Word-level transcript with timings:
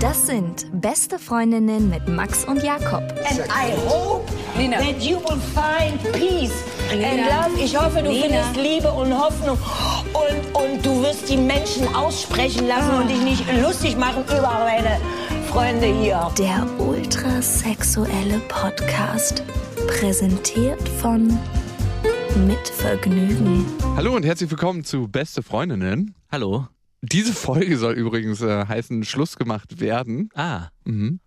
Das 0.00 0.26
sind 0.26 0.66
beste 0.80 1.18
Freundinnen 1.18 1.90
mit 1.90 2.08
Max 2.08 2.44
und 2.44 2.62
Jakob. 2.62 3.02
And 3.28 3.40
I 3.48 3.72
hope 3.88 4.30
Nina. 4.56 4.78
that 4.78 5.00
you 5.02 5.16
will 5.18 5.38
find 5.54 6.00
peace 6.12 6.52
and 6.92 7.26
love. 7.26 7.62
Ich 7.62 7.78
hoffe, 7.78 8.02
du 8.02 8.10
Nina. 8.10 8.22
findest 8.22 8.56
Liebe 8.56 8.90
und 8.92 9.12
Hoffnung. 9.12 9.58
Und, 10.14 10.62
und 10.62 10.86
du 10.86 11.02
wirst 11.02 11.28
die 11.28 11.36
Menschen 11.36 11.94
aussprechen 11.94 12.66
lassen 12.68 12.90
und 13.02 13.08
dich 13.10 13.20
nicht 13.20 13.44
lustig 13.62 13.96
machen 13.96 14.24
über 14.24 14.64
meine 14.64 14.98
Freunde 15.50 15.86
hier. 15.86 16.30
Der 16.38 16.66
ultrasexuelle 16.78 18.38
Podcast. 18.48 19.42
Präsentiert 19.88 20.88
von 21.00 21.38
Mit 22.36 22.68
Vergnügen. 22.68 23.64
Hallo 23.96 24.14
und 24.16 24.24
herzlich 24.24 24.50
willkommen 24.50 24.84
zu 24.84 25.06
Beste 25.08 25.42
Freundinnen. 25.42 26.14
Hallo. 26.32 26.66
Diese 27.00 27.32
Folge 27.32 27.78
soll 27.78 27.94
übrigens 27.94 28.40
äh, 28.40 28.66
heißen 28.66 29.04
Schluss 29.04 29.36
gemacht 29.36 29.80
werden. 29.80 30.30
Ah, 30.34 30.68
Mhm. 30.84 31.20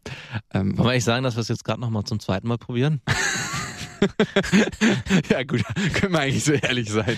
Ähm, 0.54 0.78
wollen 0.78 0.88
wir 0.88 0.92
eigentlich 0.92 1.04
sagen, 1.06 1.24
dass 1.24 1.36
wir 1.36 1.42
es 1.42 1.48
jetzt 1.48 1.64
gerade 1.64 1.80
nochmal 1.82 2.04
zum 2.04 2.20
zweiten 2.20 2.48
Mal 2.48 2.58
probieren? 2.58 3.02
ja 5.30 5.44
gut, 5.44 5.64
können 5.94 6.14
wir 6.14 6.20
eigentlich 6.20 6.44
so 6.44 6.54
ehrlich 6.54 6.92
sein. 6.92 7.18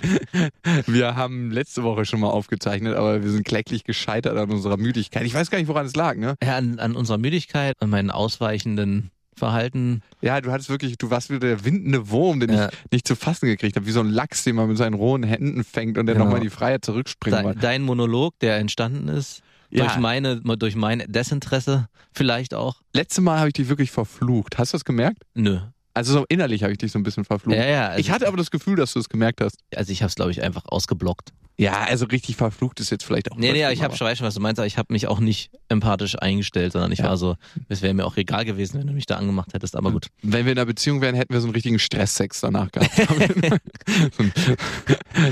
Wir 0.85 1.15
haben 1.17 1.51
letzte 1.51 1.83
Woche 1.83 2.05
schon 2.05 2.21
mal 2.21 2.29
aufgezeichnet, 2.29 2.95
aber 2.95 3.21
wir 3.23 3.31
sind 3.31 3.45
kläglich 3.45 3.83
gescheitert 3.83 4.37
an 4.37 4.49
unserer 4.51 4.77
Müdigkeit. 4.77 5.25
Ich 5.25 5.33
weiß 5.33 5.49
gar 5.49 5.57
nicht, 5.57 5.67
woran 5.67 5.85
es 5.85 5.95
lag, 5.95 6.15
ne? 6.15 6.35
Ja, 6.41 6.55
an, 6.55 6.79
an 6.79 6.95
unserer 6.95 7.17
Müdigkeit, 7.17 7.73
an 7.81 7.89
meinen 7.89 8.11
ausweichenden 8.11 9.11
Verhalten. 9.39 10.01
Ja, 10.21 10.39
du 10.39 10.51
hattest 10.51 10.69
wirklich, 10.69 10.97
du 10.97 11.09
warst 11.09 11.29
wieder 11.29 11.39
der 11.39 11.65
windende 11.65 12.09
Wurm, 12.11 12.39
den 12.39 12.51
Ja. 12.53 12.67
ich 12.69 12.91
nicht 12.91 13.07
zu 13.07 13.15
fassen 13.15 13.47
gekriegt 13.47 13.75
habe, 13.75 13.85
wie 13.87 13.91
so 13.91 14.01
ein 14.01 14.09
Lachs, 14.09 14.43
den 14.43 14.55
man 14.55 14.67
mit 14.67 14.77
seinen 14.77 14.93
rohen 14.93 15.23
Händen 15.23 15.63
fängt 15.63 15.97
und 15.97 16.05
der 16.05 16.13
Genau. 16.15 16.25
nochmal 16.25 16.39
in 16.41 16.43
die 16.43 16.49
Freiheit 16.51 16.85
zurückspringen 16.85 17.35
Dein, 17.37 17.45
wollte. 17.45 17.59
dein 17.59 17.81
Monolog, 17.81 18.37
der 18.39 18.57
entstanden 18.57 19.07
ist, 19.07 19.41
Ja. 19.71 19.85
durch 19.85 19.97
meine, 19.97 20.41
durch 20.41 20.75
mein 20.75 21.03
Desinteresse 21.07 21.87
vielleicht 22.13 22.53
auch. 22.53 22.81
Letzte 22.93 23.21
Mal 23.21 23.39
habe 23.39 23.47
ich 23.49 23.53
dich 23.53 23.69
wirklich 23.69 23.91
verflucht. 23.91 24.57
Hast 24.57 24.73
du 24.73 24.75
das 24.77 24.85
gemerkt? 24.85 25.23
Nö. 25.33 25.59
Also 25.99 26.13
so 26.13 26.25
innerlich 26.29 26.63
habe 26.63 26.71
ich 26.71 26.77
dich 26.79 26.91
so 26.91 26.97
ein 26.99 27.03
bisschen 27.03 27.23
verflucht. 27.25 27.55
Ja, 27.55 27.65
ja. 27.65 27.87
Also 27.89 27.99
ich 27.99 28.09
hatte 28.11 28.27
aber 28.27 28.37
das 28.37 28.49
Gefühl, 28.51 28.75
dass 28.75 28.93
du 28.93 28.99
es 28.99 29.09
gemerkt 29.09 29.41
hast. 29.41 29.57
also 29.75 29.91
ich 29.91 30.01
habe 30.01 30.09
es, 30.09 30.15
glaube 30.15 30.31
ich, 30.31 30.41
einfach 30.41 30.63
ausgeblockt. 30.65 31.31
Ja, 31.57 31.81
also 31.89 32.05
richtig 32.05 32.37
verflucht 32.37 32.79
ist 32.79 32.89
jetzt 32.89 33.03
vielleicht 33.03 33.29
auch. 33.33 33.35
Nee, 33.35 33.51
nee, 33.51 33.69
ich 33.73 33.83
habe 33.83 33.93
schon, 33.97 34.07
was 34.07 34.33
du 34.33 34.39
meinst, 34.39 34.59
aber 34.59 34.65
ich 34.65 34.77
habe 34.77 34.93
mich 34.93 35.07
auch 35.07 35.19
nicht 35.19 35.51
empathisch 35.67 36.17
eingestellt, 36.17 36.71
sondern 36.71 36.89
ich 36.93 36.99
Ja. 36.99 37.09
war 37.09 37.17
so, 37.17 37.35
es 37.67 37.81
wäre 37.81 37.93
mir 37.93 38.05
auch 38.05 38.15
egal 38.15 38.45
gewesen, 38.45 38.79
wenn 38.79 38.87
du 38.87 38.93
mich 38.93 39.05
da 39.07 39.17
angemacht 39.17 39.53
hättest, 39.53 39.75
aber 39.75 39.91
gut. 39.91 40.07
Wenn 40.21 40.45
wir 40.45 40.53
in 40.53 40.57
einer 40.57 40.65
Beziehung 40.65 41.01
wären, 41.01 41.15
hätten 41.15 41.33
wir 41.33 41.41
so 41.41 41.47
einen 41.47 41.53
richtigen 41.53 41.77
Stresssex 41.77 42.39
danach 42.39 42.71
gehabt. 42.71 42.91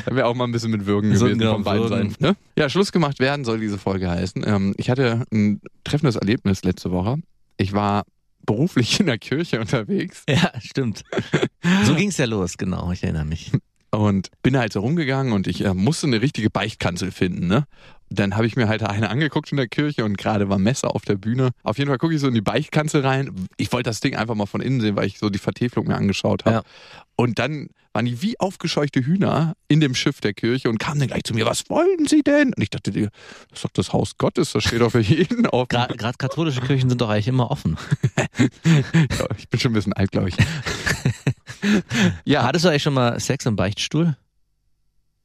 da 0.05 0.15
wäre 0.15 0.25
auch 0.27 0.35
mal 0.35 0.43
ein 0.43 0.51
bisschen 0.51 0.71
mit 0.71 0.85
Würgen 0.85 1.15
So, 1.15 1.25
gewesen 1.25 1.39
genau, 1.39 1.53
von 1.53 1.63
beiden. 1.63 1.87
Seiten. 1.87 2.15
Ne? 2.19 2.35
Ja, 2.57 2.69
Schluss 2.69 2.91
gemacht 2.91 3.19
werden 3.19 3.45
soll 3.45 3.59
diese 3.61 3.77
Folge 3.77 4.09
heißen. 4.09 4.43
Ähm, 4.45 4.73
ich 4.77 4.89
hatte 4.89 5.23
ein 5.31 5.61
treffendes 5.85 6.17
Erlebnis 6.17 6.63
letzte 6.63 6.91
Woche. 6.91 7.17
Ich 7.57 7.73
war 7.73 8.03
beruflich 8.47 8.99
in 8.99 9.05
der 9.05 9.19
Kirche 9.19 9.59
unterwegs 9.59 10.23
Ja, 10.27 10.51
stimmt. 10.59 11.03
So 11.83 11.93
ging's 11.93 12.17
ja 12.17 12.25
los, 12.25 12.57
genau, 12.57 12.91
ich 12.91 13.03
erinnere 13.03 13.25
mich. 13.25 13.51
Und 13.91 14.29
bin 14.43 14.57
halt 14.57 14.73
so 14.73 14.81
rumgegangen 14.81 15.33
und 15.33 15.47
ich 15.47 15.63
äh, 15.63 15.73
musste 15.73 16.07
eine 16.07 16.21
richtige 16.21 16.49
Beichtkanzel 16.49 17.11
finden, 17.11 17.47
ne? 17.47 17.65
Dann 18.09 18.37
habe 18.37 18.47
ich 18.47 18.55
mir 18.55 18.69
halt 18.69 18.83
eine 18.83 19.09
angeguckt 19.09 19.51
in 19.51 19.57
der 19.57 19.67
Kirche 19.67 20.05
und 20.05 20.17
gerade 20.17 20.47
war 20.47 20.57
Messer 20.57 20.95
auf 20.95 21.03
der 21.03 21.15
Bühne. 21.15 21.49
Auf 21.63 21.77
jeden 21.77 21.89
Fall 21.89 21.97
gucke 21.97 22.15
ich 22.15 22.21
so 22.21 22.29
in 22.29 22.33
die 22.33 22.41
Beichtkanzel 22.41 23.05
rein. 23.05 23.47
Ich 23.57 23.73
wollte 23.73 23.89
das 23.89 23.99
Ding 23.99 24.15
einfach 24.15 24.33
mal 24.33 24.45
von 24.45 24.61
innen 24.61 24.79
sehen, 24.79 24.95
weil 24.95 25.07
ich 25.07 25.19
so 25.19 25.29
die 25.29 25.39
Vertäfelung 25.39 25.87
mir 25.87 25.95
angeschaut 25.95 26.45
habe. 26.45 26.57
Ja. 26.57 26.63
Und 27.17 27.37
dann 27.37 27.67
waren 27.97 28.05
die 28.05 28.21
wie 28.21 28.39
aufgescheuchte 28.39 29.01
Hühner 29.01 29.55
in 29.67 29.79
dem 29.79 29.95
Schiff 29.95 30.21
der 30.21 30.33
Kirche 30.33 30.69
und 30.69 30.77
kamen 30.77 30.99
dann 30.99 31.07
gleich 31.07 31.23
zu 31.23 31.33
mir, 31.33 31.47
was 31.47 31.67
wollen 31.67 32.07
sie 32.07 32.21
denn? 32.21 32.53
Und 32.53 32.61
ich 32.61 32.69
dachte, 32.69 32.91
das 32.91 33.09
ist 33.53 33.65
doch 33.65 33.71
das 33.71 33.91
Haus 33.91 34.17
Gottes, 34.17 34.51
das 34.53 34.63
steht 34.63 34.81
doch 34.81 34.91
für 34.91 35.01
jeden 35.01 35.47
auf. 35.47 35.67
Gerade 35.67 36.17
katholische 36.17 36.61
Kirchen 36.61 36.89
sind 36.89 37.01
doch 37.01 37.09
eigentlich 37.09 37.27
immer 37.27 37.49
offen. 37.51 37.75
Ich 39.37 39.49
bin 39.49 39.59
schon 39.59 39.71
ein 39.71 39.73
bisschen 39.73 39.93
alt, 39.93 40.11
glaube 40.11 40.29
ich. 40.29 40.35
ja, 42.25 42.43
Hattest 42.43 42.65
du 42.65 42.69
eigentlich 42.69 42.83
schon 42.83 42.93
mal 42.93 43.19
Sex 43.19 43.45
im 43.45 43.55
Beichtstuhl? 43.55 44.15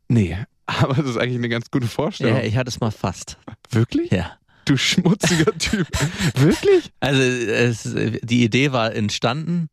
nee, 0.08 0.36
aber 0.66 0.94
das 0.94 1.06
ist 1.06 1.16
eigentlich 1.16 1.38
eine 1.38 1.48
ganz 1.48 1.70
gute 1.70 1.86
Vorstellung. 1.86 2.36
Ja, 2.36 2.42
ich 2.42 2.56
hatte 2.56 2.68
es 2.68 2.80
mal 2.80 2.90
fast. 2.90 3.38
Wirklich? 3.70 4.10
Ja. 4.10 4.32
Du 4.64 4.76
schmutziger 4.76 5.52
Typ. 5.58 5.88
Wirklich? 6.34 6.92
Also 7.00 7.20
es, 7.20 7.82
die 8.22 8.44
Idee 8.44 8.72
war 8.72 8.94
entstanden, 8.94 9.68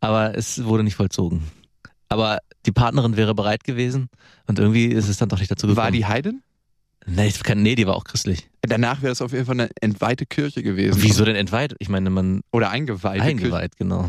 aber 0.00 0.36
es 0.36 0.64
wurde 0.64 0.82
nicht 0.82 0.96
vollzogen. 0.96 1.42
Aber 2.08 2.38
die 2.66 2.72
Partnerin 2.72 3.16
wäre 3.16 3.34
bereit 3.34 3.64
gewesen 3.64 4.08
und 4.46 4.58
irgendwie 4.58 4.86
ist 4.86 5.08
es 5.08 5.16
dann 5.16 5.28
doch 5.28 5.38
nicht 5.38 5.50
dazu 5.50 5.66
gekommen. 5.66 5.84
War 5.84 5.90
die 5.90 6.06
Heiden? 6.06 6.42
Nee, 7.06 7.28
ich 7.28 7.42
kann, 7.42 7.62
nee, 7.62 7.74
die 7.74 7.86
war 7.86 7.96
auch 7.96 8.04
christlich. 8.04 8.48
Danach 8.62 9.02
wäre 9.02 9.12
es 9.12 9.22
auf 9.22 9.32
jeden 9.32 9.46
Fall 9.46 9.58
eine 9.58 9.70
entweihte 9.80 10.26
Kirche 10.26 10.62
gewesen. 10.62 11.02
Wieso 11.02 11.24
denn 11.24 11.36
entweiht? 11.36 11.74
Ich 11.78 11.88
meine, 11.88 12.10
man 12.10 12.42
Oder 12.52 12.70
eingeweihte 12.70 13.22
eingeweiht, 13.22 13.76
genau. 13.76 14.08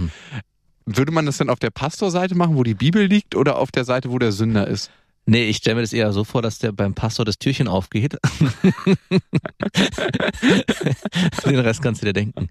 Würde 0.86 1.12
man 1.12 1.26
das 1.26 1.38
dann 1.38 1.50
auf 1.50 1.60
der 1.60 1.70
Pastorseite 1.70 2.36
machen, 2.36 2.56
wo 2.56 2.64
die 2.64 2.74
Bibel 2.74 3.06
liegt, 3.06 3.36
oder 3.36 3.58
auf 3.58 3.72
der 3.72 3.86
Seite, 3.86 4.12
wo 4.12 4.20
der 4.20 4.32
Sünder 4.32 4.68
ist? 4.68 4.92
Nee, 5.26 5.46
ich 5.46 5.58
stelle 5.58 5.76
mir 5.76 5.82
das 5.82 5.94
eher 5.94 6.12
so 6.12 6.24
vor, 6.26 6.42
dass 6.42 6.60
der 6.60 6.72
beim 6.74 6.94
Pastor 6.94 7.24
das 7.24 7.38
Türchen 7.40 7.68
aufgeht. 7.70 8.18
Den 11.46 11.60
Rest 11.60 11.82
kannst 11.82 12.02
du 12.02 12.08
dir 12.08 12.14
denken. 12.14 12.50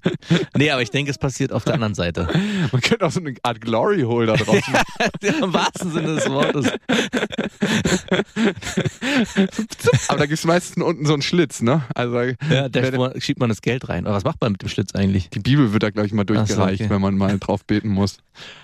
Nee, 0.56 0.70
aber 0.70 0.80
ich 0.80 0.90
denke, 0.90 1.10
es 1.10 1.18
passiert 1.18 1.52
auf 1.52 1.64
der 1.64 1.74
anderen 1.74 1.94
Seite. 1.94 2.28
Man 2.72 2.80
könnte 2.80 3.04
auch 3.04 3.10
so 3.10 3.20
eine 3.20 3.34
Art 3.42 3.60
Glory 3.60 4.02
Hole 4.02 4.26
da 4.26 4.36
drauf 4.36 4.60
machen. 4.68 4.84
Im 5.42 5.52
wahrsten 5.52 5.92
Sinne 5.92 6.14
des 6.14 6.30
Wortes. 6.30 6.72
Aber 10.08 10.18
da 10.18 10.26
gibt 10.26 10.38
es 10.38 10.44
meistens 10.44 10.82
unten 10.82 11.04
so 11.04 11.12
einen 11.12 11.22
Schlitz, 11.22 11.60
ne? 11.60 11.82
Also 11.94 12.20
Ja, 12.50 12.68
da 12.68 13.20
schiebt 13.20 13.40
man 13.40 13.48
das 13.48 13.60
Geld 13.60 13.88
rein. 13.88 14.06
Aber 14.06 14.16
was 14.16 14.24
macht 14.24 14.40
man 14.40 14.52
mit 14.52 14.62
dem 14.62 14.68
Schlitz 14.68 14.94
eigentlich? 14.94 15.28
die 15.30 15.40
Bibel 15.40 15.72
wird 15.72 15.82
da, 15.82 15.90
glaube 15.90 16.06
ich, 16.06 16.12
mal 16.12 16.22
Ach 16.22 16.28
so, 16.28 16.34
durchgereicht, 16.34 16.82
okay. 16.82 16.90
wenn 16.90 17.00
man 17.00 17.16
mal 17.16 17.38
drauf 17.38 17.64
beten 17.64 17.88
muss. 17.88 18.18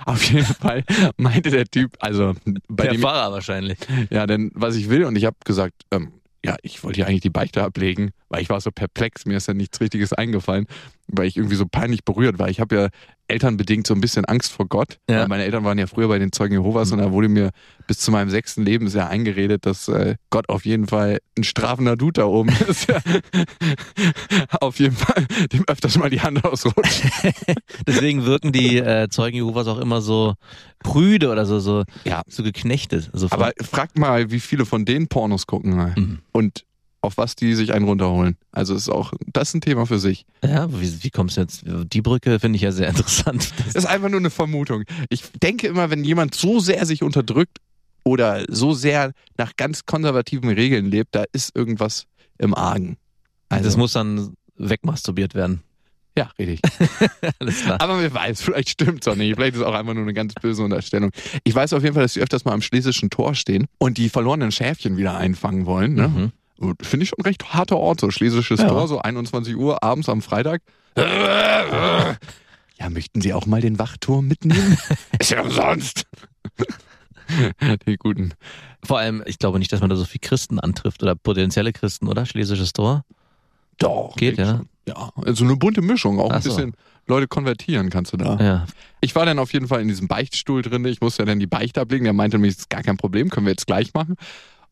Auf 0.07 0.23
jeden 0.25 0.47
Fall 0.47 0.85
meinte 1.17 1.51
der 1.51 1.67
Typ, 1.67 1.97
also 2.01 2.35
bei 2.69 2.85
Der 2.85 2.93
dem 2.93 3.03
Pfarrer 3.03 3.33
wahrscheinlich. 3.33 3.79
Ja, 4.11 4.27
denn 4.27 4.51
was 4.55 4.77
ich 4.77 4.89
will, 4.89 5.05
und 5.05 5.17
ich 5.17 5.25
habe 5.25 5.37
gesagt, 5.45 5.83
ähm, 5.91 6.13
ja, 6.45 6.57
ich 6.63 6.85
wollte 6.85 7.01
ja 7.01 7.07
eigentlich 7.07 7.23
die 7.23 7.31
Beichte 7.31 7.63
ablegen, 7.63 8.11
weil 8.29 8.43
ich 8.43 8.49
war 8.49 8.61
so 8.61 8.71
perplex, 8.71 9.27
mir 9.27 9.37
ist 9.37 9.49
ja 9.49 9.55
nichts 9.55 9.81
Richtiges 9.81 10.13
eingefallen, 10.13 10.67
weil 11.09 11.27
ich 11.27 11.37
irgendwie 11.37 11.57
so 11.57 11.67
peinlich 11.67 12.05
berührt 12.05 12.39
war. 12.39 12.49
Ich 12.49 12.61
habe 12.61 12.75
ja 12.77 12.89
elternbedingt 13.29 13.87
so 13.87 13.95
ein 13.95 14.01
bisschen 14.01 14.25
Angst 14.25 14.53
vor 14.53 14.67
Gott, 14.67 14.99
Ja. 15.09 15.29
meine 15.29 15.45
Eltern 15.45 15.65
waren 15.65 15.79
ja 15.79 15.87
früher 15.87 16.09
bei 16.09 16.19
den 16.19 16.33
Zeugen 16.33 16.55
Jehovas 16.55 16.91
und 16.93 16.99
da 16.99 17.13
wurde 17.13 17.29
mir 17.29 17.51
bis 17.87 17.99
zu 17.99 18.11
meinem 18.11 18.31
sechsten 18.31 18.65
Lebensjahr 18.65 19.09
eingeredet, 19.09 19.65
dass 19.67 19.89
äh, 19.89 20.17
Gott 20.31 20.49
auf 20.49 20.65
jeden 20.65 20.87
Fall 20.87 21.19
ein 21.39 21.45
strafender 21.45 21.97
Dude 21.97 22.21
da 22.21 22.27
oben 22.27 22.49
ist. 22.69 22.87
auf 24.61 24.79
jeden 24.79 24.97
Fall 24.97 25.27
dem 25.53 25.65
öfters 25.67 25.97
mal 25.99 26.11
die 26.11 26.21
Hand 26.21 26.45
ausrutscht. 26.45 27.03
Deswegen 27.87 28.25
wirken 28.25 28.53
die 28.53 28.79
äh, 28.79 29.09
Zeugen 29.09 29.37
Jehovas 29.37 29.67
auch 29.67 29.79
immer 29.79 30.01
so 30.01 30.35
prüde 30.81 31.31
oder 31.31 31.47
so, 31.47 31.59
so, 31.61 31.85
Ja. 32.05 32.23
so 32.29 32.43
geknechtet. 32.43 33.11
So 33.13 33.29
von- 33.29 33.39
Aber 33.41 33.53
fragt 33.63 33.99
mal, 33.99 34.31
wie 34.31 34.41
viele 34.41 34.65
von 34.67 34.85
denen 34.85 35.09
Pornos 35.09 35.47
gucken 35.47 35.77
Mhm. 35.97 36.19
und 36.33 36.65
auf 37.01 37.17
was 37.17 37.37
die 37.37 37.55
sich 37.55 37.73
einen 37.73 37.85
runterholen. 37.85 38.37
Also 38.51 38.75
ist 38.75 38.89
auch, 38.89 39.13
das 39.27 39.49
ist 39.49 39.55
ein 39.55 39.61
Thema 39.61 39.87
für 39.87 39.99
sich. 39.99 40.27
ja, 40.45 40.69
wie, 40.73 41.05
wie 41.05 41.11
kommst 41.11 41.37
du 41.37 41.43
jetzt? 41.43 41.63
Die 41.65 42.03
Brücke 42.03 42.41
finde 42.41 42.57
ich 42.57 42.63
ja 42.63 42.73
sehr 42.73 42.89
interessant. 42.91 43.53
Das, 43.67 43.75
ist 43.75 43.87
einfach 43.87 44.09
nur 44.09 44.21
eine 44.21 44.31
Vermutung. 44.31 44.85
Ich 45.09 45.23
denke 45.43 45.69
immer, 45.69 45.91
wenn 45.91 46.05
jemand 46.05 46.35
so 46.35 46.61
sehr 46.61 46.85
sich 46.87 47.03
unterdrückt 47.03 47.59
oder 48.05 48.45
so 48.49 48.73
sehr 48.73 49.13
nach 49.37 49.55
ganz 49.57 49.87
konservativen 49.87 50.51
Regeln 50.51 50.87
lebt, 50.87 51.15
da 51.15 51.25
ist 51.33 51.55
irgendwas 51.55 52.07
im 52.39 52.55
Argen. 52.55 52.97
Also, 53.49 53.65
das 53.65 53.77
muss 53.77 53.93
dann 53.93 54.35
wegmasturbiert 54.57 55.35
werden. 55.35 55.63
ja, 56.17 56.31
richtig. 56.39 56.61
Alles 57.39 57.63
klar. 57.63 57.81
Aber 57.81 58.01
wer 58.01 58.13
weiß, 58.13 58.43
vielleicht 58.43 58.71
stimmt's 58.71 59.07
auch 59.07 59.15
nicht. 59.15 59.37
Vielleicht 59.37 59.55
ist 59.55 59.61
es 59.61 59.67
auch 59.67 59.75
einfach 59.75 59.95
nur 59.95 60.03
eine 60.03 60.15
ganz 60.15 60.35
böse 60.35 60.63
Unterstellung. 60.65 61.11
Ich 61.45 61.55
weiß 61.55 61.73
auf 61.73 61.83
jeden 61.83 61.95
Fall, 61.95 62.03
dass 62.03 62.15
die 62.15 62.21
öfters 62.21 62.45
mal 62.45 62.53
am 62.53 62.63
schlesischen 62.63 63.09
Tor 63.09 63.35
stehen 63.35 63.67
und 63.79 63.99
die 63.99 64.09
verlorenen 64.09 64.51
Schäfchen 64.53 64.97
wieder 64.97 65.17
einfangen 65.17 65.65
wollen. 65.65 65.95
Ne? 65.95 66.09
Mhm. 66.09 66.33
Finde 66.83 67.05
ich 67.05 67.11
schon 67.11 67.19
ein 67.19 67.27
recht 67.27 67.53
harter 67.55 67.77
Ort, 67.77 68.01
so 68.01 68.11
schlesisches 68.11 68.61
Ja. 68.61 68.69
Tor, 68.69 68.89
so 68.89 68.99
21 69.01 69.57
Uhr 69.57 69.83
abends 69.83 70.09
am 70.09 70.23
Freitag. 70.23 70.63
Ja, 70.97 72.91
möchten 72.91 73.21
Sie 73.21 73.33
auch 73.33 73.47
mal 73.47 73.61
den 73.61 73.79
Wachturm 73.79 74.29
mitnehmen? 74.29 74.79
ist 75.19 75.31
ja 75.31 75.43
umsonst. 75.43 76.07
die 77.87 77.97
guten. 77.97 78.35
Vor 78.85 78.99
allem, 78.99 79.23
ich 79.27 79.39
glaube 79.39 79.59
nicht, 79.59 79.73
dass 79.73 79.81
man 79.81 79.91
da 79.91 79.97
so 79.97 80.05
viel 80.05 80.21
Christen 80.21 80.61
antrifft 80.61 81.03
oder 81.03 81.15
potenzielle 81.15 81.73
Christen, 81.73 82.09
oder? 82.09 82.25
Schlesisches 82.27 82.73
Tor. 82.73 83.05
Doch. 83.79 84.15
Geht, 84.17 84.39
ja? 84.39 84.47
schon. 84.57 84.69
Ja, 84.89 85.11
also 85.17 85.45
eine 85.45 85.57
bunte 85.57 85.83
Mischung, 85.83 86.19
auch 86.19 86.31
Ach 86.31 86.37
ein 86.37 86.43
so. 86.43 86.51
bisschen 86.55 86.75
Leute 87.07 87.27
konvertieren 87.27 87.91
kannst 87.91 88.13
du 88.13 88.17
da. 88.17 88.37
Ja. 88.37 88.67
Ich 89.01 89.15
war 89.15 89.27
dann 89.27 89.39
auf 89.39 89.53
jeden 89.53 89.69
Fall 89.69 89.81
in 89.83 89.89
diesem 89.89 90.09
Beichtstuhl 90.09 90.63
drin. 90.63 90.85
Ich 90.85 91.01
musste 91.01 91.23
ja 91.23 91.27
dann 91.27 91.39
die 91.39 91.47
Beichte 91.47 91.81
ablegen. 91.81 92.05
Der 92.05 92.13
meinte 92.13 92.39
mir, 92.39 92.49
das 92.49 92.59
ist 92.59 92.71
gar 92.71 92.83
kein 92.83 92.97
Problem, 92.97 93.29
können 93.29 93.47
wir 93.47 93.51
jetzt 93.53 93.67
gleich 93.67 93.93
machen. 93.95 94.17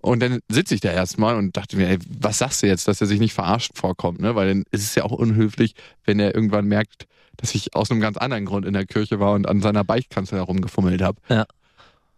Und 0.00 0.20
dann 0.20 0.40
sitze 0.48 0.74
ich 0.74 0.80
da 0.80 0.92
erstmal 0.92 1.36
und 1.36 1.56
dachte 1.56 1.76
mir, 1.76 1.88
ey, 1.88 1.98
was 2.20 2.38
sagst 2.38 2.62
du 2.62 2.66
jetzt, 2.66 2.86
dass 2.86 3.00
er 3.00 3.06
sich 3.06 3.18
nicht 3.18 3.34
verarscht 3.34 3.72
vorkommt, 3.76 4.20
ne? 4.20 4.34
Weil 4.34 4.48
dann 4.48 4.64
ist 4.70 4.82
es 4.84 4.94
ja 4.94 5.04
auch 5.04 5.12
unhöflich, 5.12 5.74
wenn 6.04 6.20
er 6.20 6.34
irgendwann 6.34 6.66
merkt, 6.66 7.06
dass 7.36 7.54
ich 7.54 7.74
aus 7.74 7.90
einem 7.90 8.00
ganz 8.00 8.16
anderen 8.16 8.44
Grund 8.46 8.66
in 8.66 8.72
der 8.72 8.86
Kirche 8.86 9.20
war 9.20 9.32
und 9.34 9.48
an 9.48 9.60
seiner 9.60 9.84
Beichtkanzel 9.84 10.38
herumgefummelt 10.38 11.02
habe. 11.02 11.20
Ja. 11.28 11.46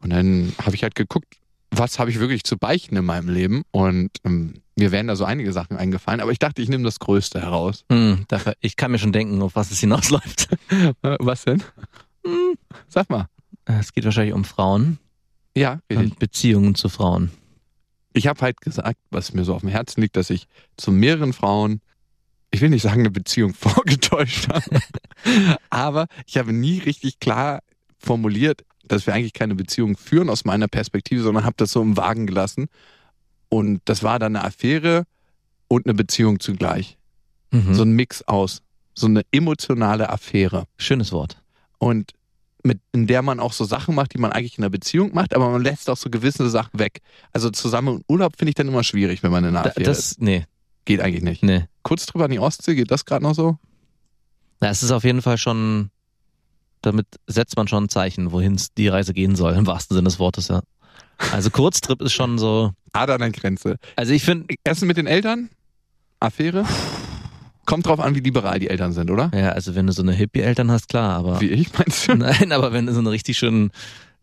Und 0.01 0.11
dann 0.11 0.53
habe 0.63 0.77
ich 0.77 0.83
halt 0.83 0.95
geguckt, 0.95 1.27
was 1.71 1.99
habe 1.99 2.11
ich 2.11 2.19
wirklich 2.21 2.45
zu 2.45 2.57
beichten 2.57 2.97
in 2.97 3.05
meinem 3.05 3.29
Leben? 3.29 3.63
Und 3.71 4.11
ähm, 4.25 4.55
mir 4.77 4.93
wären 4.93 5.09
da 5.09 5.17
so 5.17 5.25
einige 5.25 5.53
Sachen 5.53 5.77
eingefallen, 5.77 6.21
aber 6.21 6.31
ich 6.31 6.39
dachte, 6.39 6.63
ich 6.63 6.69
nehme 6.69 6.85
das 6.85 6.99
Größte 6.99 7.41
heraus. 7.41 7.85
Hm, 7.91 8.25
dafür, 8.29 8.55
ich 8.61 8.77
kann 8.77 8.91
mir 8.93 8.99
schon 8.99 9.13
denken, 9.13 9.43
auf 9.43 9.55
was 9.57 9.71
es 9.71 9.81
hinausläuft. 9.81 10.49
Was 11.03 11.45
denn? 11.45 11.63
Hm. 12.25 12.55
Sag 12.89 13.11
mal. 13.11 13.27
Es 13.65 13.93
geht 13.93 14.05
wahrscheinlich 14.05 14.35
um 14.35 14.45
Frauen 14.45 14.99
Ja, 15.57 15.81
richtig. 15.91 15.99
und 16.13 16.19
Beziehungen 16.19 16.75
zu 16.75 16.89
Frauen. 16.89 17.31
Ich 18.13 18.27
habe 18.27 18.41
halt 18.41 18.61
gesagt, 18.61 18.99
was 19.11 19.33
mir 19.33 19.45
so 19.45 19.55
auf 19.55 19.61
dem 19.61 19.71
Herzen 19.71 20.01
liegt, 20.01 20.17
dass 20.17 20.31
ich 20.31 20.47
zu 20.77 20.91
mehreren 20.91 21.33
Frauen, 21.33 21.81
ich 22.51 22.61
will 22.61 22.71
nicht 22.71 22.83
sagen, 22.83 23.01
eine 23.01 23.11
Beziehung 23.11 23.55
vorgetäuscht 23.55 24.49
habe, 24.49 24.81
aber 25.71 26.07
ich 26.27 26.39
habe 26.39 26.53
nie 26.53 26.79
richtig 26.79 27.21
klar 27.21 27.61
formuliert, 27.99 28.65
dass 28.85 29.07
wir 29.07 29.15
eigentlich 29.15 29.35
keine 29.35 29.55
Beziehung 29.55 29.97
führen 29.97 30.31
aus 30.31 30.45
meiner 30.45 30.69
Perspektive, 30.69 31.23
sondern 31.23 31.45
habe 31.45 31.57
das 31.59 31.73
so 31.73 31.83
im 31.83 31.97
Wagen 31.97 32.27
gelassen. 32.27 32.69
Und 33.49 33.81
das 33.85 34.03
war 34.03 34.19
dann 34.19 34.37
eine 34.37 34.45
Affäre 34.45 35.05
und 35.69 35.87
eine 35.87 35.95
Beziehung 35.95 36.41
zugleich. 36.41 36.97
Mhm. 37.51 37.75
So 37.75 37.83
ein 37.83 37.93
Mix 37.93 38.23
aus. 38.23 38.63
So 38.95 39.07
eine 39.07 39.23
emotionale 39.31 40.11
Affäre. 40.11 40.65
Schönes 40.77 41.13
Wort. 41.13 41.43
Und 41.79 42.13
mit, 42.69 42.79
in 42.93 43.07
der 43.09 43.23
man 43.23 43.41
auch 43.41 43.53
so 43.53 43.65
Sachen 43.65 43.95
macht, 43.97 44.15
die 44.15 44.19
man 44.19 44.31
eigentlich 44.33 44.59
in 44.59 44.63
einer 44.65 44.71
Beziehung 44.71 45.13
macht, 45.15 45.35
aber 45.35 45.51
man 45.51 45.63
lässt 45.63 45.91
auch 45.91 45.97
so 45.97 46.09
gewisse 46.11 46.49
Sachen 46.49 46.79
weg. 46.79 47.01
Also 47.33 47.51
zusammen 47.51 47.97
im 47.97 48.05
Urlaub 48.09 48.35
finde 48.39 48.51
ich 48.51 48.55
dann 48.55 48.69
immer 48.69 48.85
schwierig, 48.85 49.23
wenn 49.23 49.31
man 49.33 49.43
in 49.45 49.51
einer 49.57 49.63
Da, 49.65 49.71
Affäre 49.71 49.91
ist. 49.91 50.13
das, 50.13 50.19
nee, 50.21 50.45
Geht 50.85 51.01
eigentlich 51.01 51.23
nicht. 51.25 51.43
nee. 51.43 51.65
Kurz 51.83 52.07
drüber 52.07 52.27
an 52.27 52.31
die 52.31 52.39
Ostsee, 52.39 52.75
geht 52.77 52.91
das 52.91 53.05
gerade 53.05 53.23
noch 53.25 53.35
so? 53.35 53.59
Na, 54.61 54.69
es 54.71 54.83
ist 54.83 54.91
auf 54.91 55.05
jeden 55.05 55.21
Fall 55.23 55.37
schon, 55.39 55.91
damit 56.83 57.07
setzt 57.27 57.57
man 57.57 57.67
schon 57.69 57.85
ein 57.85 57.89
Zeichen, 57.89 58.31
wohin 58.33 58.61
die 58.77 58.89
Reise 58.89 59.13
gehen 59.15 59.35
soll, 59.37 59.55
im 59.55 59.67
wahrsten 59.67 59.95
Sinne 59.97 60.09
des 60.09 60.19
Wortes, 60.19 60.49
ja. 60.49 60.61
Also 61.33 61.51
Kurztrip 61.51 62.01
ist 62.03 62.13
schon 62.13 62.39
so, 62.39 62.73
Adern 62.93 63.23
an 63.23 63.33
Grenze. 63.33 63.77
also 63.97 64.13
ich 64.13 64.23
finde, 64.25 64.55
Essen 64.65 64.87
mit 64.87 64.97
den 64.97 65.07
Eltern? 65.07 65.51
Affäre? 66.21 66.65
Kommt 67.69 67.87
drauf 67.87 68.01
an, 68.01 68.15
wie 68.15 68.21
liberal 68.21 68.59
die 68.59 68.69
Eltern 68.69 68.93
sind, 68.93 69.11
oder? 69.11 69.31
ja, 69.35 69.51
also 69.51 69.75
wenn 69.75 69.87
du 69.87 69.93
so 69.93 70.01
eine 70.03 70.13
Hippie-Eltern 70.13 70.71
hast, 70.71 70.89
klar, 70.89 71.19
aber, 71.19 71.41
Wie 71.41 71.49
ich, 71.51 71.71
meinst 71.79 72.09
du? 72.09 72.15
nein, 72.17 72.51
aber 72.53 72.73
wenn 72.73 72.87
du 72.87 72.93
so 72.93 72.99
einen 72.99 73.07
richtig 73.09 73.37
schönen, 73.37 73.71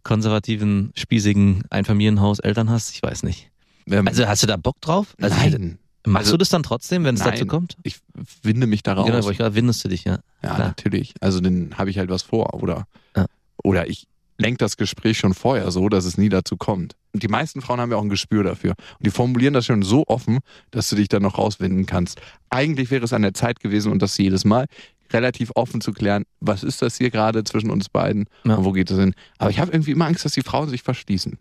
konservativen, 0.03 0.91
spießigen 0.95 1.63
Einfamilienhaus-Eltern 1.69 2.69
hast, 2.69 2.91
ich 2.95 3.01
weiß 3.03 3.23
nicht. 3.23 3.49
Ähm, 3.87 4.07
Also 4.07 4.27
hast 4.27 4.43
du 4.43 4.47
da 4.47 4.57
Bock 4.57 4.79
drauf? 4.81 5.15
Also, 5.21 5.35
nein. 5.37 5.77
Machst 6.07 6.25
Also- 6.27 6.33
du 6.33 6.37
das 6.37 6.49
dann 6.49 6.63
trotzdem, 6.63 7.03
wenn 7.03 7.15
es 7.15 7.21
dazu 7.23 7.45
kommt? 7.47 7.77
Ich 7.83 7.97
winde 8.43 8.67
mich 8.67 8.83
daraus. 8.83 9.05
Genau, 9.07 9.17
aber 9.19 9.31
ich 9.31 9.39
windest 9.55 9.83
du 9.83 9.89
dich, 9.89 10.03
ja. 10.03 10.19
Ja, 10.43 10.55
Klar. 10.55 10.67
natürlich. 10.67 11.13
Also 11.19 11.39
dann 11.39 11.71
habe 11.77 11.89
ich 11.89 11.97
halt 11.97 12.09
was 12.09 12.21
vor 12.21 12.53
oder 12.53 12.85
Ja. 13.15 13.25
oder 13.63 13.87
ich 13.87 14.07
lenke 14.37 14.57
das 14.57 14.77
Gespräch 14.77 15.17
schon 15.17 15.33
vorher 15.33 15.71
so, 15.71 15.87
dass 15.89 16.05
es 16.05 16.17
nie 16.17 16.29
dazu 16.29 16.57
kommt. 16.57 16.95
Und 17.13 17.23
die 17.23 17.27
meisten 17.27 17.61
Frauen 17.61 17.79
haben 17.79 17.91
ja 17.91 17.97
auch 17.97 18.01
ein 18.03 18.09
Gespür 18.09 18.43
dafür. 18.43 18.71
Und 18.97 19.05
die 19.05 19.11
formulieren 19.11 19.53
das 19.53 19.65
schon 19.65 19.81
so 19.83 20.03
offen, 20.07 20.39
dass 20.71 20.89
du 20.89 20.95
dich 20.97 21.07
dann 21.07 21.23
noch 21.23 21.37
rauswinden 21.37 21.85
kannst. 21.85 22.19
Eigentlich 22.49 22.91
wäre 22.91 23.05
es 23.05 23.13
an 23.13 23.21
der 23.21 23.33
Zeit 23.33 23.59
gewesen 23.61 23.91
und 23.91 24.01
das 24.01 24.17
jedes 24.17 24.43
Mal 24.45 24.65
relativ 25.13 25.51
offen 25.55 25.81
zu 25.81 25.93
klären, 25.93 26.25
was 26.41 26.63
ist 26.63 26.81
das 26.81 26.97
hier 26.97 27.11
gerade 27.11 27.43
zwischen 27.43 27.69
uns 27.69 27.87
beiden 27.89 28.25
Ja. 28.43 28.55
und 28.55 28.65
wo 28.65 28.71
geht 28.71 28.89
es 28.91 28.97
hin. 28.99 29.13
Aber 29.37 29.49
ich 29.51 29.59
habe 29.59 29.71
irgendwie 29.71 29.91
immer 29.91 30.05
Angst, 30.07 30.25
dass 30.25 30.33
die 30.33 30.41
Frauen 30.41 30.67
sich 30.67 30.81
verschließen. 30.81 31.37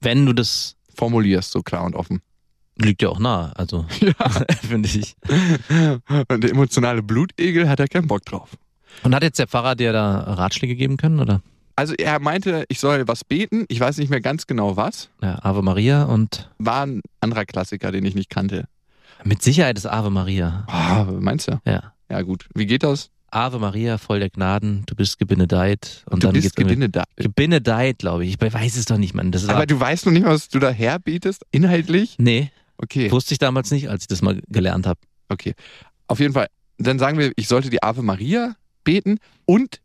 Wenn 0.00 0.24
du 0.26 0.32
das, 0.32 0.76
Formulierst 0.94 1.50
so 1.52 1.62
klar 1.62 1.84
und 1.84 1.94
offen. 1.94 2.20
liegt 2.76 3.02
ja 3.02 3.08
auch 3.08 3.18
nah, 3.20 3.52
also, 3.56 3.86
finde 4.68 4.88
ich. 4.88 5.14
Und 6.28 6.42
der 6.44 6.50
emotionale 6.50 7.02
Blutegel 7.02 7.68
hat 7.68 7.78
ja 7.78 7.86
keinen 7.86 8.06
Bock 8.08 8.24
drauf. 8.24 8.50
Und 9.02 9.14
hat 9.14 9.22
jetzt 9.22 9.38
der 9.38 9.46
Pfarrer 9.48 9.74
dir 9.76 9.92
da 9.92 10.18
Ratschläge 10.34 10.74
geben 10.76 10.96
können, 10.96 11.20
oder? 11.20 11.40
Also 11.78 11.94
er 11.94 12.18
meinte, 12.20 12.64
ich 12.68 12.80
soll 12.80 13.06
was 13.06 13.24
beten. 13.24 13.64
Ich 13.68 13.78
weiß 13.80 13.98
nicht 13.98 14.10
mehr 14.10 14.20
ganz 14.20 14.46
genau 14.46 14.76
was. 14.76 15.10
Ja, 15.22 15.38
Ave 15.42 15.62
Maria 15.62 16.02
und 16.04 16.50
War 16.58 16.84
ein 16.86 17.02
anderer 17.20 17.44
Klassiker, 17.44 17.92
den 17.92 18.04
ich 18.04 18.14
nicht 18.14 18.30
kannte. 18.30 18.64
mit 19.24 19.42
Sicherheit 19.42 19.78
ist 19.78 19.86
Ave 19.86 20.10
Maria. 20.10 20.64
Ah, 20.68 21.04
meinst 21.04 21.48
du? 21.48 21.60
Ja. 21.64 21.92
Ja 22.10 22.22
gut. 22.22 22.48
Wie 22.54 22.66
geht 22.66 22.82
das? 22.82 23.10
Ave 23.30 23.58
Maria, 23.58 23.98
voll 23.98 24.20
der 24.20 24.30
Gnaden, 24.30 24.84
du 24.86 24.94
bist 24.94 25.18
gebenedeit. 25.18 26.02
Und 26.10 26.22
du 26.22 26.28
dann 26.28 26.34
bist 26.34 26.58
da. 26.58 27.04
Gebenedeit, 27.16 27.98
glaube 27.98 28.24
ich. 28.24 28.36
Ich 28.42 28.52
weiß 28.54 28.76
es 28.76 28.86
doch 28.86 28.96
nicht, 28.96 29.14
Mann. 29.14 29.30
Aber 29.48 29.66
du 29.66 29.78
weißt 29.78 30.06
noch 30.06 30.12
nicht, 30.12 30.24
was 30.24 30.48
du 30.48 30.58
da 30.58 30.70
herbietest, 30.70 31.44
inhaltlich? 31.50 32.16
nee, 32.18 32.50
Okay, 32.80 33.10
wusste 33.10 33.34
ich 33.34 33.38
damals 33.38 33.70
nicht, 33.72 33.90
als 33.90 34.02
ich 34.04 34.06
das 34.08 34.22
mal 34.22 34.40
gelernt 34.48 34.86
habe. 34.86 35.00
okay. 35.28 35.54
Auf 36.06 36.20
jeden 36.20 36.32
Fall. 36.32 36.46
Dann 36.78 36.98
sagen 36.98 37.18
wir, 37.18 37.32
ich 37.36 37.48
sollte 37.48 37.68
die 37.70 37.82
Ave 37.82 38.02
Maria 38.02 38.54
beten 38.84 39.18
und 39.44 39.80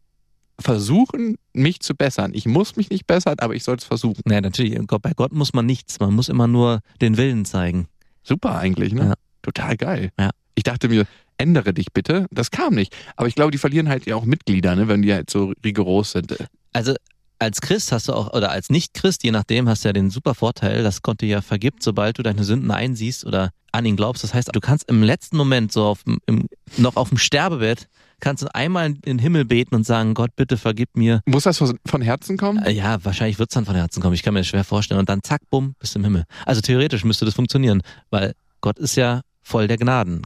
versuchen, 0.63 1.35
mich 1.53 1.81
zu 1.81 1.93
bessern. 1.95 2.31
Ich 2.33 2.45
muss 2.45 2.75
mich 2.75 2.89
nicht 2.89 3.05
bessern, 3.05 3.35
aber 3.39 3.53
ich 3.53 3.63
soll 3.63 3.75
es 3.75 3.83
versuchen. 3.83 4.21
Naja, 4.25 4.41
natürlich, 4.41 4.79
bei 4.87 5.11
Gott 5.15 5.33
muss 5.33 5.53
man 5.53 5.65
nichts. 5.65 5.99
Man 5.99 6.13
muss 6.13 6.29
immer 6.29 6.47
nur 6.47 6.79
den 7.01 7.17
Willen 7.17 7.45
zeigen. 7.45 7.87
Super 8.23 8.57
eigentlich, 8.57 8.93
ne? 8.93 9.05
Ja. 9.07 9.13
Total 9.41 9.75
geil. 9.75 10.11
Ja. 10.17 10.31
Ich 10.55 10.63
dachte 10.63 10.87
mir, 10.87 11.05
ändere 11.37 11.73
dich 11.73 11.87
bitte. 11.93 12.27
Das 12.31 12.51
kam 12.51 12.75
nicht. 12.75 12.95
Aber 13.15 13.27
ich 13.27 13.35
glaube, 13.35 13.51
die 13.51 13.57
verlieren 13.57 13.89
halt 13.89 14.05
ja 14.05 14.15
auch 14.15 14.25
Mitglieder, 14.25 14.75
ne, 14.75 14.87
wenn 14.87 15.01
die 15.01 15.13
halt 15.13 15.29
so 15.29 15.53
rigoros 15.63 16.11
sind. 16.11 16.35
Also 16.71 16.95
als 17.39 17.59
Christ 17.59 17.91
hast 17.91 18.07
du 18.07 18.13
auch, 18.13 18.33
oder 18.33 18.51
als 18.51 18.69
Nicht-Christ, 18.69 19.23
je 19.23 19.31
nachdem, 19.31 19.67
hast 19.67 19.83
du 19.83 19.89
ja 19.89 19.93
den 19.93 20.09
super 20.09 20.33
Vorteil, 20.33 20.83
dass 20.83 21.01
Gott 21.01 21.21
dir 21.21 21.27
ja 21.27 21.41
vergibt, 21.41 21.83
sobald 21.83 22.17
du 22.17 22.23
deine 22.23 22.43
Sünden 22.43 22.71
einsiehst 22.71 23.25
oder 23.25 23.51
an 23.73 23.85
ihn 23.85 23.97
glaubst. 23.97 24.23
Das 24.23 24.33
heißt, 24.33 24.49
du 24.53 24.59
kannst 24.59 24.87
im 24.89 25.03
letzten 25.03 25.35
Moment, 25.35 25.71
so 25.71 25.83
auf, 25.83 26.03
im, 26.25 26.47
noch 26.77 26.95
auf 26.95 27.09
dem 27.09 27.17
Sterbebett, 27.17 27.89
kannst 28.23 28.41
du 28.41 28.55
einmal 28.55 28.85
in 28.87 29.01
den 29.01 29.19
Himmel 29.19 29.43
beten 29.43 29.75
und 29.75 29.85
sagen, 29.85 30.13
Gott, 30.13 30.35
bitte 30.35 30.57
vergib 30.57 30.95
mir. 30.95 31.21
Muss 31.25 31.43
das 31.43 31.57
von 31.57 32.01
Herzen 32.01 32.37
kommen? 32.37 32.63
Äh, 32.63 32.71
Ja, 32.71 33.03
wahrscheinlich 33.03 33.37
wird's 33.37 33.53
dann 33.53 33.65
von 33.65 33.75
Herzen 33.75 34.01
kommen. 34.01 34.15
Ich 34.15 34.23
kann 34.23 34.33
mir 34.33 34.39
das 34.39 34.47
schwer 34.47 34.63
vorstellen. 34.63 34.99
Und 34.99 35.09
dann 35.09 35.21
zack, 35.23 35.41
bumm, 35.49 35.75
bist 35.77 35.93
du 35.93 35.99
im 35.99 36.05
Himmel. 36.05 36.23
Also 36.45 36.61
theoretisch 36.61 37.03
müsste 37.03 37.25
das 37.25 37.33
funktionieren, 37.33 37.81
weil 38.09 38.33
Gott 38.61 38.79
ist 38.79 38.95
ja 38.95 39.21
voll 39.41 39.67
der 39.67 39.77
Gnaden. 39.77 40.21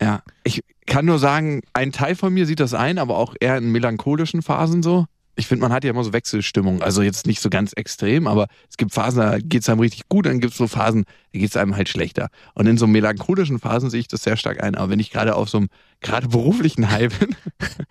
Ja. 0.00 0.22
Ich 0.44 0.60
kann 0.86 1.06
nur 1.06 1.18
sagen, 1.18 1.62
ein 1.72 1.90
Teil 1.90 2.14
von 2.14 2.32
mir 2.32 2.44
sieht 2.44 2.60
das 2.60 2.74
ein, 2.74 2.98
aber 2.98 3.16
auch 3.16 3.34
eher 3.40 3.56
in 3.56 3.72
melancholischen 3.72 4.42
Phasen 4.42 4.82
so. 4.82 5.06
Ich 5.38 5.46
finde, 5.46 5.62
man 5.62 5.72
hat 5.72 5.84
ja 5.84 5.90
immer 5.90 6.02
so 6.02 6.12
Wechselstimmung. 6.12 6.82
Also 6.82 7.00
jetzt 7.00 7.28
nicht 7.28 7.40
so 7.40 7.48
ganz 7.48 7.72
extrem, 7.72 8.26
aber 8.26 8.48
es 8.68 8.76
gibt 8.76 8.92
Phasen, 8.92 9.20
da 9.20 9.38
geht's 9.38 9.68
einem 9.68 9.78
richtig 9.78 10.08
gut, 10.08 10.26
dann 10.26 10.40
gibt's 10.40 10.56
so 10.56 10.66
Phasen, 10.66 11.04
da 11.32 11.38
geht's 11.38 11.56
einem 11.56 11.76
halt 11.76 11.88
schlechter. 11.88 12.28
Und 12.54 12.66
in 12.66 12.76
so 12.76 12.88
melancholischen 12.88 13.60
Phasen 13.60 13.88
sehe 13.88 14.00
ich 14.00 14.08
das 14.08 14.24
sehr 14.24 14.36
stark 14.36 14.60
ein. 14.60 14.74
Aber 14.74 14.90
wenn 14.90 14.98
ich 14.98 15.12
gerade 15.12 15.36
auf 15.36 15.48
so 15.48 15.58
einem 15.58 15.68
gerade 16.00 16.26
beruflichen 16.26 16.90
High 16.90 17.16
bin, 17.16 17.36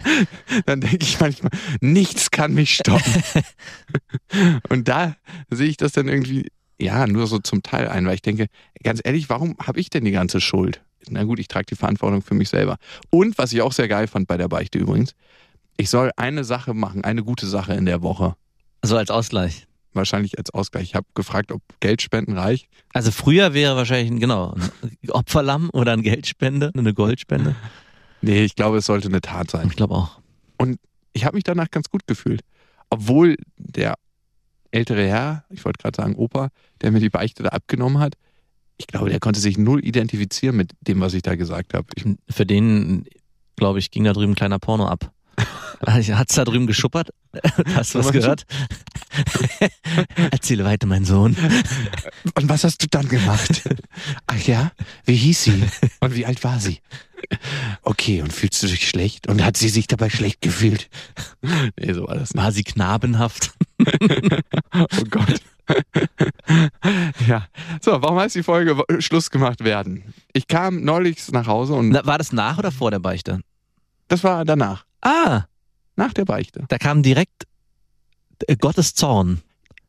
dann 0.65 0.81
denke 0.81 0.99
ich 1.01 1.21
manchmal, 1.21 1.51
nichts 1.79 2.31
kann 2.31 2.53
mich 2.53 2.75
stoppen. 2.75 3.23
Und 4.69 4.89
da 4.89 5.15
sehe 5.50 5.69
ich 5.69 5.77
das 5.77 5.93
dann 5.93 6.09
irgendwie, 6.09 6.51
ja, 6.77 7.07
nur 7.07 7.27
so 7.27 7.39
zum 7.39 7.63
Teil 7.63 7.88
ein, 7.88 8.05
weil 8.05 8.15
ich 8.15 8.21
denke, 8.21 8.47
ganz 8.83 9.00
ehrlich, 9.05 9.29
warum 9.29 9.55
habe 9.65 9.79
ich 9.79 9.89
denn 9.89 10.03
die 10.03 10.12
ganze 10.12 10.41
Schuld? 10.41 10.81
Na 11.10 11.24
gut, 11.24 11.39
ich 11.39 11.48
trage 11.48 11.67
die 11.67 11.75
Verantwortung 11.75 12.22
für 12.22 12.33
mich 12.33 12.50
selber. 12.50 12.77
Und 13.10 13.38
was 13.38 13.53
ich 13.53 13.62
auch 13.62 13.72
sehr 13.72 13.88
geil 13.88 14.07
fand 14.07 14.27
bei 14.27 14.36
der 14.36 14.50
Beichte 14.50 14.79
übrigens, 14.79 15.13
ich 15.77 15.89
soll 15.89 16.12
eine 16.17 16.43
Sache 16.43 16.74
machen, 16.74 17.03
eine 17.03 17.24
gute 17.24 17.48
Sache 17.48 17.74
in 17.74 17.86
der 17.86 18.01
Woche. 18.01 18.36
So 18.84 18.98
als 18.98 19.10
Ausgleich. 19.10 19.65
Wahrscheinlich 19.93 20.38
als 20.38 20.51
Ausgleich. 20.51 20.84
Ich 20.84 20.96
habe 20.96 21.07
gefragt, 21.15 21.51
ob 21.51 21.62
Geldspenden 21.79 22.38
reicht. 22.38 22.67
Also 22.93 23.12
früher 23.12 23.53
wäre 23.53 23.75
wahrscheinlich, 23.75 24.12
ein- 24.12 24.19
genau, 24.19 24.53
ein 24.84 25.10
Opferlamm 25.12 25.69
oder 25.74 25.93
eine 25.93 26.03
Geldspende, 26.03 26.72
eine 26.75 26.93
Goldspende. 26.93 27.55
Nee, 28.22 28.43
ich 28.43 28.55
glaube, 28.55 28.77
es 28.77 28.86
sollte 28.86 29.07
eine 29.07 29.22
Tat 29.22 29.50
sein. 29.51 29.67
Ich 29.69 29.75
glaube 29.75 29.96
auch. 29.96 30.19
Ich 31.13 31.25
habe 31.25 31.36
mich 31.36 31.43
danach 31.43 31.72
ganz 31.72 31.89
gut 31.89 32.05
gefühlt. 32.05 32.41
Obwohl 32.91 33.38
der 33.57 33.96
ältere 34.69 35.07
Herr, 35.07 35.46
ich 35.50 35.65
wollte 35.65 35.81
gerade 35.81 35.96
sagen 36.00 36.15
Opa, 36.15 36.50
der 36.81 36.91
mir 36.91 37.00
die 37.00 37.10
Beichte 37.10 37.41
da 37.41 37.50
abgenommen 37.50 37.98
hat, 37.98 38.13
ich 38.77 38.86
glaube, 38.86 39.10
der 39.10 39.19
konnte 39.19 39.39
sich 39.39 39.57
null 39.57 39.84
identifizieren 39.84 40.55
mit 40.55 40.74
dem, 40.81 41.00
was 41.01 41.15
ich 41.15 41.24
da 41.24 41.36
gesagt 41.36 41.74
habe. 41.74 41.88
Für 42.29 42.46
den, 42.46 43.05
glaube 43.55 43.79
ich, 43.79 43.89
ging 43.89 44.03
da 44.03 44.13
drüben 44.13 44.34
ein 44.34 44.36
kleiner 44.36 44.60
Porno 44.60 44.86
ab. 44.88 45.12
Hat's 45.86 46.36
da 46.36 46.44
drüben 46.44 46.67
geschuppert? 46.67 47.10
Hast 47.75 47.94
du 47.94 48.00
was 48.00 48.08
Was? 48.08 48.12
gehört? 48.13 48.46
Erzähle 50.32 50.65
weiter, 50.65 50.88
mein 50.88 51.06
Sohn. 51.06 51.36
Und 52.36 52.50
was 52.50 52.63
hast 52.63 52.84
du 52.84 52.88
dann 52.89 53.08
gemacht? 53.08 53.63
Ach 54.27 54.39
ja, 54.41 54.72
wie 55.06 55.15
hieß 55.15 55.44
sie? 55.44 55.63
Und 56.01 56.15
wie 56.15 56.25
alt 56.25 56.44
war 56.44 56.60
sie? 56.60 56.79
Okay, 57.84 58.22
und 58.22 58.32
fühlst 58.34 58.62
du 58.63 58.67
dich 58.67 58.88
schlecht? 58.88 59.27
Und 59.27 59.44
hat 59.44 59.58
sie 59.58 59.70
sich 59.70 59.88
dabei 59.88 60.10
schlecht 60.10 60.41
gefühlt? 60.41 60.89
Nee, 61.41 61.94
so 61.94 62.08
war 62.08 62.15
das 62.15 62.34
nicht. 62.34 62.44
War 62.44 62.51
sie 62.51 62.63
knabenhaft? 62.63 63.53
Oh 64.74 65.03
Gott. 65.10 65.41
ja. 67.27 67.48
So, 67.82 68.01
warum 68.01 68.20
heißt 68.20 68.36
die 68.36 68.44
Folge 68.44 68.82
Schluss 69.00 69.29
gemacht 69.29 69.63
werden? 69.63 70.13
Ich 70.34 70.48
kam 70.48 70.84
neulich 70.84 71.32
nach 71.32 71.48
Hause 71.48 71.74
und 71.74 71.89
Na, 71.89 72.06
war 72.06 72.17
das 72.17 72.32
nach 72.34 72.58
oder 72.58 72.72
vor 72.72 72.91
der 72.91 73.00
Beichte? 73.00 73.41
das 74.10 74.24
war 74.24 74.46
danach. 74.46 74.86
Ah, 75.01 75.44
Nach 75.96 76.13
der 76.13 76.25
Beichte. 76.25 76.66
da 76.70 76.77
kam 76.77 77.04
direkt 77.04 77.44
äh, 78.48 78.56
Gottes 78.56 78.94
Zorn. 78.94 79.42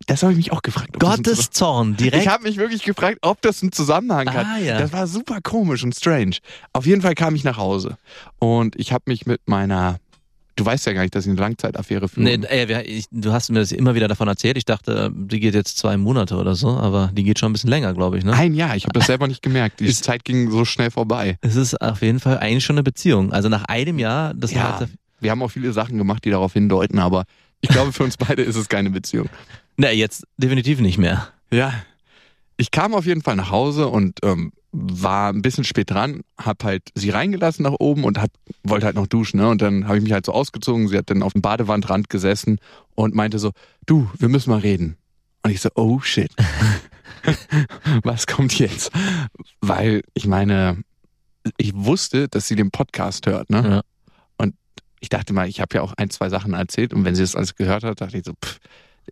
Das 0.07 0.23
habe 0.23 0.33
ich 0.33 0.39
mich 0.39 0.53
auch 0.53 0.63
gefragt. 0.63 0.99
Gottes 0.99 1.51
Zorn, 1.51 1.97
direkt. 1.97 2.23
Ich 2.23 2.29
habe 2.29 2.45
mich 2.45 2.57
wirklich 2.57 2.83
gefragt, 2.83 3.19
ob 3.23 3.43
das 3.43 3.63
einen 3.63 3.73
Zusammenhang 3.73 4.33
hat. 4.33 4.47
ah, 4.47 4.59
ja. 4.59 4.79
Das 4.79 4.93
war 4.93 5.07
super 5.07 5.41
komisch 5.43 5.83
und 5.85 5.95
strange. 5.95 6.37
Auf 6.73 6.87
jeden 6.87 7.03
Fall 7.03 7.15
kam 7.15 7.35
ich 7.35 7.45
nach 7.45 7.57
Hause 7.59 7.99
und 8.39 8.77
ich 8.77 8.93
habe 8.93 9.05
mich 9.07 9.27
mit 9.27 9.41
meiner 9.47 9.99
du 10.59 10.65
weißt 10.67 10.87
ja 10.87 10.93
gar 10.93 11.03
nicht, 11.03 11.15
dass 11.15 11.25
ich 11.25 11.31
eine 11.31 11.41
Langzeitaffäre 11.41 12.09
führe. 12.09 12.25
Nee, 12.39 12.47
ey, 12.49 12.69
wir- 12.69 12.87
ich, 12.89 13.07
du 13.11 13.33
hast 13.33 13.51
mir 13.51 13.61
das 13.61 13.73
immer 13.73 13.95
wieder 13.95 14.09
davon 14.09 14.29
erzählt. 14.29 14.57
Ich 14.59 14.65
dachte, 14.65 15.11
die 15.15 15.41
geht 15.41 15.55
jetzt 15.55 15.79
zwei 15.79 15.97
Monate 15.97 16.37
oder 16.37 16.55
so, 16.55 16.69
aber 16.71 17.11
die 17.15 17.23
geht 17.23 17.39
schon 17.39 17.51
ein 17.51 17.53
bisschen 17.53 17.71
länger, 17.71 17.95
glaube 17.95 18.19
ich. 18.19 18.25
Ne? 18.25 18.33
Ein 18.33 18.55
Jahr, 18.55 18.77
ich 18.77 18.85
habe 18.85 18.93
das 18.93 19.07
selber 19.07 19.29
nicht 19.29 19.43
gemerkt. 19.43 19.81
Die 19.81 19.93
Zeit 19.93 20.25
ging 20.25 20.51
so 20.51 20.65
schnell 20.65 20.91
vorbei. 20.91 21.39
Es 21.41 21.57
ist 21.57 21.81
auf 21.81 22.03
jeden 22.03 22.21
Fall 22.21 22.39
eigentlich 22.39 22.65
schon 22.65 22.75
eine 22.75 22.83
Beziehung. 22.83 23.33
Also 23.33 23.49
nach 23.49 23.65
einem 23.65 23.99
Jahr, 23.99 24.35
das 24.35 24.53
Ja. 24.53 24.81
war 24.81 24.89
Wir 25.21 25.31
haben 25.31 25.43
auch 25.43 25.51
viele 25.51 25.73
Sachen 25.73 25.97
gemacht, 25.99 26.25
die 26.25 26.31
darauf 26.31 26.53
hindeuten, 26.53 26.99
aber 26.99 27.25
ich 27.61 27.69
glaube, 27.71 27.93
für 27.93 28.05
uns 28.05 28.17
beide 28.17 28.43
ist 28.43 28.57
es 28.57 28.69
keine 28.69 28.91
Beziehung. 28.91 29.29
na 29.77 29.91
jetzt 29.93 30.25
definitiv 30.37 30.81
nicht 30.81 30.99
mehr. 30.99 31.29
Ja. 31.51 31.73
Ich 32.57 32.71
kam 32.73 32.95
auf 32.95 33.07
jeden 33.07 33.23
Fall 33.23 33.37
nach 33.37 33.51
Hause 33.51 33.87
und 33.89 34.19
ähm, 34.25 34.53
war 34.73 35.33
ein 35.33 35.43
bisschen 35.43 35.65
spät 35.65 35.91
dran, 35.91 36.23
hab 36.37 36.63
halt 36.63 36.83
sie 36.95 37.11
reingelassen 37.11 37.63
nach 37.63 37.77
oben 37.79 38.05
und 38.05 38.21
hab, 38.21 38.31
wollte 38.63 38.87
halt 38.87 38.97
noch 38.97 39.07
duschen. 39.07 39.41
Ne? 39.41 39.49
Und 39.49 39.63
dann 39.63 39.87
habe 39.87 39.97
ich 39.97 40.03
mich 40.03 40.13
halt 40.13 40.27
so 40.27 40.33
ausgezogen. 40.33 40.89
Sie 40.89 40.97
hat 40.97 41.11
dann 41.11 41.23
auf 41.23 41.33
dem 41.33 41.43
Badewandrand 41.43 42.11
gesessen 42.11 42.59
und 42.95 43.15
meinte 43.15 43.39
so, 43.39 43.53
du, 43.87 44.11
wir 44.19 44.29
müssen 44.29 44.51
mal 44.51 44.59
reden. 44.61 44.97
Und 45.43 45.53
ich 45.53 45.61
so, 45.61 45.71
oh 45.75 46.01
shit. 46.01 46.31
Was 48.03 48.27
kommt 48.27 48.59
jetzt? 48.59 48.91
Weil 49.61 50.03
ich 50.15 50.27
meine, 50.27 50.83
ich 51.57 51.75
wusste, 51.75 52.29
dass 52.29 52.47
sie 52.47 52.57
den 52.57 52.71
Podcast 52.71 53.27
hört. 53.27 53.49
Ne? 53.49 53.63
Ja. 53.69 53.81
Und 54.37 54.55
ich 55.01 55.09
dachte 55.09 55.33
mal, 55.33 55.49
ich 55.49 55.61
habe 55.61 55.77
ja 55.77 55.83
auch 55.83 55.95
ein, 55.97 56.11
zwei 56.11 56.29
Sachen 56.29 56.53
erzählt. 56.53 56.93
Und 56.93 57.05
wenn 57.05 57.15
sie 57.15 57.23
das 57.23 57.37
alles 57.37 57.57
gehört 57.57 57.85
hat, 57.85 58.01
dachte 58.01 58.19
ich 58.19 58.25
so, 58.25 58.35
pff, 58.35 58.59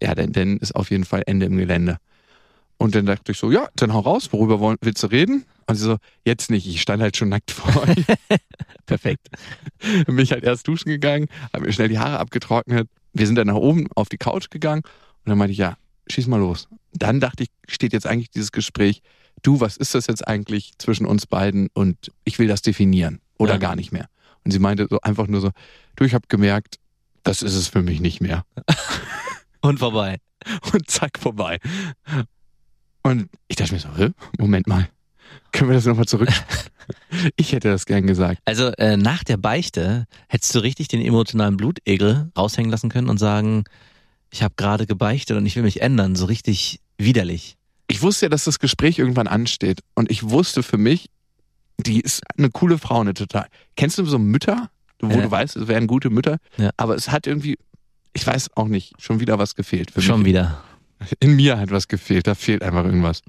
ja, 0.02 0.14
dann, 0.14 0.32
dann 0.32 0.58
ist 0.58 0.74
auf 0.74 0.90
jeden 0.90 1.04
Fall 1.04 1.22
Ende 1.26 1.46
im 1.46 1.56
Gelände. 1.56 1.96
Und 2.78 2.94
dann 2.94 3.06
dachte 3.06 3.32
ich 3.32 3.38
so, 3.38 3.50
ja, 3.50 3.68
dann 3.76 3.92
hau 3.94 4.00
raus, 4.00 4.32
worüber 4.32 4.60
wollen, 4.60 4.76
willst 4.82 5.02
du 5.02 5.06
reden? 5.06 5.44
Und 5.66 5.76
sie 5.76 5.84
so, 5.84 5.96
jetzt 6.24 6.50
nicht, 6.50 6.66
ich 6.66 6.80
stand 6.82 7.02
halt 7.02 7.16
schon 7.16 7.28
nackt 7.30 7.50
vor 7.50 7.82
euch. 7.82 8.04
Perfekt. 8.86 9.28
Bin 10.06 10.18
ich 10.18 10.32
halt 10.32 10.44
erst 10.44 10.68
duschen 10.68 10.90
gegangen, 10.90 11.26
habe 11.52 11.64
mir 11.66 11.72
schnell 11.72 11.88
die 11.88 11.98
Haare 11.98 12.18
abgetrocknet. 12.18 12.88
Wir 13.14 13.26
sind 13.26 13.36
dann 13.36 13.46
nach 13.46 13.54
oben 13.54 13.88
auf 13.94 14.08
die 14.08 14.18
Couch 14.18 14.50
gegangen 14.50 14.82
und 14.84 15.30
dann 15.30 15.38
meinte 15.38 15.52
ich, 15.52 15.58
ja, 15.58 15.76
schieß 16.08 16.26
mal 16.26 16.36
los. 16.38 16.68
Dann 16.92 17.18
dachte 17.20 17.44
ich, 17.44 17.48
steht 17.66 17.92
jetzt 17.94 18.06
eigentlich 18.06 18.30
dieses 18.30 18.52
Gespräch, 18.52 19.00
du, 19.42 19.60
was 19.60 19.76
ist 19.76 19.94
das 19.94 20.06
jetzt 20.06 20.26
eigentlich 20.28 20.72
zwischen 20.78 21.06
uns 21.06 21.26
beiden 21.26 21.68
und 21.72 22.12
ich 22.24 22.38
will 22.38 22.46
das 22.46 22.62
definieren 22.62 23.20
oder 23.38 23.54
Ja. 23.54 23.58
gar 23.58 23.76
nicht 23.76 23.90
mehr. 23.92 24.08
Und 24.44 24.50
sie 24.52 24.58
meinte 24.58 24.86
so 24.88 25.00
einfach 25.00 25.26
nur 25.26 25.40
so, 25.40 25.50
du, 25.96 26.04
ich 26.04 26.14
habe 26.14 26.26
gemerkt, 26.28 26.76
das 27.22 27.42
ist 27.42 27.54
es 27.54 27.68
für 27.68 27.82
mich 27.82 28.00
nicht 28.00 28.20
mehr. 28.20 28.44
Und 29.62 29.78
vorbei. 29.80 30.18
und 30.72 30.88
zack, 30.88 31.18
vorbei. 31.18 31.58
Und 33.06 33.28
ich 33.48 33.56
dachte 33.56 33.74
mir 33.74 33.80
so, 33.80 33.88
Hä? 33.96 34.10
Moment 34.38 34.66
mal, 34.66 34.88
können 35.52 35.70
wir 35.70 35.74
das 35.76 35.84
nochmal 35.86 36.06
zurück? 36.06 36.28
ich 37.36 37.52
hätte 37.52 37.68
das 37.70 37.86
gern 37.86 38.06
gesagt. 38.06 38.40
Also 38.44 38.68
äh, 38.78 38.96
nach 38.96 39.24
der 39.24 39.36
Beichte 39.36 40.06
hättest 40.28 40.54
du 40.54 40.58
richtig 40.60 40.88
den 40.88 41.00
emotionalen 41.00 41.56
Blutegel 41.56 42.30
raushängen 42.36 42.70
lassen 42.70 42.90
können 42.90 43.08
und 43.08 43.18
sagen, 43.18 43.64
ich 44.30 44.42
habe 44.42 44.54
gerade 44.56 44.86
gebeichtet 44.86 45.36
und 45.36 45.46
ich 45.46 45.56
will 45.56 45.62
mich 45.62 45.80
ändern, 45.82 46.14
so 46.16 46.26
richtig 46.26 46.80
widerlich. 46.98 47.56
Ich 47.88 48.02
wusste 48.02 48.26
ja, 48.26 48.30
dass 48.30 48.44
das 48.44 48.58
Gespräch 48.58 48.98
irgendwann 48.98 49.28
ansteht. 49.28 49.80
Und 49.94 50.10
ich 50.10 50.28
wusste 50.28 50.62
für 50.62 50.76
mich, 50.78 51.08
die 51.78 52.00
ist 52.00 52.22
eine 52.36 52.50
coole 52.50 52.78
Frau, 52.78 53.00
eine 53.00 53.14
total. 53.14 53.46
Kennst 53.76 53.98
du 53.98 54.04
so 54.04 54.18
Mütter, 54.18 54.70
wo 55.00 55.10
Ja. 55.10 55.20
du 55.22 55.30
weißt, 55.30 55.56
es 55.56 55.68
wären 55.68 55.86
gute 55.86 56.10
Mütter? 56.10 56.38
Ja. 56.56 56.70
Aber 56.76 56.96
es 56.96 57.10
hat 57.10 57.26
irgendwie, 57.26 57.56
ich 58.12 58.26
weiß 58.26 58.56
auch 58.56 58.66
nicht, 58.68 58.94
schon 58.98 59.20
wieder 59.20 59.38
was 59.38 59.54
gefehlt. 59.54 59.90
Für 59.92 60.02
Schon 60.02 60.20
mich. 60.20 60.28
wieder. 60.30 60.62
In 61.20 61.36
mir 61.36 61.58
hat 61.58 61.70
was 61.70 61.88
gefehlt, 61.88 62.26
da 62.26 62.34
fehlt 62.34 62.62
einfach 62.62 62.84
irgendwas. 62.84 63.22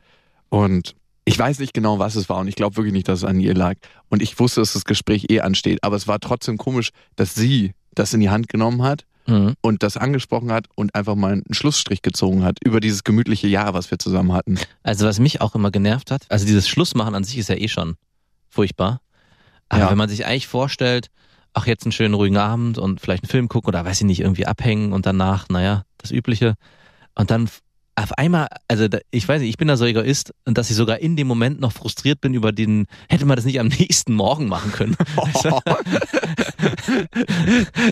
Und 0.49 0.95
ich 1.25 1.37
weiß 1.37 1.59
nicht 1.59 1.73
genau, 1.73 1.99
was 1.99 2.15
es 2.15 2.29
war 2.29 2.37
und 2.37 2.47
ich 2.47 2.55
glaube 2.55 2.77
wirklich 2.77 2.93
nicht, 2.93 3.07
dass 3.07 3.19
es 3.19 3.25
an 3.25 3.39
ihr 3.39 3.53
lag. 3.53 3.75
Und 4.09 4.21
ich 4.21 4.39
wusste, 4.39 4.61
dass 4.61 4.73
das 4.73 4.85
Gespräch 4.85 5.25
eh 5.29 5.41
ansteht, 5.41 5.79
aber 5.83 5.95
es 5.97 6.07
war 6.07 6.19
trotzdem 6.19 6.57
komisch, 6.57 6.91
dass 7.17 7.35
sie 7.35 7.73
das 7.95 8.13
in 8.13 8.21
die 8.21 8.29
Hand 8.29 8.47
genommen 8.49 8.83
hat 8.83 9.05
Mhm. 9.29 9.55
und 9.59 9.83
das 9.83 9.97
angesprochen 9.97 10.53
hat 10.53 10.67
und 10.75 10.95
einfach 10.95 11.15
mal 11.15 11.33
einen 11.33 11.43
Schlussstrich 11.51 12.01
gezogen 12.01 12.45
hat 12.45 12.59
über 12.63 12.79
dieses 12.79 13.03
gemütliche 13.03 13.47
Jahr, 13.47 13.73
was 13.73 13.91
wir 13.91 13.99
zusammen 13.99 14.31
hatten. 14.31 14.57
Also 14.83 15.05
was 15.05 15.19
mich 15.19 15.41
auch 15.41 15.53
immer 15.53 15.69
genervt 15.69 16.11
hat, 16.11 16.25
also 16.29 16.45
dieses 16.45 16.69
Schlussmachen 16.69 17.13
an 17.13 17.25
sich 17.25 17.37
ist 17.37 17.49
ja 17.49 17.55
eh 17.55 17.67
schon 17.67 17.97
furchtbar. 18.47 19.01
Aber 19.67 19.81
Ja. 19.81 19.89
wenn 19.91 19.97
man 19.97 20.07
sich 20.07 20.25
eigentlich 20.25 20.47
vorstellt, 20.47 21.07
ach 21.53 21.67
jetzt 21.67 21.83
einen 21.83 21.91
schönen 21.91 22.13
ruhigen 22.13 22.37
Abend 22.37 22.77
und 22.77 23.01
vielleicht 23.01 23.23
einen 23.23 23.29
Film 23.29 23.49
gucken 23.49 23.67
oder 23.67 23.83
weiß 23.83 23.99
ich 23.99 24.05
nicht, 24.07 24.21
irgendwie 24.21 24.45
abhängen 24.45 24.93
und 24.93 25.05
danach, 25.05 25.49
naja, 25.49 25.83
das 25.97 26.11
Übliche. 26.11 26.53
Und 27.17 27.31
dann 27.31 27.49
auf 27.99 28.15
einmal, 28.15 28.47
also 28.67 28.87
da, 28.87 28.99
ich 29.09 29.27
weiß 29.27 29.41
nicht, 29.41 29.49
ich 29.49 29.57
bin 29.57 29.67
da 29.67 29.75
so 29.75 29.83
Egoist, 29.85 30.31
dass 30.45 30.69
ich 30.69 30.75
sogar 30.75 30.99
in 30.99 31.15
dem 31.15 31.25
Moment 31.25 31.59
noch 31.59 31.71
frustriert 31.71 32.21
bin 32.21 32.35
über 32.35 32.51
den, 32.51 32.85
hätte 33.09 33.25
man 33.25 33.35
das 33.35 33.45
nicht 33.45 33.59
am 33.59 33.67
nächsten 33.79 34.13
Morgen 34.13 34.47
machen 34.47 34.71
können. 34.71 34.95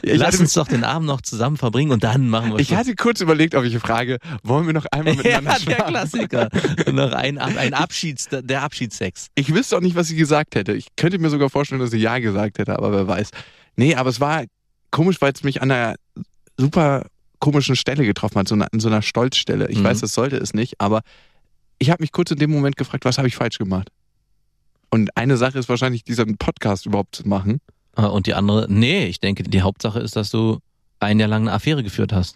Ich, 0.02 0.18
Lass 0.18 0.40
uns 0.40 0.54
doch 0.54 0.68
den 0.68 0.84
Abend 0.84 1.08
noch 1.08 1.22
zusammen 1.22 1.58
verbringen 1.58 1.92
und 1.92 2.04
dann 2.04 2.30
machen 2.30 2.52
wir 2.52 2.60
ich 2.60 2.68
Schluss. 2.68 2.80
hatte 2.80 2.96
kurz 2.96 3.22
überlegt, 3.22 3.56
ob 3.56 3.64
ich 3.64 3.78
frage, 3.78 4.18
wollen 4.44 4.66
wir 4.66 4.74
noch 4.74 4.86
einmal 4.92 5.16
miteinander 5.16 5.52
ja, 5.52 5.60
der 5.60 5.76
schlafen? 5.76 5.94
Klassiker. 5.94 6.50
noch 6.92 7.12
ein, 7.12 7.38
ein 7.38 7.74
Abschieds, 7.74 8.28
der 8.32 8.64
Abschiedssex. 8.64 9.28
Ich 9.36 9.54
wüsste 9.54 9.78
auch 9.78 9.82
nicht, 9.82 9.96
was 9.96 10.08
sie 10.08 10.16
gesagt 10.16 10.56
hätte. 10.56 10.74
Ich 10.74 10.88
könnte 10.96 11.20
mir 11.20 11.30
sogar 11.30 11.50
vorstellen, 11.50 11.80
dass 11.80 11.92
sie 11.92 12.00
Ja 12.00 12.20
gesagt 12.20 12.58
hätte, 12.58 12.76
aber 12.76 12.92
wer 12.92 13.08
weiß. 13.08 13.30
Nee, 13.76 13.96
aber 13.96 14.10
es 14.10 14.20
war 14.20 14.44
komisch, 14.92 15.22
weil 15.22 15.34
es 15.34 15.44
mich 15.44 15.62
an 15.62 15.72
einer 15.72 15.96
super 16.58 17.06
komischen 17.46 17.76
Stelle 17.76 18.06
getroffen 18.06 18.40
hat, 18.40 18.48
so 18.48 18.56
eine, 18.56 18.72
an 18.72 18.80
so 18.80 18.88
einer 18.88 19.02
Stolzstelle. 19.02 19.70
Ich 19.70 19.80
Mhm. 19.80 19.84
weiß, 19.86 20.00
das 20.02 20.14
sollte 20.14 20.38
es 20.38 20.54
nicht, 20.54 20.82
aber 20.82 21.02
ich 21.80 21.90
habe 21.90 22.02
mich 22.04 22.12
kurz 22.12 22.32
in 22.32 22.38
dem 22.38 22.52
Moment 22.52 22.76
gefragt, 22.78 23.06
was 23.06 23.18
habe 23.18 23.28
ich 23.28 23.36
falsch 23.36 23.58
gemacht? 23.58 23.90
Und 24.90 25.16
eine 25.18 25.38
Sache 25.38 25.60
ist 25.60 25.68
wahrscheinlich, 25.70 26.04
diesen 26.04 26.38
Podcast 26.38 26.86
überhaupt 26.86 27.16
zu 27.16 27.28
machen. 27.28 27.60
Äh, 27.98 28.02
Und 28.04 28.28
die 28.28 28.34
andere, 28.34 28.66
nee, 28.70 29.06
ich 29.08 29.20
denke, 29.20 29.44
die 29.44 29.62
Hauptsache 29.62 30.00
ist, 30.00 30.16
dass 30.16 30.30
du 30.30 30.60
ein 31.00 31.20
Jahr 31.20 31.30
lang 31.30 31.44
eine 31.44 31.52
Affäre 31.54 31.84
geführt 31.84 32.14
hast. 32.14 32.36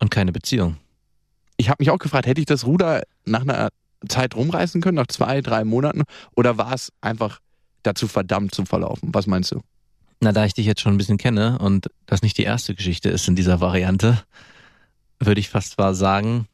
Und 0.00 0.10
keine 0.10 0.32
Beziehung. 0.32 0.76
Ich 1.56 1.68
habe 1.68 1.76
mich 1.80 1.90
auch 1.90 1.98
gefragt, 1.98 2.26
hätte 2.26 2.40
ich 2.40 2.46
das 2.46 2.64
Ruder 2.66 3.02
nach 3.24 3.42
einer 3.42 3.68
Zeit 4.08 4.34
rumreißen 4.36 4.80
können, 4.80 4.96
nach 4.96 5.06
zwei, 5.06 5.40
drei 5.40 5.64
Monaten? 5.64 6.02
Oder 6.36 6.58
war 6.58 6.72
es 6.74 6.90
einfach 7.00 7.40
dazu 7.82 8.06
verdammt 8.08 8.54
zu 8.54 8.64
verlaufen? 8.64 9.10
Was 9.12 9.26
meinst 9.26 9.52
du? 9.52 9.60
Na, 10.24 10.32
da 10.32 10.46
ich 10.46 10.54
dich 10.54 10.64
jetzt 10.64 10.80
schon 10.80 10.94
ein 10.94 10.96
bisschen 10.96 11.18
kenne 11.18 11.58
und 11.58 11.90
das 12.06 12.22
nicht 12.22 12.38
die 12.38 12.44
erste 12.44 12.74
Geschichte 12.74 13.10
ist 13.10 13.28
in 13.28 13.36
dieser 13.36 13.60
Variante, 13.60 14.22
würde 15.18 15.38
ich 15.38 15.50
fast 15.50 15.76
mal 15.76 15.94
sagen, 15.94 16.48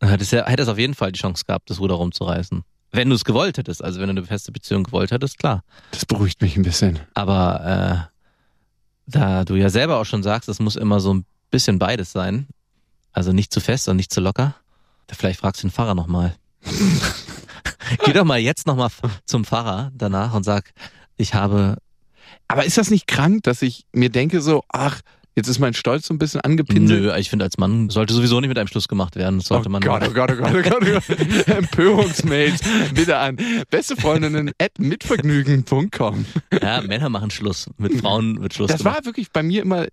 hättest 0.00 0.30
ja, 0.30 0.46
hättest 0.46 0.70
auf 0.70 0.78
jeden 0.78 0.94
Fall 0.94 1.10
die 1.10 1.18
Chance 1.18 1.42
gehabt, 1.48 1.68
das 1.68 1.80
Ruder 1.80 1.96
rumzureißen. 1.96 2.62
Wenn 2.92 3.08
du 3.08 3.16
es 3.16 3.24
gewollt 3.24 3.58
hättest, 3.58 3.82
also 3.82 3.98
wenn 3.98 4.06
du 4.06 4.12
eine 4.12 4.24
feste 4.24 4.52
Beziehung 4.52 4.84
gewollt 4.84 5.10
hättest, 5.10 5.36
klar. 5.38 5.64
Das 5.90 6.06
beruhigt 6.06 6.40
mich 6.42 6.56
ein 6.56 6.62
bisschen. 6.62 7.00
Aber 7.14 8.08
äh, 8.08 9.10
da 9.10 9.44
du 9.44 9.56
ja 9.56 9.68
selber 9.68 9.98
auch 9.98 10.06
schon 10.06 10.22
sagst, 10.22 10.48
es 10.48 10.60
muss 10.60 10.76
immer 10.76 11.00
so 11.00 11.12
ein 11.12 11.26
bisschen 11.50 11.80
beides 11.80 12.12
sein, 12.12 12.46
also 13.10 13.32
nicht 13.32 13.52
zu 13.52 13.58
fest 13.58 13.88
und 13.88 13.96
nicht 13.96 14.12
zu 14.12 14.20
locker, 14.20 14.54
vielleicht 15.10 15.40
fragst 15.40 15.60
du 15.60 15.66
den 15.66 15.72
Pfarrer 15.72 15.96
nochmal. 15.96 16.36
Geh 18.04 18.12
doch 18.12 18.24
mal 18.24 18.38
jetzt 18.38 18.64
nochmal 18.68 18.90
zum 19.24 19.44
Pfarrer 19.44 19.90
danach 19.92 20.34
und 20.34 20.44
sag, 20.44 20.72
ich 21.16 21.34
habe 21.34 21.78
Aber 22.48 22.64
ist 22.64 22.78
das 22.78 22.90
nicht 22.90 23.06
krank, 23.06 23.42
dass 23.44 23.62
ich 23.62 23.84
mir 23.92 24.10
denke 24.10 24.40
so, 24.40 24.62
ach, 24.68 25.00
jetzt 25.34 25.48
ist 25.48 25.58
mein 25.58 25.74
Stolz 25.74 26.06
so 26.06 26.14
ein 26.14 26.18
bisschen 26.18 26.40
angepinselt? 26.40 27.02
Nö, 27.02 27.14
ich 27.16 27.28
finde, 27.28 27.44
als 27.44 27.58
Mann 27.58 27.90
sollte 27.90 28.14
sowieso 28.14 28.40
nicht 28.40 28.48
mit 28.48 28.58
einem 28.58 28.68
Schluss 28.68 28.88
gemacht 28.88 29.16
werden. 29.16 29.38
Das 29.38 29.48
sollte 29.48 29.68
oh 29.68 29.72
man 29.72 29.82
Gott, 29.82 30.02
oh 30.08 30.12
Gott, 30.12 30.30
oh 30.32 30.36
Gott, 30.36 30.54
oh 30.54 30.62
Gott, 30.62 30.82
oh 30.82 31.14
Gott. 31.14 31.46
Empörungsmails 31.48 32.60
bitte 32.94 33.16
an 33.18 33.36
bestefreundinnen 33.70 34.52
at 34.60 34.78
mitvergnügen.com. 34.78 36.24
Ja, 36.62 36.80
Männer 36.82 37.08
machen 37.08 37.30
Schluss. 37.30 37.68
Mit 37.78 38.00
Frauen 38.00 38.40
wird 38.40 38.54
Schluss 38.54 38.70
Das 38.70 38.78
gemacht. 38.78 38.96
war 38.96 39.04
wirklich 39.04 39.30
bei 39.32 39.42
mir 39.42 39.62
immer 39.62 39.86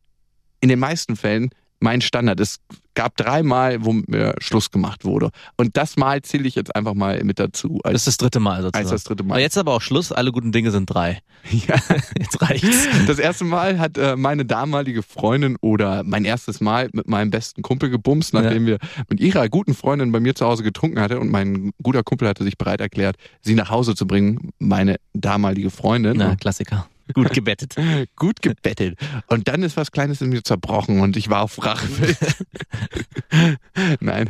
in 0.62 0.70
den 0.70 0.80
meisten 0.80 1.16
Fällen 1.16 1.50
mein 1.84 2.02
Standard. 2.02 2.40
Es 2.40 2.60
gab 2.96 3.18
dreimal, 3.18 3.84
wo 3.84 3.94
mir 3.94 4.36
Schluss 4.40 4.72
gemacht 4.72 5.04
wurde. 5.04 5.30
Und 5.58 5.76
das 5.78 5.98
Mal 5.98 6.22
zähle 6.22 6.48
ich 6.48 6.56
jetzt 6.56 6.76
einfach 6.76 6.94
mal 6.94 7.24
mit 7.24 7.40
dazu. 7.40 7.80
das 7.84 7.94
ist 7.94 8.08
das 8.08 8.18
dritte 8.18 8.40
Mal 8.40 8.62
sozusagen. 8.62 8.78
als 8.86 8.90
das 8.90 9.04
dritte 9.04 9.24
Aber 9.24 9.36
Mal. 9.36 9.42
jetzt 9.42 9.58
aber 9.58 9.74
auch 9.74 9.82
Schluss. 9.82 10.12
Alle 10.12 10.32
guten 10.32 10.52
Dinge 10.52 10.72
sind 10.72 10.86
drei. 10.88 11.20
Ja. 11.52 11.76
Jetzt 12.18 12.42
reicht's. 12.42 12.88
Das 13.06 13.20
erste 13.20 13.44
Mal 13.44 13.78
hat 13.78 13.98
äh, 13.98 14.16
meine 14.16 14.46
damalige 14.46 15.04
Freundin 15.04 15.58
oder 15.60 16.04
mein 16.04 16.24
erstes 16.24 16.62
Mal 16.62 16.90
mit 16.94 17.08
meinem 17.10 17.32
besten 17.32 17.62
Kumpel 17.62 17.90
gebumst, 17.90 18.34
nachdem 18.34 18.66
wir 18.66 18.78
mit 19.10 19.20
ihrer 19.20 19.50
guten 19.50 19.74
Freundin 19.74 20.12
bei 20.14 20.22
mir 20.22 20.36
zu 20.36 20.46
Hause 20.46 20.64
getrunken 20.64 21.02
hatte 21.02 21.20
und 21.20 21.30
mein 21.32 21.72
guter 21.84 22.02
Kumpel 22.04 22.30
hatte 22.30 22.46
sich 22.46 22.58
bereit 22.58 22.80
erklärt, 22.80 23.18
sie 23.42 23.56
nach 23.56 23.70
Hause 23.70 23.94
zu 23.94 24.08
bringen, 24.08 24.52
meine 24.60 24.96
damalige 25.14 25.70
Freundin. 25.70 26.16
Na, 26.16 26.36
Klassiker. 26.38 26.88
Gut 27.14 27.34
gebettet. 27.34 27.76
Gut 28.16 28.42
gebettet. 28.42 28.98
Und 29.28 29.48
dann 29.48 29.64
ist 29.64 29.76
was 29.78 29.92
Kleines 29.92 30.22
in 30.22 30.30
mir 30.30 30.44
zerbrochen 30.44 31.02
und 31.02 31.18
ich 31.18 31.30
war 31.30 31.42
auf 31.42 31.64
Rache. 31.64 31.88
Nein. 34.00 34.30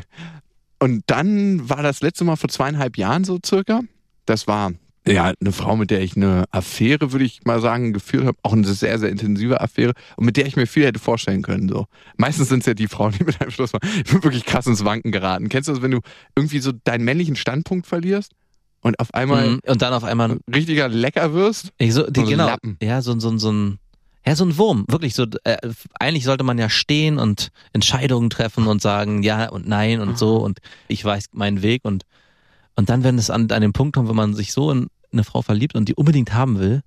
Und 0.80 1.04
dann 1.08 1.70
war 1.70 1.84
das 1.84 2.02
letzte 2.02 2.24
Mal 2.24 2.36
vor 2.36 2.50
zweieinhalb 2.50 2.98
Jahren 2.98 3.24
so 3.24 3.40
circa. 3.46 3.82
Das 4.26 4.48
war 4.48 4.72
ja 5.08 5.34
eine 5.40 5.52
Frau, 5.52 5.76
mit 5.76 5.92
der 5.92 6.02
ich 6.02 6.16
eine 6.16 6.46
Affäre, 6.52 7.12
würde 7.12 7.26
ich 7.26 7.44
mal 7.44 7.62
sagen, 7.62 7.94
geführt 7.94 8.26
habe. 8.26 8.38
Auch 8.42 8.54
eine 8.54 8.66
sehr, 8.66 8.98
sehr 9.00 9.10
intensive 9.10 9.62
Affäre 9.62 9.94
und 10.16 10.26
mit 10.26 10.38
der 10.38 10.46
ich 10.46 10.56
mir 10.56 10.66
viel 10.66 10.86
hätte 10.86 11.00
vorstellen 11.00 11.42
können. 11.42 11.70
So. 11.70 11.86
Meistens 12.18 12.50
sind 12.50 12.62
es 12.62 12.66
ja 12.66 12.74
die 12.74 12.88
Frauen, 12.88 13.14
die 13.18 13.24
mit 13.24 13.40
einem 13.40 13.52
Schluss 13.52 13.74
machen. 13.74 13.88
Ich 13.98 14.12
bin 14.12 14.24
wirklich 14.24 14.46
krass 14.46 14.66
ins 14.66 14.84
Wanken 14.84 15.12
geraten. 15.12 15.50
Kennst 15.50 15.70
du 15.70 15.74
das, 15.74 15.82
wenn 15.82 15.92
du 15.92 16.00
irgendwie 16.36 16.60
so 16.60 16.72
deinen 16.72 17.04
männlichen 17.04 17.36
Standpunkt 17.36 17.86
verlierst 17.86 18.32
und 18.84 19.00
auf 19.00 19.14
einmal 19.14 19.50
Mhm. 19.50 19.60
Und 19.66 19.82
dann 19.82 19.94
auf 19.94 20.04
einmal, 20.04 20.38
richtiger 20.54 20.88
Lecker 20.90 21.34
wirst? 21.34 21.72
ich 21.78 21.94
so, 21.94 22.10
die, 22.10 22.20
So 22.22 22.26
genau, 22.28 22.46
Lappen. 22.48 22.78
ja, 22.82 23.02
so, 23.02 23.20
so, 23.20 23.36
so 23.38 23.52
ein, 23.52 23.80
Ja, 24.26 24.36
so 24.36 24.46
ein 24.46 24.58
Wurm, 24.58 24.86
wirklich 24.88 25.16
so. 25.16 25.26
Äh, 25.44 25.58
eigentlich 26.00 26.24
sollte 26.24 26.44
man 26.44 26.58
ja 26.58 26.70
stehen 26.70 27.18
und 27.18 27.50
Entscheidungen 27.74 28.30
treffen 28.30 28.68
und 28.68 28.82
sagen 28.82 29.24
ja 29.24 29.50
und 29.50 29.68
nein 29.68 30.00
und 30.00 30.18
so 30.18 30.38
und 30.38 30.60
ich 30.88 31.04
weiß 31.04 31.30
meinen 31.34 31.62
Weg 31.62 31.82
und 31.84 32.04
und 32.76 32.90
dann, 32.90 33.04
wenn 33.04 33.18
es 33.18 33.30
an, 33.30 33.52
an 33.52 33.62
den 33.62 33.74
Punkt 33.74 33.96
kommt, 33.96 34.10
wenn 34.10 34.16
man 34.16 34.34
sich 34.34 34.52
so 34.54 34.72
in 34.72 34.88
eine 35.12 35.24
Frau 35.24 35.42
verliebt 35.42 35.76
und 35.76 35.90
die 35.90 35.96
unbedingt 35.96 36.34
haben 36.34 36.58
will 36.60 36.82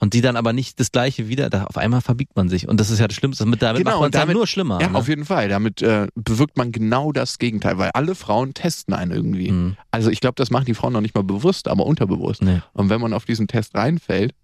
und 0.00 0.14
die 0.14 0.20
dann 0.20 0.36
aber 0.36 0.52
nicht 0.52 0.78
das 0.80 0.92
Gleiche 0.92 1.28
wieder, 1.28 1.50
da 1.50 1.64
auf 1.64 1.76
einmal 1.76 2.00
verbiegt 2.00 2.36
man 2.36 2.48
sich 2.48 2.68
und 2.68 2.78
das 2.78 2.90
ist 2.90 2.98
ja 2.98 3.08
das 3.08 3.16
Schlimmste. 3.16 3.44
Damit, 3.44 3.62
damit 3.62 3.78
Genau, 3.84 3.90
macht 3.92 4.00
man 4.00 4.10
damit- 4.12 4.36
nur 4.36 4.46
schlimmer. 4.46 4.80
Ja, 4.80 4.88
ne? 4.88 4.98
auf 4.98 5.08
jeden 5.08 5.24
Fall. 5.24 5.48
Damit 5.48 5.82
äh, 5.82 6.06
bewirkt 6.14 6.56
man 6.56 6.72
genau 6.72 7.12
das 7.12 7.38
Gegenteil, 7.38 7.78
weil 7.78 7.90
alle 7.94 8.14
Frauen 8.14 8.54
testen 8.54 8.94
einen 8.94 9.10
irgendwie. 9.12 9.50
Mhm. 9.50 9.76
Also 9.90 10.10
ich 10.10 10.20
glaube, 10.20 10.34
das 10.36 10.50
machen 10.50 10.66
die 10.66 10.74
Frauen 10.74 10.92
noch 10.92 11.00
nicht 11.00 11.14
mal 11.14 11.24
bewusst, 11.24 11.68
aber 11.68 11.86
unterbewusst. 11.86 12.42
Nee. 12.42 12.60
Und 12.72 12.90
wenn 12.90 13.00
man 13.00 13.12
auf 13.12 13.24
diesen 13.24 13.48
Test 13.48 13.74
reinfällt, 13.74 14.34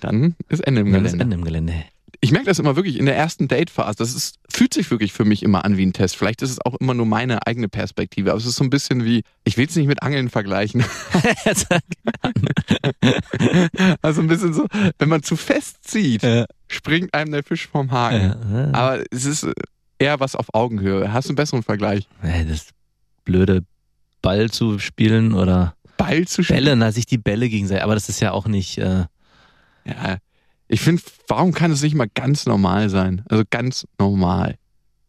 dann 0.00 0.34
ist 0.48 0.60
Ende 0.66 0.80
im 0.82 0.92
Dann 0.92 1.04
ist 1.04 1.12
Gelände. 1.12 1.22
Ende 1.24 1.36
im 1.36 1.44
Gelände. 1.44 1.74
Ich 2.24 2.32
merke 2.32 2.46
das 2.46 2.58
immer 2.58 2.74
wirklich 2.74 2.98
in 2.98 3.04
der 3.04 3.16
ersten 3.16 3.48
Date-Phase. 3.48 3.96
Das 3.98 4.14
ist, 4.14 4.36
fühlt 4.50 4.72
sich 4.72 4.90
wirklich 4.90 5.12
für 5.12 5.26
mich 5.26 5.42
immer 5.42 5.62
an 5.66 5.76
wie 5.76 5.84
ein 5.84 5.92
Test. 5.92 6.16
Vielleicht 6.16 6.40
ist 6.40 6.48
es 6.52 6.58
auch 6.64 6.74
immer 6.76 6.94
nur 6.94 7.04
meine 7.04 7.46
eigene 7.46 7.68
Perspektive, 7.68 8.30
aber 8.30 8.38
es 8.38 8.46
ist 8.46 8.56
so 8.56 8.64
ein 8.64 8.70
bisschen 8.70 9.04
wie, 9.04 9.24
ich 9.44 9.58
will 9.58 9.66
es 9.66 9.76
nicht 9.76 9.88
mit 9.88 10.02
Angeln 10.02 10.30
vergleichen. 10.30 10.82
Also 14.02 14.20
ein 14.22 14.28
bisschen 14.28 14.54
so, 14.54 14.66
wenn 14.98 15.08
man 15.10 15.22
zu 15.22 15.36
fest 15.36 15.78
zieht, 15.82 16.22
Ja. 16.22 16.46
springt 16.68 17.12
einem 17.12 17.32
der 17.32 17.42
Fisch 17.42 17.66
vom 17.68 17.90
Haken. 17.90 18.34
Ja. 18.54 18.70
Aber 18.72 19.04
es 19.10 19.24
ist 19.26 19.46
eher 19.98 20.18
was 20.20 20.34
auf 20.36 20.46
Augenhöhe. 20.54 21.12
Hast 21.12 21.28
du 21.28 21.32
einen 21.32 21.36
besseren 21.36 21.62
Vergleich? 21.62 22.08
Das 22.22 22.68
blöde 23.24 23.64
Ball 24.22 24.48
zu 24.50 24.78
spielen 24.78 25.34
oder 25.34 25.74
Ball 25.98 26.26
zu 26.26 26.42
spielen? 26.42 26.64
Bälle, 26.64 26.76
na, 26.76 26.90
sich 26.90 27.04
die 27.06 27.18
Bälle 27.18 27.48
gegenseitig, 27.50 27.84
aber 27.84 27.94
das 27.94 28.08
ist 28.08 28.20
ja 28.20 28.32
auch 28.32 28.46
nicht, 28.46 28.78
äh, 28.78 29.04
Ja. 29.84 30.16
Ich 30.68 30.80
finde, 30.80 31.02
warum 31.28 31.52
kann 31.52 31.70
es 31.70 31.82
nicht 31.82 31.94
mal 31.94 32.08
ganz 32.14 32.46
normal 32.46 32.88
sein? 32.88 33.24
Also 33.28 33.44
ganz 33.48 33.86
normal. 33.98 34.56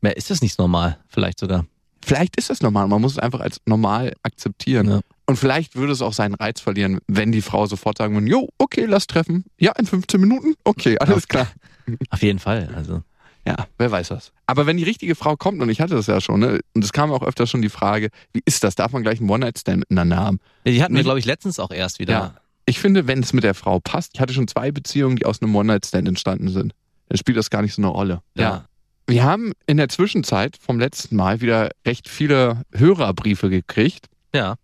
mehr 0.02 0.18
ist 0.18 0.30
das 0.30 0.42
nicht 0.42 0.60
normal, 0.60 1.00
vielleicht 1.08 1.40
sogar. 1.40 1.66
Vielleicht 2.06 2.36
ist 2.36 2.52
das 2.52 2.62
normal. 2.62 2.88
Man 2.88 3.02
muss 3.02 3.14
es 3.14 3.20
einfach 3.20 3.40
als 3.40 3.60
normal 3.66 4.14
akzeptieren. 4.22 4.88
Ja. 4.90 5.00
Und 5.26 5.38
vielleicht 5.38 5.76
würde 5.76 5.92
es 5.92 6.04
auch 6.04 6.14
seinen 6.14 6.36
Reiz 6.36 6.62
verlieren, 6.62 7.00
wenn 7.08 7.32
die 7.32 7.42
Frau 7.42 7.66
sofort 7.66 7.98
sagen 7.98 8.14
würde, 8.14 8.28
jo, 8.28 8.50
okay, 8.60 8.86
lass 8.86 9.08
treffen. 9.08 9.46
Ja, 9.58 9.72
in 9.72 9.88
15 9.88 10.22
Minuten? 10.22 10.54
Okay, 10.64 11.00
alles 11.00 11.28
klar. 11.28 11.48
Auf 12.12 12.22
jeden 12.22 12.38
Fall, 12.38 12.70
also. 12.76 13.02
Ja, 13.48 13.56
wer 13.78 13.92
weiß 13.92 14.10
das. 14.10 14.32
Aber 14.48 14.66
wenn 14.66 14.78
die 14.78 14.84
richtige 14.84 15.16
Frau 15.16 15.36
kommt, 15.36 15.62
und 15.62 15.70
ich 15.70 15.80
hatte 15.80 15.96
das 15.96 16.08
ja 16.08 16.20
schon, 16.20 16.40
ne, 16.40 16.60
und 16.74 16.84
es 16.84 16.94
kam 16.94 17.12
auch 17.12 17.22
öfter 17.22 17.48
schon 17.48 17.62
die 17.62 17.70
Frage, 17.70 18.10
wie 18.34 18.42
ist 18.46 18.64
das? 18.64 18.76
Darf 18.76 18.92
man 18.92 19.04
gleich 19.04 19.20
einen 19.20 19.30
One-Night-Stand 19.30 19.80
miteinander 19.80 20.18
haben? 20.18 20.40
Die 20.66 20.84
hatten 20.84 20.96
wir, 20.96 21.04
glaube 21.04 21.20
ich, 21.20 21.26
letztens 21.26 21.60
auch 21.60 21.72
erst 21.72 22.00
wieder. 22.00 22.14
Ja. 22.14 22.36
Ich 22.66 22.80
finde, 22.80 23.08
wenn 23.08 23.20
es 23.20 23.34
mit 23.34 23.44
der 23.44 23.54
Frau 23.54 23.80
passt, 23.80 24.12
ich 24.16 24.20
hatte 24.22 24.34
schon 24.34 24.48
zwei 24.48 24.72
Beziehungen, 24.72 25.16
die 25.18 25.26
aus 25.26 25.42
einem 25.42 25.56
One-Night-Stand 25.56 26.08
entstanden 26.08 26.50
sind. 26.50 26.74
Dann 27.10 27.18
spielt 27.18 27.38
das 27.38 27.50
gar 27.50 27.62
nicht 27.62 27.74
so 27.74 27.82
eine 27.82 27.90
Rolle. 27.90 28.22
Ja. 28.36 28.66
Wir 29.08 29.24
haben 29.24 29.52
in 29.68 29.78
der 29.78 29.88
Zwischenzeit 29.90 30.58
vom 30.60 30.80
letzten 30.80 31.16
Mal 31.16 31.42
wieder 31.42 31.70
recht 31.86 32.10
viele 32.10 32.64
Hörerbriefe 32.74 33.50
gekriegt. 33.52 34.08
Ja. 34.34 34.56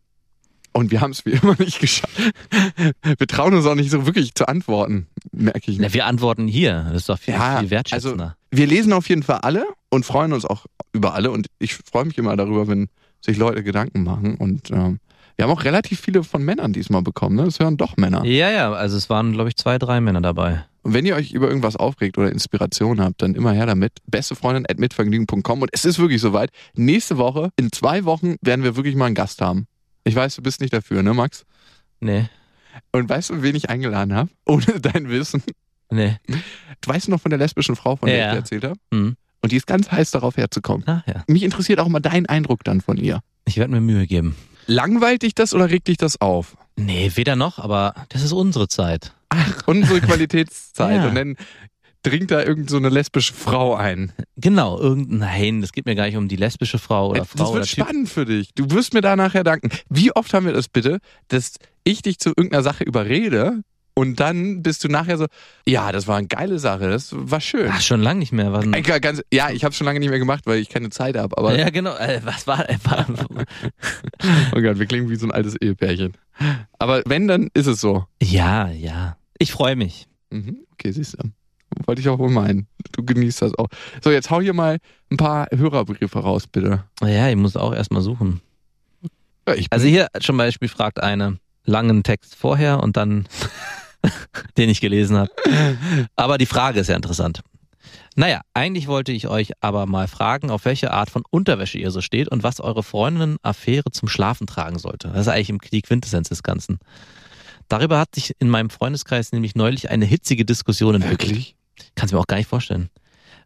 Und 0.74 0.90
wir 0.90 1.02
haben 1.02 1.12
es 1.12 1.26
wie 1.26 1.32
immer 1.32 1.56
nicht 1.60 1.80
geschafft. 1.80 2.18
Wir 3.04 3.28
trauen 3.28 3.54
uns 3.54 3.66
auch 3.66 3.76
nicht 3.76 3.92
so 3.92 4.06
wirklich 4.06 4.34
zu 4.34 4.48
antworten, 4.48 5.08
merke 5.34 5.70
ich. 5.70 5.78
Na, 5.80 5.94
wir 5.94 6.06
antworten 6.06 6.48
hier. 6.48 6.86
Das 6.88 7.02
ist 7.02 7.10
doch 7.10 7.20
viel, 7.20 7.34
Ja, 7.34 7.60
viel 7.60 7.70
wertschätzender. 7.72 8.24
also 8.24 8.36
wir 8.52 8.68
lesen 8.68 8.94
auf 8.94 9.10
jeden 9.10 9.22
Fall 9.24 9.40
alle 9.40 9.66
und 9.90 10.06
freuen 10.06 10.32
uns 10.32 10.46
auch 10.46 10.66
über 10.94 11.14
alle. 11.14 11.30
Und 11.32 11.48
ich 11.60 11.74
freue 11.76 12.06
mich 12.06 12.18
immer 12.18 12.38
darüber, 12.38 12.70
wenn 12.70 12.88
sich 13.20 13.36
Leute 13.38 13.64
Gedanken 13.64 14.04
machen. 14.04 14.36
Und 14.36 14.72
ähm, 14.72 15.00
wir 15.38 15.44
haben 15.46 15.52
auch 15.52 15.64
relativ 15.64 16.00
viele 16.00 16.24
von 16.24 16.44
Männern 16.44 16.74
diesmal 16.74 17.02
bekommen. 17.02 17.36
Ne? 17.36 17.46
Das 17.46 17.60
hören 17.60 17.78
doch 17.78 17.98
Männer. 17.98 18.24
ja, 18.26 18.50
ja, 18.52 18.72
also 18.72 18.98
es 18.98 19.10
waren, 19.10 19.34
glaube 19.34 19.50
ich, 19.50 19.56
zwei, 19.58 19.78
drei 19.78 20.02
Männer 20.02 20.22
dabei. 20.22 20.66
Und 20.84 20.94
wenn 20.96 21.06
ihr 21.06 21.16
euch 21.16 21.32
über 21.32 21.48
irgendwas 21.48 21.76
aufregt 21.76 22.18
oder 22.18 22.32
Inspiration 22.32 23.00
habt, 23.02 23.22
dann 23.22 23.36
immer 23.36 23.52
her 23.54 23.68
damit. 23.68 23.94
Bestefreundin.mitvergnügen.com. 24.08 25.62
Und 25.62 25.70
es 25.74 25.86
ist 25.86 26.00
wirklich 26.00 26.22
soweit. 26.22 26.50
Nächste 26.76 27.18
Woche, 27.18 27.50
in 27.56 27.72
zwei 27.72 28.04
Wochen, 28.06 28.36
werden 28.42 28.64
wir 28.64 28.76
wirklich 28.76 28.96
mal 28.96 29.06
einen 29.06 29.16
Gast 29.16 29.42
haben. 29.42 29.68
Ich 30.04 30.16
weiß, 30.16 30.36
du 30.36 30.42
bist 30.42 30.60
nicht 30.62 30.74
dafür, 30.74 31.04
ne, 31.04 31.14
Max? 31.14 31.46
Nee, 32.00 32.26
Und 32.92 33.08
weißt 33.10 33.30
du, 33.30 33.44
wen 33.44 33.56
ich 33.56 33.70
eingeladen 33.70 34.16
habe? 34.16 34.30
Ohne 34.46 34.80
dein 34.82 35.10
Wissen. 35.10 35.44
nee. 35.92 36.18
Du 36.82 36.90
weißt 36.90 37.10
noch 37.10 37.22
von 37.22 37.30
der 37.30 37.38
lesbischen 37.38 37.76
Frau, 37.76 37.96
von 37.96 38.08
der 38.10 38.18
Ja. 38.18 38.26
ich 38.28 38.32
dir 38.32 38.38
erzählt 38.38 38.64
habe? 38.64 38.80
Hm. 38.92 39.16
Und 39.44 39.52
die 39.52 39.58
ist 39.58 39.68
ganz 39.68 39.92
heiß 39.92 40.10
darauf 40.12 40.38
herzukommen. 40.38 40.84
Ach 40.88 41.04
ja. 41.08 41.24
Mich 41.28 41.44
interessiert 41.44 41.80
auch 41.80 41.88
mal 41.88 42.00
dein 42.00 42.26
Eindruck 42.26 42.64
dann 42.64 42.82
von 42.82 42.98
ihr. 42.98 43.20
Ich 43.46 43.58
werde 43.58 43.72
mir 43.72 43.82
Mühe 43.82 44.08
geben. 44.08 44.36
Langweilt 44.68 45.24
dich 45.24 45.36
das 45.36 45.54
oder 45.54 45.70
regt 45.70 45.88
dich 45.88 45.98
das 45.98 46.20
auf? 46.22 46.56
Nee, 46.76 47.12
weder 47.16 47.36
noch, 47.36 47.60
aber 47.60 47.94
das 48.10 48.24
ist 48.24 48.32
unsere 48.32 48.68
Zeit. 48.68 49.14
Ach, 49.30 49.68
unsere 49.68 50.02
Qualitätszeit. 50.02 50.98
Ja. 50.98 51.08
Und 51.08 51.16
dann 51.16 51.36
dringt 52.04 52.32
da 52.32 52.44
irgend 52.44 52.70
so 52.70 52.78
eine 52.78 52.90
lesbische 52.90 53.34
Frau 53.34 53.76
ein. 53.76 54.12
Genau, 54.36 54.80
irgend, 54.80 55.12
nein, 55.12 55.62
es 55.62 55.72
geht 55.72 55.86
mir 55.86 55.96
gar 55.96 56.06
nicht 56.06 56.18
um 56.18 56.28
die 56.28 56.36
lesbische 56.36 56.80
Frau 56.80 57.10
oder 57.10 57.26
Frau 57.26 57.44
das 57.44 57.54
wird 57.54 57.66
Typ. 57.68 57.86
spannend 57.86 58.10
für 58.10 58.26
dich. 58.26 58.50
Du 58.56 58.72
wirst 58.72 58.94
mir 58.94 59.02
da 59.02 59.16
nachher 59.16 59.44
danken. 59.44 59.70
Wie 59.90 60.12
oft 60.16 60.34
haben 60.34 60.46
wir 60.46 60.54
das 60.54 60.68
bitte, 60.68 61.00
dass 61.28 61.54
ich 61.84 62.02
dich 62.02 62.18
zu 62.20 62.30
irgendeiner 62.30 62.64
Sache 62.64 62.84
überrede 62.84 63.62
und 63.94 64.20
dann 64.20 64.64
bist 64.64 64.84
du 64.84 64.88
nachher 64.88 65.18
so, 65.18 65.28
ja, 65.68 65.92
das 65.92 66.08
war 66.08 66.18
eine 66.18 66.28
geile 66.28 66.60
Sache, 66.60 66.90
das 66.90 67.10
war 67.14 67.42
schön. 67.42 67.70
Ach, 67.72 67.82
schon 67.82 68.02
lange 68.02 68.20
nicht 68.20 68.32
mehr. 68.32 68.54
Was 68.54 68.66
ganz, 69.02 69.22
ja, 69.34 69.50
ich 69.50 69.64
habe 69.64 69.74
schon 69.74 69.86
lange 69.86 70.00
nicht 70.00 70.10
mehr 70.10 70.20
gemacht, 70.20 70.46
weil 70.46 70.60
ich 70.60 70.70
keine 70.70 70.90
Zeit 70.90 71.18
habe. 71.18 71.38
Aber 71.38 71.58
ja, 71.58 71.70
genau. 71.70 71.96
Äh, 71.96 72.22
was 72.24 72.48
war, 72.48 72.70
äh, 72.70 72.78
war 72.84 73.06
oh 74.56 74.62
Gott, 74.62 74.80
wir 74.80 74.86
klingen 74.86 75.10
wie 75.10 75.16
so 75.16 75.28
ein 75.28 75.32
altes 75.32 75.56
Ehepärchen. 75.56 76.14
Aber 76.80 77.02
wenn, 77.06 77.28
dann 77.28 77.50
ist 77.54 77.68
es 77.68 77.82
so. 77.82 78.06
Ja, 78.22 78.70
ja. 78.70 79.18
Ich 79.38 79.52
freue 79.52 79.76
mich. 79.76 80.08
Mhm. 80.30 80.58
Okay, 80.74 80.92
siehst 80.92 81.16
du. 81.16 81.30
Wollte 81.86 82.02
ich 82.02 82.10
auch 82.10 82.20
wohl 82.20 82.30
meinen. 82.30 82.68
Du 82.92 83.04
genießt 83.04 83.42
das 83.42 83.56
auch. 83.56 83.68
So, 84.04 84.12
jetzt 84.12 84.30
hau 84.30 84.42
hier 84.42 84.54
mal 84.54 84.78
ein 85.10 85.18
paar 85.18 85.48
Hörerbriefe 85.52 86.20
raus, 86.20 86.48
bitte. 86.48 86.84
Ja, 87.02 87.30
ich 87.30 87.36
muss 87.36 87.56
auch 87.56 87.74
erstmal 87.74 88.02
suchen. 88.02 88.42
Ja, 89.48 89.56
Also 89.70 89.88
hier 89.88 90.08
zum 90.20 90.38
Beispiel 90.38 90.68
fragt 90.68 91.02
eine 91.02 91.38
langen 91.64 92.04
Text 92.04 92.36
vorher 92.36 92.82
und 92.82 92.98
dann, 92.98 93.28
den 94.58 94.70
ich 94.70 94.82
gelesen 94.82 95.18
habe. 95.18 95.30
Aber 96.16 96.38
die 96.38 96.46
Frage 96.46 96.80
ist 96.80 96.88
ja 96.88 96.96
interessant. 96.96 97.42
Naja, 98.16 98.42
eigentlich 98.54 98.88
wollte 98.88 99.12
ich 99.12 99.28
euch 99.28 99.52
aber 99.62 99.86
mal 99.86 100.08
fragen, 100.08 100.52
auf 100.52 100.66
welche 100.66 100.92
Art 100.92 101.10
von 101.10 101.24
Unterwäsche 101.30 101.78
ihr 101.78 101.92
so 101.92 102.02
steht 102.02 102.28
und 102.28 102.44
was 102.44 102.60
eure 102.60 102.84
Freundin 102.84 103.38
Affäre 103.42 103.92
zum 103.92 104.10
Schlafen 104.10 104.48
tragen 104.48 104.80
sollte. 104.80 105.10
Das 105.10 105.22
ist 105.22 105.28
eigentlich 105.30 105.72
die 105.72 105.82
Quintessenz 105.82 106.30
des 106.30 106.44
Ganzen. 106.44 106.80
Darüber 107.70 108.00
hat 108.00 108.16
sich 108.16 108.36
in 108.40 108.50
meinem 108.50 108.70
Freundeskreis 108.70 109.32
nämlich 109.32 109.56
neulich 109.56 109.90
eine 109.90 110.06
hitzige 110.06 110.44
Diskussion 110.44 110.96
entwickelt. 110.96 111.30
Wirklich? 111.32 111.56
Kannst 111.96 112.12
du 112.12 112.18
mir 112.18 112.22
auch 112.22 112.28
gar 112.28 112.38
nicht 112.38 112.50
vorstellen. 112.50 112.90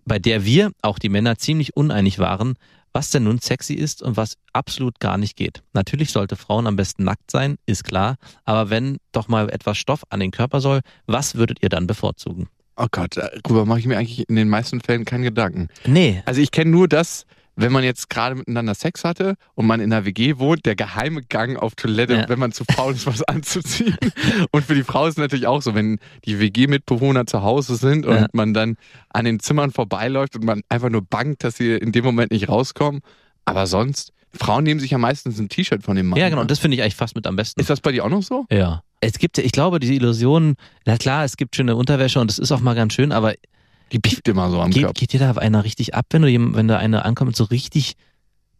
Bei 0.03 0.17
der 0.17 0.45
wir, 0.45 0.71
auch 0.81 0.97
die 0.97 1.09
Männer, 1.09 1.37
ziemlich 1.37 1.75
uneinig 1.75 2.17
waren, 2.17 2.55
was 2.95 3.09
denn 3.09 3.25
nun 3.25 3.39
sexy 3.39 3.73
ist 3.73 4.01
und 4.01 4.15
was 4.15 4.37
absolut 4.53 5.01
gar 5.01 5.17
nicht 5.17 5.35
geht. 5.35 5.61
Natürlich 5.73 6.11
sollte 6.11 6.37
Frauen 6.37 6.65
am 6.65 6.77
besten 6.77 7.03
nackt 7.03 7.29
sein, 7.29 7.57
ist 7.65 7.83
klar, 7.83 8.15
aber 8.45 8.69
wenn 8.69 8.97
doch 9.11 9.27
mal 9.27 9.49
etwas 9.49 9.77
Stoff 9.77 10.03
an 10.09 10.21
den 10.21 10.31
Körper 10.31 10.61
soll, 10.61 10.79
was 11.05 11.35
würdet 11.35 11.61
ihr 11.61 11.67
dann 11.67 11.87
bevorzugen? 11.87 12.47
Oh 12.77 12.87
Gott, 12.89 13.17
darüber 13.17 13.65
mache 13.65 13.79
ich 13.79 13.85
mir 13.85 13.97
eigentlich 13.97 14.27
in 14.29 14.37
den 14.37 14.47
meisten 14.47 14.79
Fällen 14.79 15.03
keinen 15.03 15.23
Gedanken. 15.23 15.67
Nee, 15.85 16.23
Also 16.25 16.39
ich 16.39 16.51
kenne 16.51 16.71
nur 16.71 16.87
das, 16.87 17.25
wenn 17.55 17.71
man 17.71 17.83
jetzt 17.83 18.09
gerade 18.09 18.35
miteinander 18.35 18.75
Sex 18.75 19.03
hatte 19.03 19.35
und 19.53 19.65
man 19.65 19.79
in 19.79 19.91
einer 19.93 20.05
WG 20.05 20.37
wohnt, 20.39 20.65
der 20.65 20.75
geheime 20.75 21.21
Gang 21.23 21.57
auf 21.57 21.75
Toilette, 21.75 22.13
Ja. 22.13 22.29
wenn 22.29 22.39
man 22.39 22.51
zu 22.51 22.65
faul 22.65 22.93
ist, 22.93 23.05
was 23.07 23.23
anzuziehen. 23.27 23.97
Und 24.51 24.65
für 24.65 24.75
die 24.75 24.83
Frau 24.83 25.05
ist 25.07 25.13
es 25.13 25.17
natürlich 25.17 25.47
auch 25.47 25.61
so, 25.61 25.73
wenn 25.75 25.99
die 26.25 26.39
WG-Mitbewohner 26.39 27.25
zu 27.27 27.43
Hause 27.43 27.75
sind 27.75 28.05
und 28.05 28.15
Ja. 28.15 28.27
man 28.33 28.53
dann 28.53 28.77
an 29.09 29.25
den 29.25 29.39
Zimmern 29.39 29.71
vorbeiläuft 29.71 30.35
und 30.35 30.43
man 30.43 30.61
einfach 30.69 30.89
nur 30.89 31.01
bangt, 31.01 31.43
dass 31.43 31.55
sie 31.57 31.73
in 31.75 31.91
dem 31.91 32.03
Moment 32.03 32.31
nicht 32.31 32.49
rauskommen. 32.49 33.01
Aber 33.45 33.67
sonst, 33.67 34.11
Frauen 34.33 34.63
nehmen 34.65 34.79
sich 34.81 34.91
ja 34.91 34.97
meistens 34.97 35.39
ein 35.39 35.47
T-Shirt 35.47 35.81
von 35.83 35.95
dem 35.95 36.07
Mann. 36.09 36.19
ja 36.19 36.27
genau, 36.29 36.41
ne? 36.41 36.47
das 36.47 36.59
finde 36.59 36.75
ich 36.75 36.81
eigentlich 36.83 36.95
fast 36.95 37.15
mit 37.15 37.25
am 37.25 37.35
besten. 37.37 37.59
Ist 37.61 37.69
das 37.69 37.79
bei 37.79 37.91
dir 37.93 38.03
auch 38.03 38.09
noch 38.09 38.23
so? 38.23 38.45
Ja. 38.51 38.81
Es 38.99 39.17
gibt, 39.19 39.37
ich 39.37 39.51
glaube, 39.51 39.79
diese 39.79 39.93
Illusion, 39.93 40.55
na 40.85 40.97
klar, 40.97 41.23
es 41.23 41.37
gibt 41.37 41.55
schöne 41.55 41.75
Unterwäsche 41.75 42.19
und 42.19 42.29
es 42.31 42.39
ist 42.39 42.51
auch 42.51 42.59
mal 42.59 42.73
ganz 42.75 42.93
schön, 42.93 43.11
aber 43.11 43.33
piept 43.99 44.27
immer 44.27 44.49
so 44.49 44.61
am 44.61 44.71
geht, 44.71 44.83
Körper. 44.83 44.93
geht 44.99 45.13
dir 45.13 45.19
da 45.19 45.31
einer 45.31 45.63
richtig 45.63 45.95
ab, 45.95 46.05
wenn 46.11 46.21
du 46.21 46.55
wenn 46.55 46.67
da 46.67 46.77
eine 46.77 47.05
ankommt 47.05 47.29
mit 47.29 47.35
so 47.35 47.45
richtig 47.45 47.93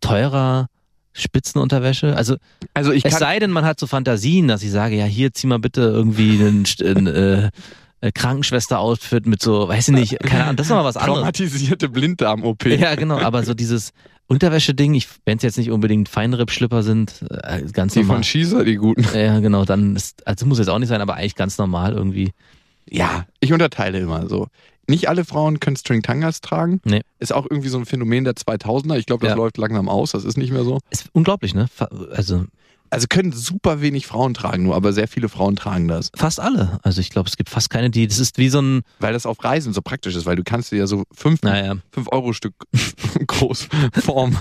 teurer 0.02 0.68
Spitzenunterwäsche? 1.14 2.16
Also 2.16 2.36
Also 2.74 2.92
ich 2.92 3.06
Es 3.06 3.18
sei 3.20 3.40
denn, 3.40 3.52
man 3.52 3.66
hat 3.66 3.80
so 3.80 3.88
Fantasien, 3.88 4.48
dass 4.48 4.64
ich 4.64 4.72
sage, 4.72 4.96
ja, 4.96 5.06
hier 5.06 5.34
zieh 5.34 5.48
mal 5.48 5.60
bitte 5.60 5.82
irgendwie 5.82 6.38
ein, 6.42 6.66
ein 6.82 7.08
äh, 7.08 7.50
äh, 8.02 8.12
Krankenschwester-Outfit 8.12 9.26
mit 9.26 9.42
so, 9.42 9.68
weiß 9.68 9.88
ich 9.88 9.94
nicht, 9.94 10.20
keine 10.20 10.44
Ahnung, 10.44 10.58
das 10.58 10.68
ist 10.68 10.72
mal 10.72 10.84
was 10.84 10.98
anderes. 10.98 11.20
traumatisierte 11.20 11.90
Blinddarm-OP. 11.90 12.66
Ja, 12.66 12.96
genau, 12.96 13.18
aber 13.20 13.44
so 13.44 13.54
dieses 13.54 13.92
Unterwäsche-Ding, 14.28 14.94
ich, 14.94 15.08
wenn 15.26 15.38
es 15.38 15.44
jetzt 15.44 15.58
nicht 15.58 15.72
unbedingt 15.72 16.10
Feinripp-Schlipper 16.10 16.84
sind, 16.84 17.24
äh, 17.30 17.62
ganz 17.72 17.94
Die 17.94 18.00
normal. 18.00 18.18
von 18.18 18.24
Schießer, 18.24 18.64
die 18.64 18.76
guten. 18.76 19.06
Ja, 19.16 19.40
genau, 19.40 19.66
dann 19.66 19.96
ist, 19.96 20.26
also 20.28 20.46
muss 20.46 20.60
jetzt 20.60 20.70
auch 20.70 20.80
nicht 20.80 20.90
sein, 20.90 21.02
aber 21.02 21.16
eigentlich 21.16 21.36
ganz 21.36 21.58
normal 21.58 21.94
irgendwie. 21.94 22.32
Ja, 22.90 23.26
ich 23.40 23.54
unterteile 23.54 24.00
immer 24.00 24.28
so. 24.28 24.48
Nicht 24.88 25.10
alle 25.10 25.26
Frauen 25.26 25.60
können 25.60 25.76
String-Tangas 25.78 26.42
tragen. 26.42 26.80
Nee. 26.86 27.02
Ist 27.20 27.34
auch 27.34 27.46
irgendwie 27.50 27.70
so 27.70 27.78
ein 27.78 27.86
Phänomen 27.86 28.24
der 28.24 28.34
2000er. 28.36 28.98
Ich 28.98 29.06
glaube, 29.06 29.26
das 29.26 29.32
Ja. 29.32 29.38
läuft 29.38 29.58
langsam 29.58 29.90
aus. 29.90 30.12
Das 30.12 30.24
ist 30.26 30.38
nicht 30.38 30.52
mehr 30.52 30.64
so. 30.64 30.80
Ist 30.92 31.10
unglaublich, 31.14 31.54
ne? 31.56 31.68
Also, 32.12 32.46
Also 32.92 33.08
können 33.10 33.32
super 33.34 33.82
wenig 33.82 34.06
Frauen 34.06 34.34
tragen, 34.36 34.64
nur 34.64 34.76
aber 34.76 34.94
sehr 34.94 35.08
viele 35.08 35.28
Frauen 35.28 35.56
tragen 35.56 35.88
das. 35.88 36.12
Fast 36.16 36.40
alle. 36.40 36.80
Also 36.84 37.02
ich 37.02 37.10
glaube, 37.10 37.28
es 37.28 37.36
gibt 37.36 37.50
fast 37.50 37.70
keine, 37.72 37.90
die. 37.90 38.08
Das 38.08 38.20
ist 38.20 38.38
wie 38.38 38.48
so 38.50 38.62
ein. 38.62 38.82
Weil 39.00 39.12
das 39.14 39.26
auf 39.26 39.44
Reisen 39.44 39.74
so 39.74 39.82
praktisch 39.82 40.16
ist, 40.16 40.26
weil 40.28 40.36
du 40.36 40.44
kannst 40.44 40.72
dir 40.72 40.78
ja 40.78 40.88
so 40.88 41.04
fünf, 41.12 41.42
Naja. 41.42 41.76
fünf 41.92 42.08
Euro 42.12 42.32
Stück 42.34 42.54
groß 43.28 43.68
formen. 44.04 44.38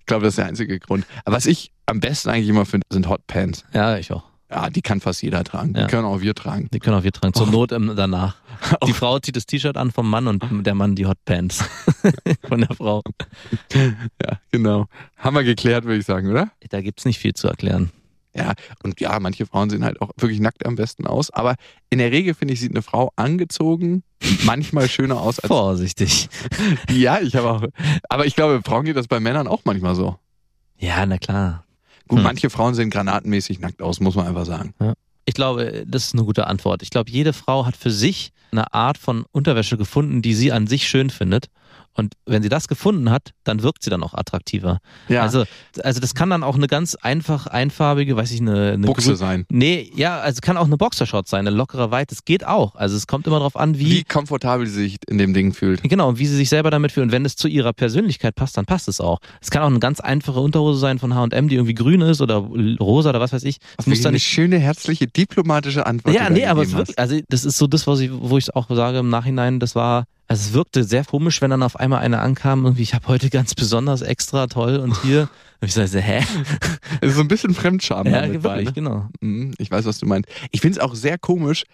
ich 0.00 0.06
glaube, 0.06 0.24
das 0.24 0.32
ist 0.32 0.38
der 0.38 0.46
einzige 0.46 0.78
Grund. 0.80 1.04
Aber 1.24 1.36
was 1.36 1.46
ich 1.46 1.70
am 1.84 2.00
besten 2.00 2.30
eigentlich 2.30 2.48
immer 2.48 2.64
finde, 2.66 2.86
sind 2.90 3.08
Hot 3.08 3.26
Pants. 3.26 3.64
Ja, 3.72 3.98
ich 3.98 4.10
auch. 4.12 4.24
Ja, 4.50 4.70
die 4.70 4.82
kann 4.82 5.00
fast 5.00 5.22
jeder 5.22 5.42
tragen. 5.42 5.74
Ja. 5.74 5.86
Die 5.86 5.90
können 5.90 6.04
auch 6.04 6.20
wir 6.20 6.34
tragen. 6.34 6.68
Die 6.72 6.78
können 6.78 6.96
auch 6.96 7.02
wir 7.02 7.12
tragen. 7.12 7.34
Zur 7.34 7.48
Not 7.48 7.72
ähm, 7.72 7.92
danach. 7.96 8.36
Die 8.86 8.92
Frau 8.92 9.18
zieht 9.18 9.36
das 9.36 9.44
T-Shirt 9.44 9.76
an 9.76 9.90
vom 9.90 10.08
Mann 10.08 10.28
und 10.28 10.42
der 10.64 10.74
Mann 10.74 10.94
die 10.94 11.04
Hotpants 11.04 11.62
von 12.48 12.60
der 12.60 12.74
Frau. 12.74 13.02
Ja, 13.74 14.40
genau. 14.50 14.86
Haben 15.18 15.36
wir 15.36 15.44
geklärt, 15.44 15.84
würde 15.84 15.98
ich 15.98 16.06
sagen, 16.06 16.30
oder? 16.30 16.50
Da 16.70 16.80
gibt's 16.80 17.04
nicht 17.04 17.18
viel 17.18 17.34
zu 17.34 17.48
erklären. 17.48 17.90
Ja, 18.34 18.54
und 18.82 19.00
ja, 19.00 19.18
manche 19.20 19.44
Frauen 19.46 19.68
sehen 19.68 19.84
halt 19.84 20.00
auch 20.00 20.10
wirklich 20.16 20.40
nackt 20.40 20.64
am 20.64 20.76
besten 20.76 21.06
aus. 21.06 21.30
Aber 21.30 21.56
in 21.90 21.98
der 21.98 22.12
Regel, 22.12 22.34
finde 22.34 22.54
ich, 22.54 22.60
sieht 22.60 22.70
eine 22.70 22.82
Frau 22.82 23.12
angezogen 23.16 24.04
manchmal 24.44 24.88
schöner 24.88 25.20
aus 25.20 25.38
als. 25.38 25.48
Vorsichtig. 25.48 26.28
Ja, 26.90 27.20
ich 27.20 27.34
habe 27.36 27.50
auch. 27.50 27.64
Aber 28.08 28.26
ich 28.26 28.34
glaube, 28.34 28.62
Frauen 28.64 28.84
geht 28.84 28.96
das 28.96 29.08
bei 29.08 29.20
Männern 29.20 29.48
auch 29.48 29.62
manchmal 29.64 29.94
so. 29.94 30.18
Ja, 30.78 31.04
na 31.06 31.18
klar. 31.18 31.65
Gut, 32.08 32.18
Hm. 32.18 32.24
manche 32.24 32.50
Frauen 32.50 32.74
sehen 32.74 32.90
granatenmäßig 32.90 33.60
nackt 33.60 33.82
aus, 33.82 34.00
muss 34.00 34.14
man 34.14 34.26
einfach 34.26 34.44
sagen. 34.46 34.74
Ich 35.24 35.34
glaube, 35.34 35.84
das 35.86 36.04
ist 36.06 36.14
eine 36.14 36.24
gute 36.24 36.46
Antwort. 36.46 36.82
Ich 36.82 36.90
glaube, 36.90 37.10
jede 37.10 37.32
Frau 37.32 37.66
hat 37.66 37.76
für 37.76 37.90
sich 37.90 38.30
eine 38.52 38.72
Art 38.72 38.96
von 38.96 39.24
Unterwäsche 39.32 39.76
gefunden, 39.76 40.22
die 40.22 40.34
sie 40.34 40.52
an 40.52 40.66
sich 40.68 40.86
schön 40.88 41.10
findet. 41.10 41.48
Und 41.96 42.12
wenn 42.26 42.42
sie 42.42 42.48
das 42.48 42.68
gefunden 42.68 43.10
hat, 43.10 43.30
dann 43.44 43.62
wirkt 43.62 43.82
sie 43.82 43.90
dann 43.90 44.02
auch 44.02 44.12
attraktiver. 44.14 44.78
Ja, 45.08 45.22
Also, 45.22 45.44
also 45.82 45.98
das 46.00 46.14
kann 46.14 46.28
dann 46.30 46.42
auch 46.42 46.54
eine 46.56 46.66
ganz 46.66 46.94
einfach, 46.94 47.46
einfarbige, 47.46 48.16
weiß 48.16 48.30
ich, 48.32 48.40
eine, 48.40 48.72
eine 48.72 48.86
Buchse 48.86 49.12
grün- 49.12 49.16
sein. 49.16 49.46
Nee, 49.50 49.90
ja, 49.96 50.18
also 50.20 50.40
kann 50.42 50.56
auch 50.56 50.66
eine 50.66 50.76
Boxershort 50.76 51.26
sein, 51.28 51.46
eine 51.46 51.56
lockere 51.56 51.90
Weite. 51.90 52.14
Es 52.14 52.24
geht 52.24 52.46
auch. 52.46 52.74
Also 52.74 52.96
es 52.96 53.06
kommt 53.06 53.26
immer 53.26 53.38
darauf 53.38 53.56
an, 53.56 53.78
Wie 53.78 54.04
komfortabel 54.04 54.66
sie 54.66 54.74
sich 54.82 54.96
in 55.08 55.18
dem 55.18 55.32
Ding 55.34 55.52
fühlt. 55.54 55.82
Genau, 55.82 56.08
und 56.08 56.18
wie 56.18 56.26
sie 56.26 56.36
sich 56.36 56.48
selber 56.48 56.70
damit 56.70 56.92
fühlen. 56.92 57.06
Und 57.08 57.12
wenn 57.12 57.24
es 57.24 57.36
zu 57.36 57.48
ihrer 57.48 57.72
Persönlichkeit 57.72 58.34
passt, 58.34 58.56
dann 58.56 58.66
passt 58.66 58.88
es 58.88 59.00
auch. 59.00 59.18
Es 59.40 59.50
kann 59.50 59.62
auch 59.62 59.68
eine 59.68 59.78
ganz 59.78 60.00
einfache 60.00 60.40
Unterhose 60.40 60.78
sein 60.78 60.98
von 60.98 61.14
H&M, 61.14 61.48
die 61.48 61.54
irgendwie 61.54 61.74
grün 61.74 62.02
ist 62.02 62.20
oder 62.20 62.36
rosa 62.36 63.10
oder 63.10 63.20
was 63.20 63.32
weiß 63.32 63.44
ich. 63.44 63.56
Es 63.78 63.86
muss 63.86 64.02
dann 64.02 64.10
eine 64.10 64.20
schöne, 64.20 64.58
herzliche, 64.58 65.06
diplomatische 65.06 65.86
Antwort. 65.86 66.14
ja, 66.14 66.28
nee, 66.30 66.46
aber 66.46 66.62
es 66.62 66.72
wirklich, 66.76 66.98
also 66.98 67.18
das 67.28 67.44
ist 67.44 67.56
so 67.58 67.66
das, 67.66 67.86
was 67.86 68.00
ich, 68.00 68.10
wo 68.12 68.36
ich 68.38 68.54
auch 68.54 68.66
sage 68.68 68.98
im 68.98 69.08
Nachhinein, 69.08 69.60
das 69.60 69.74
war, 69.74 70.04
also 70.28 70.48
es 70.48 70.52
wirkte 70.52 70.84
sehr 70.84 71.04
komisch, 71.04 71.40
wenn 71.40 71.50
dann 71.50 71.62
auf 71.62 71.76
einmal 71.78 72.00
einer 72.00 72.20
ankam, 72.22 72.64
irgendwie, 72.64 72.82
ich 72.82 72.94
habe 72.94 73.06
heute 73.08 73.30
ganz 73.30 73.54
besonders 73.54 74.02
extra 74.02 74.46
toll 74.46 74.76
und 74.76 75.00
hier, 75.02 75.28
und 75.60 75.68
ich 75.68 75.74
so, 75.74 75.82
hä? 75.82 76.20
hast. 76.20 76.70
Es 77.00 77.10
ist 77.10 77.14
so 77.16 77.20
ein 77.22 77.28
bisschen 77.28 77.54
Fremdscham. 77.54 78.06
Ja, 78.10 78.22
damit 78.22 78.42
bei, 78.42 78.50
wirklich, 78.58 78.66
ne? 78.68 78.72
genau. 78.72 79.08
Mhm, 79.20 79.54
Ich 79.58 79.70
weiß, 79.70 79.84
was 79.84 79.98
du 79.98 80.06
meinst. 80.06 80.28
Ich 80.50 80.60
finde 80.60 80.78
es 80.78 80.84
auch 80.84 80.94
sehr 80.94 81.18
komisch. 81.18 81.64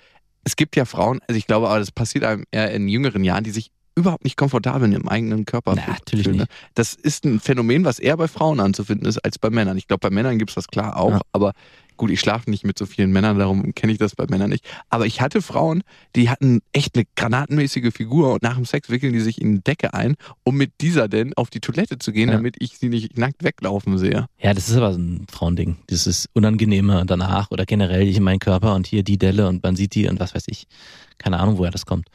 Es 0.45 0.57
gibt 0.57 0.77
ja 0.77 0.85
Frauen, 0.85 1.21
also 1.29 1.38
ich 1.38 1.47
glaube, 1.47 1.69
aber 1.69 1.79
das 1.79 1.93
passiert 1.93 2.25
einem 2.25 2.45
eher 2.51 2.73
in 2.73 2.88
jüngeren 2.88 3.23
Jahren, 3.25 3.45
die 3.45 3.51
sich 3.53 3.71
überhaupt 3.95 4.25
nicht 4.25 4.37
komfortabel 4.38 4.87
in 4.87 4.93
ihrem 4.93 5.09
eigenen 5.09 5.45
Körper 5.45 5.75
Na, 5.77 5.87
natürlich 5.93 6.25
fühlen. 6.25 6.38
ne? 6.38 6.43
nicht. 6.45 6.53
Das 6.75 6.95
ist 6.95 7.25
ein 7.27 7.41
Phänomen, 7.41 7.85
was 7.85 7.99
eher 7.99 8.17
bei 8.17 8.27
Frauen 8.27 8.59
anzufinden 8.59 9.07
ist 9.07 9.19
als 9.19 9.38
bei 9.38 9.51
Männern. 9.51 9.77
Ich 9.77 9.87
glaube, 9.87 10.01
bei 10.01 10.11
Männern 10.11 10.38
gibt 10.38 10.51
es 10.51 10.55
das 10.55 10.67
klar 10.69 10.97
auch, 10.97 11.11
Ja. 11.11 11.21
aber 11.33 11.53
gut, 11.97 12.11
ich 12.11 12.21
schlafe 12.21 12.51
nicht 12.51 12.65
mit 12.65 12.79
so 12.79 12.87
vielen 12.87 13.13
Männern, 13.13 13.39
darum 13.39 13.75
kenne 13.75 13.93
ich 13.93 13.99
das 13.99 14.15
bei 14.15 14.27
Männern 14.29 14.51
nicht. 14.51 14.65
Aber 14.91 15.07
ich 15.07 15.21
hatte 15.21 15.43
Frauen, 15.43 15.83
die 16.17 16.29
hatten 16.31 16.61
echt 16.73 16.95
eine 16.97 17.05
granatenmäßige 17.17 17.93
Figur 17.95 18.33
und 18.35 18.43
nach 18.43 18.57
dem 18.57 18.65
Sex 18.65 18.91
wickeln 18.91 19.13
die 19.13 19.21
sich 19.21 19.41
in 19.41 19.49
eine 19.49 19.61
Decke 19.61 19.95
ein, 19.95 20.17
um 20.45 20.57
mit 20.57 20.73
dieser 20.81 21.09
denn 21.09 21.33
auf 21.35 21.51
die 21.51 21.61
Toilette 21.61 21.99
zu 21.99 22.13
gehen, 22.13 22.29
Ja. 22.29 22.35
damit 22.37 22.57
ich 22.59 22.79
sie 22.79 22.89
nicht 22.89 23.17
nackt 23.19 23.45
weglaufen 23.45 23.99
sehe. 23.99 24.27
Ja, 24.39 24.55
das 24.55 24.69
ist 24.69 24.77
aber 24.77 24.93
so 24.93 24.99
ein 24.99 25.27
Frauending. 25.31 25.77
Das 25.89 26.07
ist 26.07 26.29
unangenehmer 26.33 27.05
danach 27.05 27.51
oder 27.51 27.65
generell 27.67 28.07
ich 28.09 28.17
in 28.17 28.23
meinen 28.23 28.41
Körper 28.41 28.75
und 28.75 28.87
hier 28.87 29.03
die 29.03 29.19
Delle 29.19 29.49
und 29.49 29.63
man 29.63 29.77
sieht 29.77 29.95
die 29.95 30.09
und 30.09 30.19
was 30.21 30.35
weiß 30.35 30.45
ich. 30.49 30.67
Keine 31.19 31.39
Ahnung, 31.39 31.59
woher 31.59 31.71
das 31.71 31.87
kommt. 31.87 32.09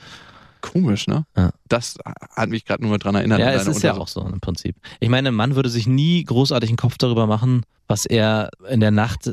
Komisch, 0.62 1.08
ne? 1.08 1.26
Ja. 1.38 1.52
Das 1.70 1.98
hat 2.36 2.50
mich 2.50 2.66
gerade 2.66 2.84
nur 2.84 2.98
dran 2.98 3.16
erinnert. 3.16 3.40
Ja, 3.40 3.52
es 3.54 3.68
ist 3.68 3.84
ja 3.84 3.96
auch 3.96 4.08
so 4.08 4.22
im 4.22 4.40
Prinzip. 4.40 4.76
Ich 5.00 5.08
meine, 5.08 5.30
ein 5.30 5.36
Mann 5.36 5.56
würde 5.56 5.70
sich 5.70 5.88
nie 5.88 6.24
großartig 6.24 6.70
einen 6.72 6.78
Kopf 6.78 6.98
darüber 6.98 7.28
machen, 7.28 7.64
was 7.88 8.06
er 8.06 8.50
in 8.70 8.80
der 8.80 8.92
Nacht 8.92 9.30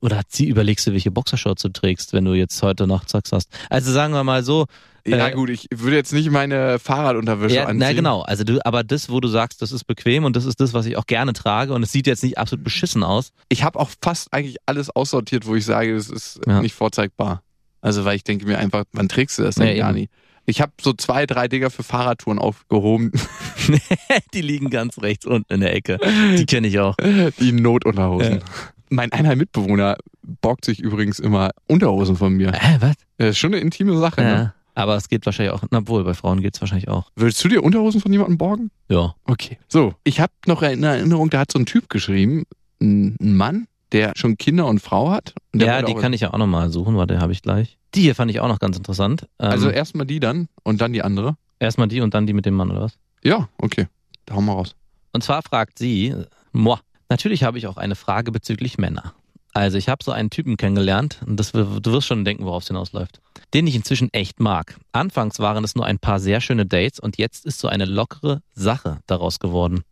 oder 0.00 0.20
sie 0.28 0.46
überlegst 0.48 0.86
du, 0.86 0.92
welche 0.92 1.10
Boxershorts 1.10 1.62
du 1.62 1.68
trägst, 1.70 2.12
wenn 2.12 2.24
du 2.24 2.34
jetzt 2.34 2.62
heute 2.62 2.86
Nacht 2.86 3.08
Sex 3.08 3.32
hast. 3.32 3.48
Also 3.70 3.92
sagen 3.92 4.12
wir 4.14 4.24
mal 4.24 4.42
so. 4.44 4.66
Ja 5.06 5.28
äh, 5.28 5.32
gut, 5.32 5.48
ich 5.48 5.66
würde 5.74 5.96
jetzt 5.96 6.12
nicht 6.12 6.30
meine 6.30 6.78
Fahrradunterwäsche 6.78 7.56
ja, 7.56 7.62
anziehen. 7.64 7.78
na 7.78 7.92
genau, 7.92 8.20
also 8.22 8.44
du, 8.44 8.64
aber 8.66 8.84
das, 8.84 9.08
wo 9.10 9.20
du 9.20 9.28
sagst, 9.28 9.62
das 9.62 9.72
ist 9.72 9.84
bequem 9.84 10.24
und 10.24 10.36
das 10.36 10.44
ist 10.44 10.60
das, 10.60 10.74
was 10.74 10.84
ich 10.86 10.96
auch 10.98 11.06
gerne 11.06 11.32
trage 11.32 11.72
und 11.72 11.82
es 11.82 11.92
sieht 11.92 12.06
jetzt 12.06 12.22
nicht 12.22 12.36
absolut 12.36 12.62
beschissen 12.62 13.02
aus. 13.02 13.30
Ich 13.48 13.62
habe 13.64 13.78
auch 13.80 13.90
fast 14.02 14.32
eigentlich 14.34 14.56
alles 14.66 14.90
aussortiert, 14.90 15.46
wo 15.46 15.54
ich 15.54 15.64
sage, 15.64 15.94
das 15.94 16.10
ist 16.10 16.40
Ja. 16.46 16.60
nicht 16.60 16.74
vorzeigbar. 16.74 17.42
Also 17.80 18.04
weil 18.04 18.16
ich 18.16 18.24
denke 18.24 18.44
mir 18.46 18.58
einfach, 18.58 18.84
wann 18.92 19.08
trägst 19.08 19.38
du 19.38 19.44
das 19.44 19.54
denn 19.54 19.68
Ja, 19.68 19.74
gar 19.82 19.90
eben. 19.90 20.00
nicht? 20.00 20.12
Ich 20.44 20.60
habe 20.60 20.72
so 20.80 20.92
zwei, 20.94 21.26
drei 21.26 21.46
Dinger 21.48 21.70
für 21.70 21.82
Fahrradtouren 21.82 22.38
aufgehoben, 22.38 23.12
die 24.34 24.40
liegen 24.42 24.70
ganz 24.70 24.98
rechts 25.00 25.26
unten 25.26 25.52
in 25.52 25.60
der 25.60 25.74
Ecke. 25.74 25.98
Die 26.38 26.46
kenne 26.46 26.68
ich 26.68 26.78
auch. 26.78 26.96
die 27.40 27.52
Notunterhosen. 27.52 28.40
Mein 28.90 29.12
einer 29.12 29.36
Mitbewohner 29.36 29.96
borgt 30.40 30.64
sich 30.64 30.80
übrigens 30.80 31.18
immer 31.18 31.50
Unterhosen 31.66 32.16
von 32.16 32.32
mir. 32.34 32.52
Hä, 32.52 32.76
was? 32.80 32.94
Das 33.18 33.30
ist 33.30 33.38
schon 33.38 33.52
eine 33.52 33.60
intime 33.62 33.96
Sache. 33.98 34.20
Ne? 34.22 34.28
Ja. 34.30 34.54
Aber 34.74 34.94
es 34.96 35.08
geht 35.08 35.26
wahrscheinlich 35.26 35.52
auch, 35.54 35.62
na 35.70 35.86
wohl, 35.88 36.04
bei 36.04 36.14
Frauen 36.14 36.40
geht's 36.40 36.60
wahrscheinlich 36.60 36.88
auch. 36.88 37.10
Würdest 37.16 37.42
du 37.44 37.48
dir 37.48 37.64
Unterhosen 37.64 38.00
von 38.00 38.12
jemandem 38.12 38.38
borgen? 38.38 38.70
Ja. 38.88 39.14
Okay. 39.24 39.58
So, 39.68 39.94
ich 40.04 40.20
habe 40.20 40.32
noch 40.46 40.62
in 40.62 40.82
Erinnerung, 40.84 41.30
da 41.30 41.40
hat 41.40 41.50
so 41.52 41.58
ein 41.58 41.66
Typ 41.66 41.88
geschrieben, 41.88 42.44
ein 42.80 43.16
Mann, 43.18 43.66
der 43.90 44.12
schon 44.16 44.36
Kinder 44.38 44.66
und 44.66 44.80
Frau 44.80 45.10
hat. 45.10 45.34
Und 45.52 45.62
Ja, 45.62 45.82
die 45.82 45.94
kann 45.94 46.12
ich 46.12 46.20
ja 46.20 46.32
auch 46.32 46.38
nochmal 46.38 46.70
suchen, 46.70 46.96
warte, 46.96 47.18
habe 47.20 47.32
ich 47.32 47.42
gleich. 47.42 47.76
Die 47.94 48.02
hier 48.02 48.14
fand 48.14 48.30
ich 48.30 48.38
auch 48.40 48.48
noch 48.48 48.60
ganz 48.60 48.76
interessant. 48.76 49.26
Ähm, 49.40 49.48
Also 49.50 49.68
erstmal 49.70 50.06
die 50.06 50.20
dann 50.20 50.48
und 50.62 50.80
dann 50.80 50.92
die 50.92 51.02
andere. 51.02 51.36
erstmal 51.58 51.88
die 51.88 52.00
und 52.00 52.14
dann 52.14 52.26
die 52.26 52.32
mit 52.34 52.46
dem 52.46 52.54
Mann, 52.54 52.70
oder 52.70 52.82
was? 52.82 52.98
Ja, 53.24 53.48
okay. 53.58 53.88
Da 54.26 54.34
hauen 54.36 54.44
wir 54.44 54.52
raus. 54.52 54.76
Und 55.12 55.24
zwar 55.24 55.42
fragt 55.42 55.78
sie, 55.78 56.14
moi, 56.52 56.76
natürlich 57.08 57.42
habe 57.42 57.58
ich 57.58 57.66
auch 57.66 57.76
eine 57.76 57.96
Frage 57.96 58.32
bezüglich 58.32 58.78
Männer. 58.78 59.14
Also 59.52 59.78
ich 59.78 59.88
habe 59.88 60.04
so 60.04 60.12
einen 60.12 60.30
Typen 60.30 60.56
kennengelernt, 60.56 61.20
und 61.26 61.38
das, 61.38 61.52
du 61.52 61.82
wirst 61.84 62.06
schon 62.06 62.24
denken, 62.24 62.44
worauf 62.44 62.62
es 62.62 62.68
hinausläuft, 62.68 63.20
den 63.54 63.66
ich 63.66 63.74
inzwischen 63.74 64.12
echt 64.12 64.40
mag. 64.40 64.76
Anfangs 64.92 65.38
waren 65.38 65.64
es 65.64 65.74
nur 65.74 65.86
ein 65.86 65.98
paar 65.98 66.20
sehr 66.20 66.40
schöne 66.40 66.66
Dates 66.66 67.00
und 67.00 67.18
jetzt 67.18 67.46
ist 67.46 67.58
so 67.58 67.68
eine 67.68 67.86
lockere 67.86 68.42
Sache 68.52 68.98
daraus 69.06 69.40
geworden. 69.40 69.82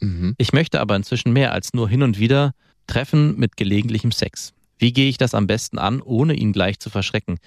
Mhm. 0.00 0.34
Ich 0.38 0.52
möchte 0.52 0.80
aber 0.80 0.96
inzwischen 0.96 1.32
mehr 1.32 1.52
als 1.52 1.72
nur 1.74 1.88
hin 1.88 2.02
und 2.02 2.18
wieder 2.18 2.52
treffen 2.86 3.38
mit 3.38 3.56
gelegentlichem 3.56 4.10
Sex. 4.10 4.54
Wie 4.82 4.92
gehe 4.92 5.08
ich 5.08 5.16
das 5.16 5.32
am 5.32 5.46
besten 5.46 5.78
an, 5.78 6.02
ohne 6.02 6.34
ihn 6.34 6.52
gleich 6.52 6.80
zu 6.80 6.90
verschrecken? 6.90 7.38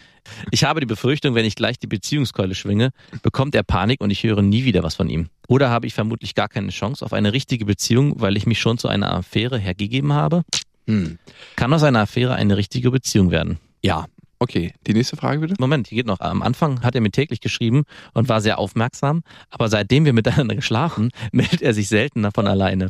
Ich 0.51 0.63
habe 0.63 0.79
die 0.79 0.85
Befürchtung, 0.85 1.35
wenn 1.35 1.43
ich 1.43 1.55
gleich 1.55 1.77
die 1.77 1.85
Beziehungskeule 1.85 2.55
schwinge, 2.55 2.91
bekommt 3.23 3.55
er 3.55 3.63
Panik 3.63 3.99
und 3.99 4.09
ich 4.09 4.23
höre 4.23 4.41
nie 4.41 4.63
wieder 4.63 4.83
was 4.83 4.95
von 4.95 5.09
ihm. 5.09 5.27
Oder 5.49 5.69
habe 5.69 5.85
ich 5.85 5.93
vermutlich 5.93 6.33
gar 6.33 6.47
keine 6.47 6.69
Chance 6.69 7.03
auf 7.03 7.11
eine 7.11 7.33
richtige 7.33 7.65
Beziehung, 7.65 8.21
weil 8.21 8.37
ich 8.37 8.45
mich 8.45 8.61
schon 8.61 8.77
zu 8.77 8.87
einer 8.87 9.13
Affäre 9.13 9.59
hergegeben 9.59 10.13
habe? 10.13 10.45
Hm. 10.87 11.19
Kann 11.57 11.73
aus 11.73 11.83
einer 11.83 11.99
Affäre 11.99 12.35
eine 12.35 12.55
richtige 12.55 12.89
Beziehung 12.89 13.31
werden? 13.31 13.59
Ja. 13.83 14.05
Okay, 14.39 14.73
die 14.85 14.93
nächste 14.93 15.15
Frage 15.15 15.39
bitte. 15.39 15.55
Moment, 15.59 15.87
hier 15.87 15.97
geht 15.97 16.07
noch. 16.07 16.19
Am 16.19 16.41
Anfang 16.41 16.81
hat 16.83 16.93
er 16.95 17.01
mir 17.01 17.11
täglich 17.11 17.39
geschrieben 17.39 17.83
und 18.13 18.27
war 18.27 18.41
sehr 18.41 18.59
aufmerksam, 18.59 19.23
aber 19.49 19.69
seitdem 19.69 20.03
wir 20.05 20.13
miteinander 20.13 20.55
geschlafen, 20.55 21.11
meldet 21.31 21.61
er 21.61 21.73
sich 21.73 21.87
seltener 21.87 22.31
von 22.33 22.45
alleine. 22.47 22.89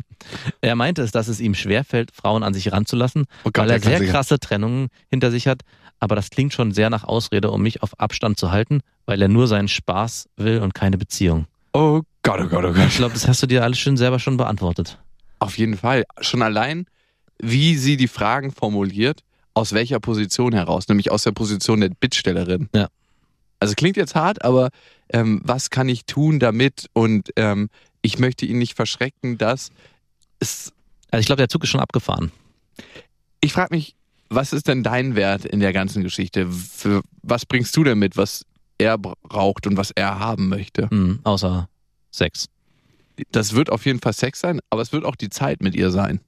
Er 0.60 0.74
meinte 0.74 1.02
es, 1.02 1.12
dass 1.12 1.28
es 1.28 1.40
ihm 1.40 1.54
schwerfällt, 1.54 2.10
Frauen 2.10 2.42
an 2.42 2.52
sich 2.52 2.72
ranzulassen, 2.72 3.26
Oh 3.44 3.50
Gott, 3.52 3.58
weil 3.58 3.70
er 3.70 3.80
sehr 3.80 4.04
krasse 4.06 4.38
Trennungen 4.40 4.88
hinter 5.08 5.30
sich 5.30 5.46
hat, 5.46 5.62
aber 6.00 6.16
das 6.16 6.30
klingt 6.30 6.52
schon 6.52 6.72
sehr 6.72 6.90
nach 6.90 7.04
Ausrede, 7.04 7.50
um 7.50 7.62
mich 7.62 7.82
auf 7.82 7.98
Abstand 8.00 8.38
zu 8.38 8.50
halten, 8.50 8.80
weil 9.06 9.22
er 9.22 9.28
nur 9.28 9.46
seinen 9.46 9.68
Spaß 9.68 10.28
will 10.36 10.58
und 10.60 10.74
keine 10.74 10.98
Beziehung. 10.98 11.46
Oh 11.72 12.02
Gott, 12.22 12.40
oh 12.42 12.48
Gott, 12.48 12.64
oh 12.64 12.70
Ich 12.70 12.76
Gott. 12.76 12.90
glaube, 12.96 13.14
das 13.14 13.28
hast 13.28 13.42
du 13.42 13.46
dir 13.46 13.62
alles 13.62 13.78
schön 13.78 13.96
selber 13.96 14.18
schon 14.18 14.36
beantwortet. 14.36 14.98
Auf 15.38 15.56
jeden 15.58 15.76
Fall. 15.76 16.04
Schon 16.20 16.42
allein, 16.42 16.86
wie 17.38 17.76
sie 17.76 17.96
die 17.96 18.08
Fragen 18.08 18.50
formuliert, 18.50 19.22
aus 19.56 19.72
welcher 19.72 20.00
Position 20.00 20.52
heraus, 20.52 20.86
nämlich 20.88 21.10
aus 21.10 21.22
der 21.22 21.32
Position 21.32 21.80
der 21.80 21.88
Bittstellerin. 21.88 22.68
Ja. 22.74 22.88
Also 23.58 23.74
klingt 23.74 23.96
jetzt 23.96 24.14
hart, 24.14 24.44
aber 24.44 24.68
ähm, 25.08 25.40
was 25.44 25.70
kann 25.70 25.88
ich 25.88 26.04
tun 26.04 26.38
damit? 26.38 26.88
Und 26.92 27.30
ähm, 27.36 27.70
ich 28.02 28.18
möchte 28.18 28.44
ihn 28.44 28.58
nicht 28.58 28.74
verschrecken, 28.74 29.38
dass 29.38 29.70
es. 30.40 30.72
Also 31.10 31.20
ich 31.20 31.26
glaube, 31.26 31.38
der 31.38 31.48
Zug 31.48 31.64
ist 31.64 31.70
schon 31.70 31.80
abgefahren. 31.80 32.32
Ich 33.40 33.54
frage 33.54 33.74
mich, 33.74 33.94
was 34.28 34.52
ist 34.52 34.68
denn 34.68 34.82
dein 34.82 35.16
Wert 35.16 35.46
in 35.46 35.60
der 35.60 35.72
ganzen 35.72 36.02
Geschichte? 36.02 36.50
Für, 36.50 37.00
was 37.22 37.46
bringst 37.46 37.74
du 37.78 37.82
denn 37.82 37.98
mit, 37.98 38.18
was 38.18 38.44
er 38.76 38.98
braucht 38.98 39.66
und 39.66 39.78
was 39.78 39.90
er 39.90 40.18
haben 40.18 40.48
möchte? 40.48 40.90
Hm, 40.90 41.20
außer 41.24 41.66
Sex. 42.10 42.48
Das 43.32 43.54
wird 43.54 43.70
auf 43.70 43.86
jeden 43.86 44.00
Fall 44.00 44.12
Sex 44.12 44.40
sein, 44.40 44.60
aber 44.68 44.82
es 44.82 44.92
wird 44.92 45.06
auch 45.06 45.16
die 45.16 45.30
Zeit 45.30 45.62
mit 45.62 45.74
ihr 45.74 45.90
sein. 45.90 46.20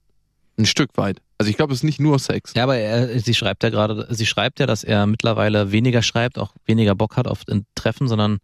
Ein 0.59 0.65
Stück 0.65 0.89
weit. 0.97 1.21
Also 1.37 1.49
ich 1.49 1.55
glaube, 1.55 1.71
es 1.73 1.79
ist 1.79 1.83
nicht 1.83 2.01
nur 2.01 2.19
Sex. 2.19 2.53
Ja, 2.53 2.63
aber 2.63 2.75
er, 2.75 3.17
sie 3.19 3.33
schreibt 3.33 3.63
ja 3.63 3.69
gerade, 3.69 4.07
sie 4.09 4.25
schreibt 4.25 4.59
ja, 4.59 4.65
dass 4.65 4.83
er 4.83 5.07
mittlerweile 5.07 5.71
weniger 5.71 6.01
schreibt, 6.01 6.37
auch 6.37 6.51
weniger 6.65 6.95
Bock 6.95 7.15
hat 7.15 7.27
auf 7.27 7.43
ein 7.49 7.65
Treffen, 7.75 8.09
sondern 8.09 8.39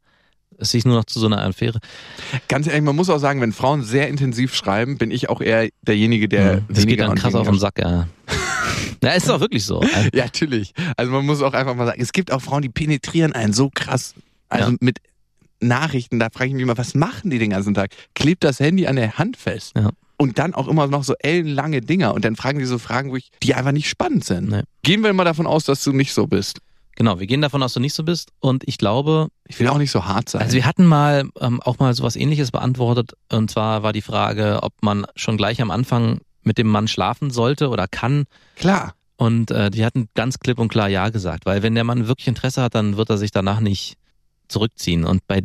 es 0.58 0.72
sich 0.72 0.86
nur 0.86 0.96
noch 0.96 1.04
zu 1.04 1.20
so 1.20 1.26
einer 1.26 1.42
Affäre. 1.44 1.80
Ganz 2.48 2.68
ehrlich, 2.68 2.84
man 2.84 2.96
muss 2.96 3.10
auch 3.10 3.18
sagen, 3.18 3.42
wenn 3.42 3.52
Frauen 3.52 3.84
sehr 3.84 4.08
intensiv 4.08 4.56
schreiben, 4.56 4.98
bin 4.98 5.12
ich 5.12 5.28
auch 5.28 5.42
eher 5.42 5.68
derjenige, 5.82 6.30
der 6.30 6.62
das 6.70 6.86
geht 6.88 7.02
dann 7.02 7.16
krass 7.16 7.36
auf 7.36 7.48
den 7.50 7.60
Sack, 7.60 7.80
ja. 7.80 8.08
Ja, 9.04 9.12
ist 9.12 9.30
doch 9.30 9.40
wirklich 9.42 9.66
so. 9.66 9.84
Ja, 10.14 10.24
natürlich. 10.24 10.74
Also 10.98 11.12
man 11.12 11.26
muss 11.26 11.42
auch 11.42 11.54
einfach 11.54 11.76
mal 11.76 11.86
sagen, 11.86 12.02
es 12.02 12.12
gibt 12.14 12.32
auch 12.32 12.42
Frauen, 12.42 12.62
die 12.62 12.70
penetrieren 12.70 13.34
einen 13.34 13.54
so 13.54 13.70
krass. 13.70 14.16
Also 14.50 14.72
Ja. 14.72 14.78
mit 14.80 15.00
Nachrichten, 15.60 16.18
da 16.18 16.30
frage 16.32 16.48
ich 16.48 16.54
mich 16.54 16.64
immer, 16.64 16.78
was 16.78 16.96
machen 16.96 17.30
die 17.30 17.38
den 17.38 17.50
ganzen 17.52 17.74
Tag? 17.74 17.92
Klebt 18.16 18.44
das 18.44 18.60
Handy 18.60 18.88
an 18.88 18.96
der 18.96 19.18
Hand 19.18 19.38
fest. 19.38 19.74
Ja. 19.76 19.92
Und 20.18 20.40
dann 20.40 20.54
auch 20.54 20.68
immer 20.68 20.88
noch 20.88 21.04
so 21.04 21.14
ellenlange 21.20 21.82
Dinger. 21.82 22.14
Und 22.14 22.24
dann 22.26 22.36
fragen 22.36 22.60
die 22.60 22.66
so 22.66 22.78
Fragen, 22.78 23.12
wo 23.12 23.18
ich, 23.18 23.32
die 23.44 23.54
einfach 23.54 23.72
nicht 23.72 23.90
spannend 23.90 24.24
sind. 24.24 24.50
Nee. 24.50 24.62
Gehen 24.84 25.04
wir 25.04 25.12
mal 25.14 25.26
davon 25.26 25.46
aus, 25.48 25.66
dass 25.66 25.84
du 25.84 25.92
nicht 25.92 26.14
so 26.14 26.28
bist. 26.28 26.60
Genau, 26.96 27.20
wir 27.20 27.28
gehen 27.28 27.42
davon 27.42 27.62
aus, 27.62 27.72
dass 27.72 27.74
du 27.76 27.80
nicht 27.82 27.94
so 27.94 28.04
bist. 28.04 28.30
Und 28.40 28.64
ich 28.66 28.78
glaube, 28.78 29.28
Ich 29.48 29.60
will 29.60 29.68
auch 29.68 29.78
nicht 29.78 29.92
so 29.92 30.06
hart 30.06 30.30
sein. 30.30 30.42
also 30.42 30.56
wir 30.56 30.66
hatten 30.66 30.86
mal 30.86 31.30
ähm, 31.42 31.62
auch 31.62 31.80
mal 31.80 31.94
sowas 31.94 32.16
ähnliches 32.16 32.52
beantwortet. 32.52 33.14
Und 33.30 33.52
zwar 33.52 33.84
war 33.84 33.92
die 33.92 34.02
Frage, 34.02 34.60
ob 34.64 34.74
man 34.82 35.06
schon 35.16 35.36
gleich 35.36 35.62
am 35.62 35.72
Anfang 35.72 36.22
mit 36.44 36.58
dem 36.58 36.68
Mann 36.68 36.88
schlafen 36.88 37.32
sollte 37.32 37.68
oder 37.70 37.88
kann. 37.88 38.24
Klar. 38.56 38.94
Und 39.18 39.52
äh, 39.52 39.70
die 39.72 39.84
hatten 39.86 40.08
ganz 40.14 40.40
klipp 40.40 40.60
und 40.60 40.70
klar 40.70 40.88
Ja 40.88 41.10
gesagt. 41.10 41.46
Weil 41.46 41.64
wenn 41.64 41.76
der 41.76 41.84
Mann 41.84 42.08
wirklich 42.08 42.28
Interesse 42.28 42.62
hat, 42.62 42.76
dann 42.76 42.96
wird 42.96 43.10
er 43.10 43.18
sich 43.18 43.32
danach 43.32 43.60
nicht 43.60 43.96
zurückziehen. 44.48 45.04
Und 45.04 45.28
bei 45.28 45.42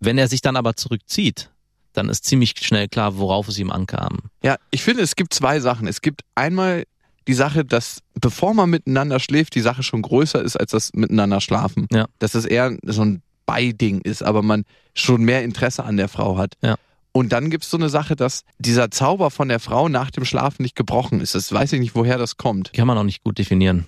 wenn 0.00 0.16
er 0.18 0.28
sich 0.28 0.40
dann 0.40 0.56
aber 0.56 0.74
zurückzieht, 0.76 1.50
dann 1.92 2.08
ist 2.08 2.24
ziemlich 2.24 2.54
schnell 2.60 2.88
klar, 2.88 3.16
worauf 3.18 3.48
es 3.48 3.58
ihm 3.58 3.70
ankam. 3.70 4.18
Ja, 4.42 4.56
ich 4.70 4.82
finde, 4.82 5.02
es 5.02 5.16
gibt 5.16 5.34
zwei 5.34 5.60
Sachen. 5.60 5.86
Es 5.86 6.00
gibt 6.00 6.22
einmal 6.34 6.84
die 7.28 7.34
Sache, 7.34 7.64
dass 7.64 8.00
bevor 8.14 8.54
man 8.54 8.70
miteinander 8.70 9.20
schläft, 9.20 9.54
die 9.54 9.60
Sache 9.60 9.82
schon 9.82 10.02
größer 10.02 10.42
ist 10.42 10.56
als 10.56 10.70
das 10.72 10.92
miteinander 10.94 11.40
schlafen. 11.40 11.86
Ja. 11.92 12.06
Dass 12.18 12.34
es 12.34 12.44
eher 12.44 12.76
so 12.84 13.02
ein 13.04 13.22
Beiding 13.46 14.00
ist, 14.00 14.22
aber 14.22 14.42
man 14.42 14.64
schon 14.94 15.22
mehr 15.22 15.42
Interesse 15.44 15.84
an 15.84 15.96
der 15.96 16.08
Frau 16.08 16.36
hat. 16.38 16.54
Ja. 16.62 16.76
Und 17.12 17.32
dann 17.32 17.50
gibt's 17.50 17.68
so 17.70 17.76
eine 17.76 17.88
Sache, 17.88 18.14
dass 18.14 18.44
dieser 18.58 18.90
Zauber 18.92 19.30
von 19.32 19.48
der 19.48 19.58
Frau 19.58 19.88
nach 19.88 20.10
dem 20.12 20.24
Schlafen 20.24 20.62
nicht 20.62 20.76
gebrochen 20.76 21.20
ist. 21.20 21.34
Das 21.34 21.52
weiß 21.52 21.72
ich 21.72 21.80
nicht, 21.80 21.94
woher 21.96 22.18
das 22.18 22.36
kommt. 22.36 22.72
Kann 22.72 22.86
man 22.86 22.96
auch 22.96 23.02
nicht 23.04 23.24
gut 23.24 23.38
definieren. 23.38 23.86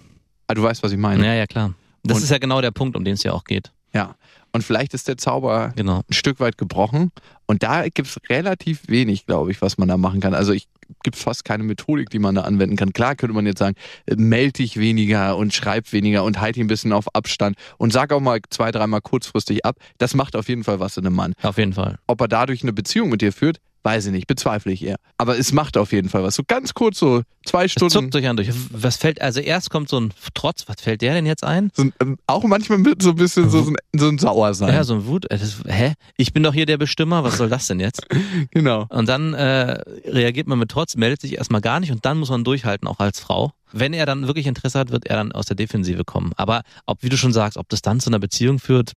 Ah, 0.49 0.55
du 0.55 0.63
weißt, 0.65 0.83
was 0.83 0.91
ich 0.91 0.99
meine. 0.99 1.25
Ja, 1.25 1.35
ja, 1.35 1.47
klar. 1.47 1.75
Das 2.03 2.17
Und- 2.19 2.25
ist 2.25 2.31
ja 2.31 2.39
genau 2.39 2.61
der 2.61 2.73
Punkt, 2.73 2.97
um 2.97 3.05
den 3.05 3.15
es 3.15 3.23
ja 3.23 3.33
auch 3.33 3.45
geht. 3.45 3.71
Ja. 3.95 4.17
Und 4.53 4.63
vielleicht 4.63 4.95
ist 4.95 5.09
der 5.09 5.17
Zauber 5.17 5.73
Genau. 5.77 6.03
ein 6.09 6.13
Stück 6.13 6.39
weit 6.41 6.59
gebrochen. 6.59 7.11
Und 7.47 7.63
da 7.63 7.89
gibt's 7.89 8.19
relativ 8.29 8.89
wenig, 8.89 9.27
glaube 9.27 9.51
ich, 9.51 9.63
was 9.63 9.79
man 9.79 9.89
da 9.89 9.97
machen 9.97 10.21
kann. 10.21 10.35
Also 10.35 10.53
ich 10.53 10.69
gibt 11.03 11.17
fast 11.17 11.45
keine 11.45 11.63
Methodik, 11.63 12.11
die 12.11 12.19
man 12.19 12.35
da 12.35 12.43
anwenden 12.43 12.77
kann. 12.77 12.93
Klar 12.93 13.17
könnte 13.17 13.35
man 13.35 13.47
jetzt 13.47 13.59
sagen, 13.61 13.77
äh, 14.07 14.15
meld 14.17 14.59
dich 14.59 14.77
weniger 14.79 15.37
und 15.39 15.55
schreib 15.55 15.91
weniger 15.93 16.23
und 16.23 16.41
halt 16.41 16.57
ihn 16.59 16.65
ein 16.65 16.69
bisschen 16.69 16.93
auf 16.93 17.15
Abstand 17.15 17.57
und 17.79 17.93
sag 17.95 18.13
auch 18.13 18.21
mal 18.21 18.41
zwei, 18.51 18.71
dreimal 18.71 19.01
kurzfristig 19.01 19.65
ab. 19.65 19.77
Das 19.99 20.15
macht 20.15 20.37
auf 20.37 20.49
jeden 20.49 20.65
Fall 20.65 20.81
was 20.81 20.99
in 20.99 21.07
einem 21.07 21.17
Mann. 21.17 21.33
Auf 21.43 21.57
jeden 21.57 21.73
Fall. 21.73 21.99
Ob 22.07 22.21
er 22.21 22.29
dadurch 22.29 22.63
eine 22.63 22.75
Beziehung 22.75 23.09
mit 23.09 23.23
dir 23.23 23.33
führt, 23.33 23.59
weiß 23.85 24.07
ich 24.07 24.13
nicht, 24.13 24.27
bezweifle 24.27 24.73
ich 24.73 24.85
eher. 24.85 24.97
Aber 25.19 25.39
es 25.39 25.53
macht 25.53 25.77
auf 25.77 25.93
jeden 25.93 26.09
Fall 26.09 26.23
was. 26.23 26.35
So 26.37 26.43
ganz 26.47 26.73
kurz, 26.75 26.99
so 26.99 27.23
zwei 27.45 27.65
Es 27.65 27.73
Stunden. 27.73 27.91
zuckt 27.93 28.15
durch 28.15 28.27
einen 28.27 28.37
durch. 28.37 28.51
Was 28.71 28.97
fällt, 28.97 29.21
also 29.21 29.41
erst 29.41 29.71
kommt 29.71 29.89
so 29.89 29.99
ein 30.01 30.13
Trotz, 30.35 30.69
was 30.69 30.81
fällt 30.81 31.03
der 31.03 31.15
denn 31.15 31.27
jetzt 31.27 31.43
ein? 31.45 31.71
So, 31.75 31.83
ein- 31.83 31.93
ähm, 32.01 32.19
auch 32.27 32.45
manchmal 32.45 32.79
mit 32.79 33.03
so 33.03 33.11
ein 33.11 33.17
bisschen 33.17 33.51
so, 33.51 33.63
so 33.63 33.71
ein, 33.71 33.77
so 33.99 34.09
ein 34.09 34.19
Sauersein. 34.19 34.73
Ja, 34.75 34.85
so 34.85 34.95
ein 34.95 35.07
Wut. 35.07 35.25
äh, 35.31 35.39
Das, 35.39 35.57
hä? 35.67 35.95
Ich 36.17 36.33
bin 36.33 36.43
doch 36.43 36.55
hier 36.55 36.67
der 36.67 36.79
Bestimmer, 36.79 37.25
was 37.25 37.39
soll 37.39 37.49
das 37.49 37.67
denn 37.67 37.81
jetzt? 37.81 38.07
genau. 38.53 38.87
Und 38.89 39.09
dann 39.09 39.35
äh, 39.35 39.81
reagiert 40.07 40.47
man 40.47 40.59
mit 40.59 40.71
Trotz, 40.71 40.97
meldet 40.97 41.21
sich 41.21 41.37
erstmal 41.39 41.61
gar 41.61 41.81
nicht 41.81 41.91
und 41.93 42.05
dann 42.05 42.19
muss 42.19 42.31
man 42.31 42.45
durchhalten, 42.45 42.87
auch 42.89 42.99
als 43.01 43.21
Frau. 43.21 43.53
Wenn 43.75 43.95
er 43.95 44.05
dann 44.07 44.27
wirklich 44.27 44.47
Interesse 44.47 44.79
hat, 44.79 44.91
wird 44.91 45.07
er 45.07 45.17
dann 45.17 45.33
aus 45.33 45.47
der 45.47 45.57
Defensive 45.57 46.05
kommen. 46.05 46.33
Aber 46.37 46.63
ob, 46.87 47.03
wie 47.03 47.09
du 47.09 47.17
schon 47.17 47.33
sagst, 47.33 47.57
ob 47.57 47.69
das 47.71 47.81
dann 47.81 48.01
zu 48.01 48.11
einer 48.11 48.19
Beziehung 48.19 48.59
führt, 48.59 48.93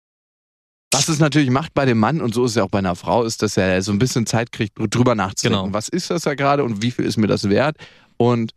Was 0.93 1.09
es 1.09 1.19
natürlich 1.19 1.51
macht 1.51 1.75
bei 1.75 1.85
dem 1.85 1.99
Mann, 1.99 2.21
und 2.21 2.35
so 2.35 2.45
ist 2.45 2.53
es 2.53 2.57
ja 2.57 2.65
auch 2.65 2.71
bei 2.71 2.79
einer 2.79 2.97
Frau, 2.97 3.25
ist, 3.25 3.43
dass 3.43 3.57
er 3.57 3.81
so 3.83 3.93
ein 3.93 3.99
bisschen 3.99 4.27
Zeit 4.27 4.53
kriegt, 4.53 4.75
drüber 4.77 5.15
nachzudenken. 5.15 5.65
Genau. 5.65 5.75
Was 5.75 5.89
ist 5.89 6.11
das 6.11 6.23
da 6.23 6.35
gerade 6.35 6.65
und 6.65 6.83
wie 6.83 6.91
viel 6.91 7.05
ist 7.05 7.17
mir 7.17 7.27
das 7.27 7.49
wert? 7.49 7.77
Und 8.19 8.53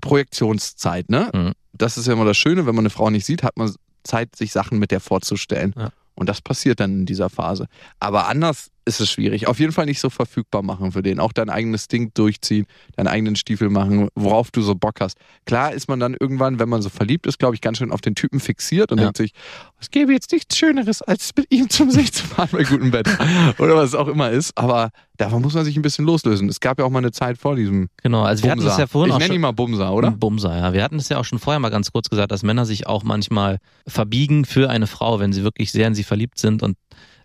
Projektionszeit, 0.00 1.08
ne? 1.08 1.30
Mhm. 1.32 1.52
Das 1.72 1.96
ist 1.96 2.06
ja 2.06 2.12
immer 2.12 2.24
das 2.24 2.36
Schöne, 2.36 2.66
wenn 2.66 2.74
man 2.74 2.82
eine 2.82 2.90
Frau 2.90 3.10
nicht 3.10 3.24
sieht, 3.24 3.42
hat 3.42 3.56
man 3.56 3.72
Zeit, 4.04 4.34
sich 4.36 4.52
Sachen 4.52 4.78
mit 4.78 4.90
der 4.90 5.00
vorzustellen. 5.00 5.74
Ja. 5.76 5.90
Und 6.14 6.28
das 6.28 6.40
passiert 6.40 6.80
dann 6.80 7.00
in 7.00 7.06
dieser 7.06 7.30
Phase. 7.30 7.66
Aber 7.98 8.28
anders 8.28 8.70
ist 8.84 9.00
es 9.00 9.10
schwierig. 9.10 9.46
Auf 9.46 9.60
jeden 9.60 9.72
Fall 9.72 9.86
nicht 9.86 10.00
so 10.00 10.10
verfügbar 10.10 10.62
machen 10.62 10.92
für 10.92 11.02
den. 11.02 11.20
Auch 11.20 11.32
dein 11.32 11.50
eigenes 11.50 11.88
Ding 11.88 12.10
durchziehen, 12.14 12.66
deinen 12.96 13.06
eigenen 13.08 13.36
Stiefel 13.36 13.70
machen, 13.70 14.08
worauf 14.14 14.50
du 14.50 14.60
so 14.62 14.74
Bock 14.74 15.00
hast. 15.00 15.16
Klar 15.46 15.72
ist 15.72 15.88
man 15.88 16.00
dann 16.00 16.16
irgendwann, 16.18 16.58
wenn 16.58 16.68
man 16.68 16.82
so 16.82 16.88
verliebt 16.88 17.26
ist, 17.26 17.38
glaube 17.38 17.54
ich, 17.54 17.60
ganz 17.60 17.78
schön 17.78 17.92
auf 17.92 18.00
den 18.00 18.14
Typen 18.14 18.40
fixiert 18.40 18.90
und 18.90 18.98
Ja. 18.98 19.04
denkt 19.04 19.18
sich, 19.18 19.32
es 19.80 19.90
gäbe 19.90 20.12
jetzt 20.12 20.32
nichts 20.32 20.56
Schöneres, 20.56 21.00
als 21.02 21.30
mit 21.36 21.46
ihm 21.52 21.70
zum 21.70 21.90
See 21.90 22.04
zu 22.04 22.26
fahren 22.26 22.48
bei 22.52 22.64
gutem 22.64 22.92
Wetter. 22.92 23.16
Oder 23.58 23.76
was 23.76 23.90
es 23.90 23.94
auch 23.94 24.08
immer 24.08 24.30
ist. 24.30 24.56
Aber 24.58 24.90
davon 25.16 25.42
muss 25.42 25.54
man 25.54 25.64
sich 25.64 25.76
ein 25.76 25.82
bisschen 25.82 26.04
loslösen. 26.04 26.48
Es 26.48 26.58
gab 26.60 26.78
ja 26.78 26.84
auch 26.84 26.90
mal 26.90 26.98
eine 26.98 27.12
Zeit 27.12 27.38
vor 27.38 27.54
diesem 27.56 27.88
genau. 28.02 28.22
Also 28.22 28.42
wir 28.42 28.50
hatten 28.50 28.60
Bumser. 28.60 28.70
das 28.70 28.78
ja 28.78 28.86
vorhin 28.88 29.10
ich 29.10 29.14
auch 29.14 29.18
nenne 29.20 29.34
ihn 29.34 29.40
mal 29.40 29.52
Bumser, 29.52 29.92
oder? 29.92 30.10
Bumser, 30.10 30.56
ja. 30.56 30.72
Wir 30.72 30.82
hatten 30.82 30.96
es 30.96 31.08
ja 31.08 31.18
auch 31.18 31.24
schon 31.24 31.38
vorher 31.38 31.60
mal 31.60 31.70
ganz 31.70 31.92
kurz 31.92 32.08
gesagt, 32.10 32.32
dass 32.32 32.42
Männer 32.42 32.66
sich 32.66 32.86
auch 32.88 33.04
manchmal 33.04 33.58
verbiegen 33.86 34.44
für 34.44 34.70
eine 34.70 34.86
Frau, 34.88 35.20
wenn 35.20 35.32
sie 35.32 35.44
wirklich 35.44 35.70
sehr 35.70 35.86
in 35.86 35.94
sie 35.94 36.04
verliebt 36.04 36.38
sind. 36.38 36.62
Und 36.62 36.76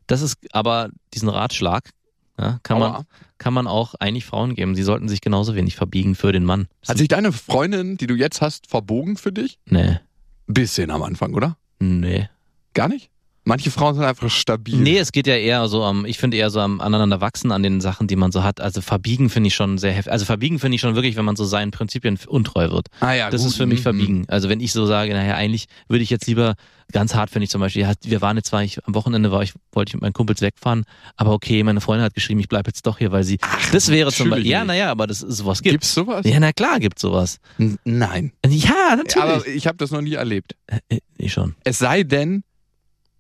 das 0.08 0.22
ist 0.22 0.38
aber 0.52 0.90
diesen 1.14 1.30
Ratschlag, 1.30 1.90
ja, 2.40 2.60
kann 2.64 2.80
man, 2.80 3.06
kann 3.38 3.54
man 3.54 3.68
auch 3.68 3.96
eigentlich 3.96 4.26
Frauen 4.26 4.56
geben. 4.56 4.76
Sie 4.76 4.84
sollten 4.84 5.10
sich 5.10 5.22
genauso 5.22 5.56
wenig 5.56 5.76
verbiegen 5.76 6.16
für 6.16 6.32
den 6.32 6.44
Mann. 6.46 6.68
Hat 6.88 6.98
sich 6.98 7.08
deine 7.08 7.32
Freundin, 7.32 7.98
die 7.98 8.08
du 8.08 8.16
jetzt 8.16 8.42
hast, 8.42 8.68
verbogen 8.68 9.18
für 9.18 9.32
dich? 9.32 9.60
nee, 9.66 10.00
Bisschen 10.48 10.92
am 10.92 11.04
Anfang, 11.04 11.34
oder? 11.34 11.58
nee. 11.80 12.30
Gar 12.74 12.90
nicht? 12.90 13.10
Manche 13.48 13.72
Frauen 13.72 13.96
sind 13.96 14.04
einfach 14.04 14.30
stabil. 14.30 14.76
Nee, 14.78 14.98
es 14.98 15.12
geht 15.12 15.26
ja 15.28 15.36
eher 15.36 15.68
so 15.68 15.84
am, 15.84 16.06
ich 16.06 16.18
finde 16.18 16.38
eher 16.38 16.50
so 16.50 16.60
am 16.60 16.82
aneinander 16.82 17.22
wachsen 17.22 17.52
an 17.52 17.64
den 17.64 17.82
Sachen, 17.82 18.08
die 18.08 18.16
man 18.16 18.32
so 18.32 18.44
hat. 18.44 18.60
Also 18.62 18.82
verbiegen 18.82 19.30
finde 19.30 19.48
ich 19.48 19.56
schon 19.56 19.78
sehr 19.78 19.92
heftig. 19.94 20.12
Also 20.12 20.26
verbiegen 20.26 20.60
finde 20.60 20.76
ich 20.76 20.82
schon 20.82 20.96
wirklich, 20.96 21.16
wenn 21.16 21.26
man 21.26 21.36
so 21.36 21.46
seinen 21.46 21.72
Prinzipien 21.72 22.20
untreu 22.28 22.70
wird. 22.72 22.88
Ah 23.00 23.14
ja, 23.14 23.30
Das 23.30 23.42
gut. 23.42 23.52
ist 23.52 23.58
für 23.58 23.66
mich 23.66 23.80
Mhm. 23.80 23.84
verbiegen. 23.84 24.26
Also 24.28 24.50
wenn 24.50 24.60
ich 24.60 24.72
so 24.74 24.86
sage, 24.86 25.14
naja, 25.14 25.36
eigentlich 25.36 25.68
würde 25.88 26.04
ich 26.04 26.10
jetzt 26.10 26.28
lieber 26.28 26.56
ganz 26.94 27.16
hart 27.16 27.30
finde 27.30 27.44
ich 27.44 27.50
zum 27.50 27.60
Beispiel, 27.60 27.82
ja, 27.82 27.92
wir 28.04 28.22
waren 28.22 28.38
jetzt 28.38 28.48
zwar, 28.48 28.64
ich, 28.64 28.82
am 28.86 28.96
Wochenende 28.96 29.30
war 29.30 29.44
ich, 29.44 29.52
wollte 29.74 29.90
ich 29.90 29.94
mit 29.96 30.04
meinen 30.04 30.14
Kumpels 30.14 30.40
wegfahren, 30.40 30.86
aber 31.18 31.34
okay, 31.34 31.62
meine 31.64 31.82
Freundin 31.82 32.06
hat 32.06 32.14
geschrieben, 32.14 32.40
ich 32.40 32.48
bleibe 32.48 32.70
jetzt 32.70 32.86
doch 32.88 32.98
hier, 32.98 33.12
weil 33.12 33.26
sie, 33.26 33.40
das 33.74 33.90
wäre 33.90 34.10
zum 34.14 34.30
Beispiel, 34.30 34.50
ja, 34.50 34.64
naja, 34.64 34.90
aber 34.90 35.06
das 35.06 35.22
ist, 35.22 35.38
sowas 35.38 35.62
gibt. 35.62 35.74
Gibt's 35.74 35.94
sowas? 35.94 36.26
Ja, 36.26 36.40
na 36.40 36.54
klar 36.54 36.80
gibt's 36.80 37.02
sowas. 37.02 37.40
N- 37.60 37.78
Nein. 37.84 38.32
Ja, 38.48 38.96
natürlich. 38.96 39.18
Aber 39.18 39.46
ich 39.48 39.68
habe 39.68 39.78
das 39.78 39.92
noch 39.92 40.00
nie 40.02 40.14
erlebt. 40.14 40.56
äh, 40.68 41.00
ich 41.18 41.34
schon. 41.34 41.56
Es 41.66 41.78
sei 41.78 42.04
denn, 42.04 42.44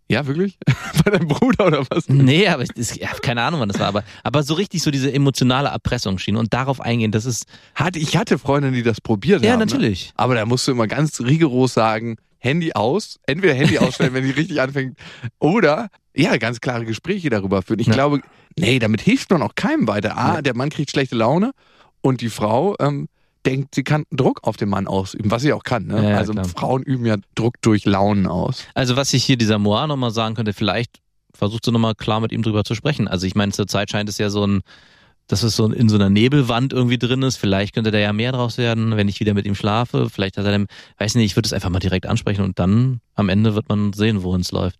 ja, 0.09 0.25
wirklich? 0.25 0.57
Bei 1.03 1.11
deinem 1.11 1.27
Bruder 1.27 1.67
oder 1.67 1.85
was? 1.89 2.07
Nee, 2.09 2.47
aber 2.47 2.63
ich, 2.63 2.69
das, 2.69 2.95
ja, 2.95 3.09
keine 3.21 3.41
Ahnung, 3.41 3.59
wann 3.59 3.69
das 3.69 3.79
war, 3.79 3.87
aber, 3.87 4.03
aber 4.23 4.43
so 4.43 4.53
richtig 4.53 4.81
so 4.81 4.91
diese 4.91 5.11
emotionale 5.13 5.69
Erpressungsschiene 5.69 6.39
und 6.39 6.53
darauf 6.53 6.79
eingehen, 6.81 7.11
das 7.11 7.25
ist, 7.25 7.45
Hatte, 7.75 7.99
ich 7.99 8.15
hatte 8.17 8.37
Freundinnen, 8.39 8.73
die 8.75 8.83
das 8.83 9.01
probiert 9.01 9.43
ja, 9.43 9.51
haben. 9.53 9.59
Ne? 9.59 9.65
natürlich. 9.65 10.11
Aber 10.15 10.35
da 10.35 10.45
musst 10.45 10.67
du 10.67 10.71
immer 10.71 10.87
ganz 10.87 11.19
rigoros 11.19 11.73
sagen, 11.73 12.17
Handy 12.39 12.71
aus, 12.73 13.19
entweder 13.25 13.53
Handy 13.53 13.77
ausstellen, 13.79 14.13
wenn 14.13 14.23
die 14.23 14.31
richtig 14.31 14.61
anfängt, 14.61 14.97
oder 15.39 15.89
ja, 16.15 16.37
ganz 16.37 16.61
klare 16.61 16.85
Gespräche 16.85 17.29
darüber 17.29 17.61
führen. 17.61 17.79
Ich 17.79 17.87
Ja. 17.87 17.93
glaube, 17.93 18.21
nee, 18.57 18.79
damit 18.79 19.01
hilft 19.01 19.29
man 19.29 19.41
auch 19.41 19.55
keinem 19.55 19.87
weiter. 19.87 20.17
A, 20.17 20.37
Nee. 20.37 20.41
der 20.43 20.55
Mann 20.55 20.69
kriegt 20.69 20.89
schlechte 20.91 21.15
Laune 21.15 21.51
und 22.01 22.21
die 22.21 22.29
Frau 22.29 22.75
ähm, 22.79 23.07
denkt, 23.47 23.75
sie 23.75 23.83
kann 23.83 24.03
Druck 24.11 24.43
auf 24.43 24.57
den 24.57 24.69
Mann 24.69 24.87
ausüben, 24.87 25.31
was 25.31 25.41
sie 25.41 25.53
auch 25.53 25.63
kann. 25.63 25.87
Ne? 25.87 26.11
Ja, 26.11 26.17
also 26.17 26.33
klar. 26.33 26.45
Frauen 26.45 26.83
üben 26.83 27.05
ja 27.05 27.15
Druck 27.35 27.61
durch 27.61 27.85
Launen 27.85 28.27
aus. 28.27 28.65
Also 28.73 28.95
was 28.95 29.13
ich 29.13 29.23
hier 29.23 29.37
dieser 29.37 29.57
Moa 29.57 29.87
nochmal 29.87 30.11
sagen 30.11 30.35
könnte, 30.35 30.53
vielleicht 30.53 30.99
versuchst 31.33 31.65
du 31.67 31.71
nochmal 31.71 31.95
klar 31.95 32.19
mit 32.19 32.31
ihm 32.31 32.41
drüber 32.41 32.63
zu 32.63 32.75
sprechen. 32.75 33.07
Also 33.07 33.25
ich 33.25 33.35
meine, 33.35 33.51
zurzeit 33.51 33.89
scheint 33.89 34.09
es 34.09 34.17
ja 34.17 34.29
so 34.29 34.45
ein, 34.45 34.61
dass 35.27 35.43
es 35.43 35.55
so 35.55 35.71
in 35.71 35.89
so 35.89 35.95
einer 35.95 36.09
Nebelwand 36.09 36.73
irgendwie 36.73 36.97
drin 36.97 37.21
ist. 37.21 37.37
Vielleicht 37.37 37.73
könnte 37.75 37.91
da 37.91 37.97
ja 37.97 38.13
mehr 38.13 38.31
draus 38.31 38.57
werden, 38.57 38.95
wenn 38.97 39.07
ich 39.07 39.19
wieder 39.19 39.33
mit 39.33 39.45
ihm 39.45 39.55
schlafe. 39.55 40.09
Vielleicht 40.09 40.37
hat 40.37 40.45
er 40.45 40.51
dann, 40.51 40.67
weiß 40.97 41.15
nicht, 41.15 41.25
ich 41.25 41.35
würde 41.35 41.47
es 41.47 41.53
einfach 41.53 41.69
mal 41.69 41.79
direkt 41.79 42.05
ansprechen 42.05 42.43
und 42.43 42.59
dann 42.59 43.01
am 43.15 43.29
Ende 43.29 43.55
wird 43.55 43.69
man 43.69 43.93
sehen, 43.93 44.23
wohin 44.23 44.41
es 44.41 44.51
läuft. 44.51 44.79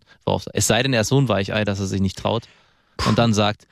Es 0.54 0.68
sei 0.68 0.84
denn, 0.84 0.94
er 0.94 1.02
ist 1.02 1.10
so 1.10 1.20
ein 1.20 1.30
Weichei, 1.30 1.64
dass 1.64 1.80
er 1.80 1.86
sich 1.86 2.02
nicht 2.02 2.18
traut 2.18 2.44
und 3.08 3.18
dann 3.18 3.34
sagt, 3.34 3.68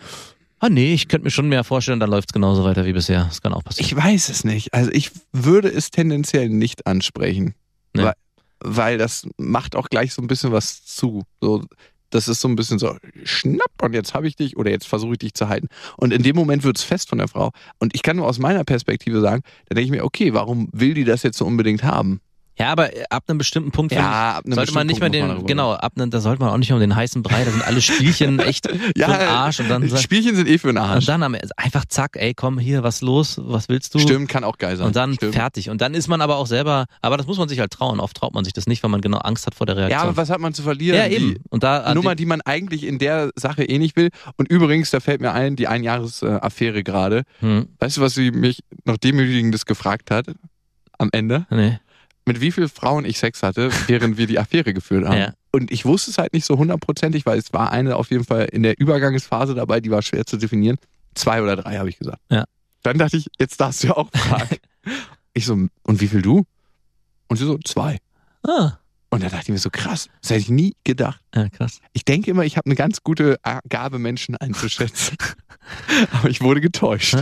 ah 0.60 0.70
nee, 0.70 0.94
ich 0.94 1.08
könnte 1.08 1.26
mir 1.26 1.32
schon 1.32 1.50
mehr 1.50 1.64
vorstellen, 1.64 2.00
dann 2.00 2.10
läuft 2.10 2.30
es 2.30 2.34
genauso 2.34 2.64
weiter 2.64 2.86
wie 2.86 2.94
bisher. 2.94 3.26
Das 3.26 3.42
kann 3.42 3.54
auch 3.54 3.64
passieren. 3.64 3.88
Ich 3.88 3.96
weiß 3.96 4.30
es 4.30 4.44
nicht. 4.44 4.74
Also 4.74 4.92
ich 4.92 5.12
würde 5.32 5.70
es 5.70 5.92
tendenziell 5.92 6.50
nicht 6.50 6.88
ansprechen. 6.88 7.56
Nee. 7.94 8.04
Weil, 8.04 8.14
weil 8.60 8.98
das 8.98 9.28
macht 9.38 9.76
auch 9.76 9.90
gleich 9.90 10.14
so 10.14 10.22
ein 10.22 10.28
bisschen 10.28 10.52
was 10.52 10.86
zu. 10.86 11.24
So, 11.42 11.64
das 12.10 12.28
ist 12.28 12.40
so 12.40 12.48
ein 12.48 12.56
bisschen 12.56 12.80
so, 12.80 12.96
schnapp 13.24 13.82
und 13.82 13.94
jetzt 13.94 14.14
habe 14.14 14.28
ich 14.28 14.36
dich 14.36 14.58
oder 14.58 14.72
jetzt 14.72 14.88
versuche 14.88 15.14
ich 15.14 15.20
dich 15.20 15.34
zu 15.34 15.50
halten. 15.50 15.68
Und 15.98 16.14
in 16.14 16.24
dem 16.24 16.36
Moment 16.36 16.64
wird 16.64 16.78
es 16.78 16.84
fest 16.84 17.10
von 17.10 17.18
der 17.18 17.28
Frau. 17.28 17.52
Und 17.80 17.94
ich 17.94 18.04
kann 18.04 18.16
nur 18.16 18.28
aus 18.28 18.40
meiner 18.40 18.64
Perspektive 18.64 19.20
sagen, 19.22 19.44
da 19.68 19.76
denke 19.76 19.86
ich 19.86 19.92
mir, 19.92 20.06
okay, 20.06 20.34
warum 20.34 20.70
will 20.72 20.94
die 20.94 21.04
das 21.04 21.24
jetzt 21.24 21.38
so 21.38 21.46
unbedingt 21.46 21.84
haben? 21.84 22.22
Ja, 22.58 22.68
aber 22.72 22.96
äh, 22.96 23.04
ab 23.10 23.24
einem 23.28 23.38
bestimmten 23.38 23.72
Punkt 23.72 23.94
Ja, 23.94 24.40
ich, 24.46 24.54
sollte 24.56 24.74
man 24.74 24.88
nicht 24.88 25.00
mehr 25.02 25.10
Punkt 25.10 25.28
man 25.28 25.38
den, 25.40 25.46
genau, 25.48 25.74
ab 25.74 25.94
einem, 25.98 26.10
da 26.10 26.22
sollte 26.22 26.42
man 26.42 26.52
auch 26.54 26.58
nicht 26.58 26.70
mehr 26.70 26.76
um 26.78 26.80
den 26.82 26.96
heißen 26.96 27.22
Brei, 27.22 27.44
da 27.44 27.52
sind 27.52 27.66
alle 27.68 27.82
Spielchen 27.82 28.40
echt 28.40 28.68
Ja, 28.96 29.10
für 29.10 29.18
den 29.20 29.28
Arsch 29.28 29.60
und 29.60 29.70
dann, 29.70 29.98
Spielchen 29.98 30.36
sind 30.36 30.48
eh 30.48 30.58
für 30.58 30.68
den 30.68 30.78
Arsch. 30.78 31.00
und 31.04 31.10
dann 31.10 31.24
am, 31.24 31.36
einfach 31.58 31.86
zack, 31.86 32.16
ey, 32.16 32.34
komm 32.34 32.58
hier, 32.58 32.82
was 32.84 33.02
los, 33.02 33.40
was 33.44 33.68
willst 33.68 33.94
du? 33.94 34.00
Stimmt, 34.00 34.30
kann 34.30 34.44
auch 34.46 34.58
geil 34.58 34.78
sein. 34.78 34.88
Und 34.88 34.96
dann 34.96 35.16
Stimmt. 35.16 35.36
fertig. 35.36 35.70
Und 35.70 35.82
dann 35.82 35.94
ist 35.94 36.08
man 36.08 36.22
aber 36.22 36.38
auch 36.38 36.48
selber, 36.48 36.86
aber 37.02 37.18
das 37.18 37.28
muss 37.28 37.38
man 37.38 37.50
sich 37.50 37.60
halt 37.60 37.72
trauen. 37.72 38.00
Oft 38.00 38.16
traut 38.16 38.34
man 38.34 38.46
sich 38.46 38.54
das 38.54 38.68
nicht, 38.68 38.82
weil 38.84 38.90
man 38.90 39.02
genau 39.02 39.18
Angst 39.18 39.46
hat 39.48 39.56
vor 39.56 39.66
der 39.66 39.76
Ja, 39.76 39.80
Reaktion. 39.88 40.08
aber 40.10 40.18
was 40.18 40.30
hat 40.30 40.40
man 40.40 40.54
zu 40.54 40.64
verlieren? 40.64 40.98
Ja, 40.98 41.08
eben. 41.08 41.36
Und 41.50 41.64
da 41.64 41.94
Nummer, 41.94 42.16
die 42.16 42.26
man 42.26 42.40
eigentlich 42.42 42.84
in 42.86 43.00
der 43.00 43.32
Sache 43.36 43.64
eh 43.66 43.78
nicht 43.80 43.96
will. 43.98 44.10
Und 44.38 44.48
übrigens, 44.50 44.92
da 44.92 45.00
fällt 45.02 45.20
mir 45.20 45.34
ein, 45.34 45.56
die 45.58 45.68
Einjahresaffäre 45.68 46.84
gerade. 46.84 47.24
hm, 47.40 47.68
Weißt 47.80 47.98
du, 47.98 48.02
was 48.02 48.14
sie 48.14 48.32
mich 48.32 48.64
noch 48.86 48.98
demütigendes 48.98 49.66
gefragt 49.66 50.10
hat? 50.12 50.28
Am 50.98 51.10
Ende? 51.12 51.46
nee. 51.50 51.80
Mit 52.26 52.42
wie 52.42 52.52
vielen 52.52 52.70
Frauen 52.70 53.06
ich 53.06 53.20
Sex 53.20 53.44
hatte, 53.44 53.70
während 53.88 54.18
wir 54.18 54.26
die 54.26 54.40
Affäre 54.40 54.74
geführt 54.74 55.06
haben. 55.06 55.18
Ja. 55.18 55.34
Und 55.52 55.72
ich 55.72 55.86
wusste 55.86 56.12
es 56.12 56.18
halt 56.18 56.34
nicht 56.34 56.46
so 56.46 56.58
hundertprozentig, 56.58 57.26
weil 57.26 57.38
es 57.38 57.54
war 57.54 57.72
eine 57.72 57.96
auf 57.96 58.10
jeden 58.10 58.26
Fall 58.26 58.46
in 58.46 58.64
der 58.64 58.80
Übergangsphase 58.80 59.54
dabei, 59.54 59.80
die 59.80 59.92
war 59.92 60.02
schwer 60.02 60.26
zu 60.26 60.38
definieren. 60.38 60.78
Zwei 61.14 61.42
oder 61.42 61.56
drei, 61.56 61.78
habe 61.78 61.88
ich 61.90 61.98
gesagt. 61.98 62.22
Ja. 62.30 62.46
Dann 62.84 62.98
dachte 62.98 63.18
ich, 63.18 63.28
jetzt 63.40 63.62
darfst 63.62 63.84
du 63.84 63.88
ja 63.88 63.98
auch 63.98 64.10
fragen. 64.14 64.58
ich 65.34 65.46
so, 65.46 65.54
und 65.54 66.02
wie 66.02 66.08
viel 66.08 66.22
du? 66.22 66.46
Und 67.28 67.38
sie 67.38 67.46
so, 67.46 67.58
zwei. 67.64 68.00
Ah, 68.44 68.74
Und 69.16 69.24
da 69.24 69.30
dachte 69.30 69.44
ich 69.44 69.50
mir 69.50 69.58
so, 69.58 69.70
krass, 69.70 70.10
das 70.22 70.32
hätte 70.32 70.42
ich 70.42 70.50
nie 70.50 70.76
gedacht. 70.84 71.22
ja, 71.34 71.50
krass. 71.50 71.80
Ich 71.94 72.06
denke 72.06 72.32
immer, 72.32 72.44
ich 72.44 72.58
habe 72.58 72.66
eine 72.66 72.76
ganz 72.76 73.02
gute 73.04 73.40
Gabe, 73.70 74.00
Menschen 74.00 74.36
einzuschätzen. 74.36 75.18
Aber 76.12 76.30
ich 76.30 76.42
wurde 76.42 76.62
getäuscht 76.62 77.16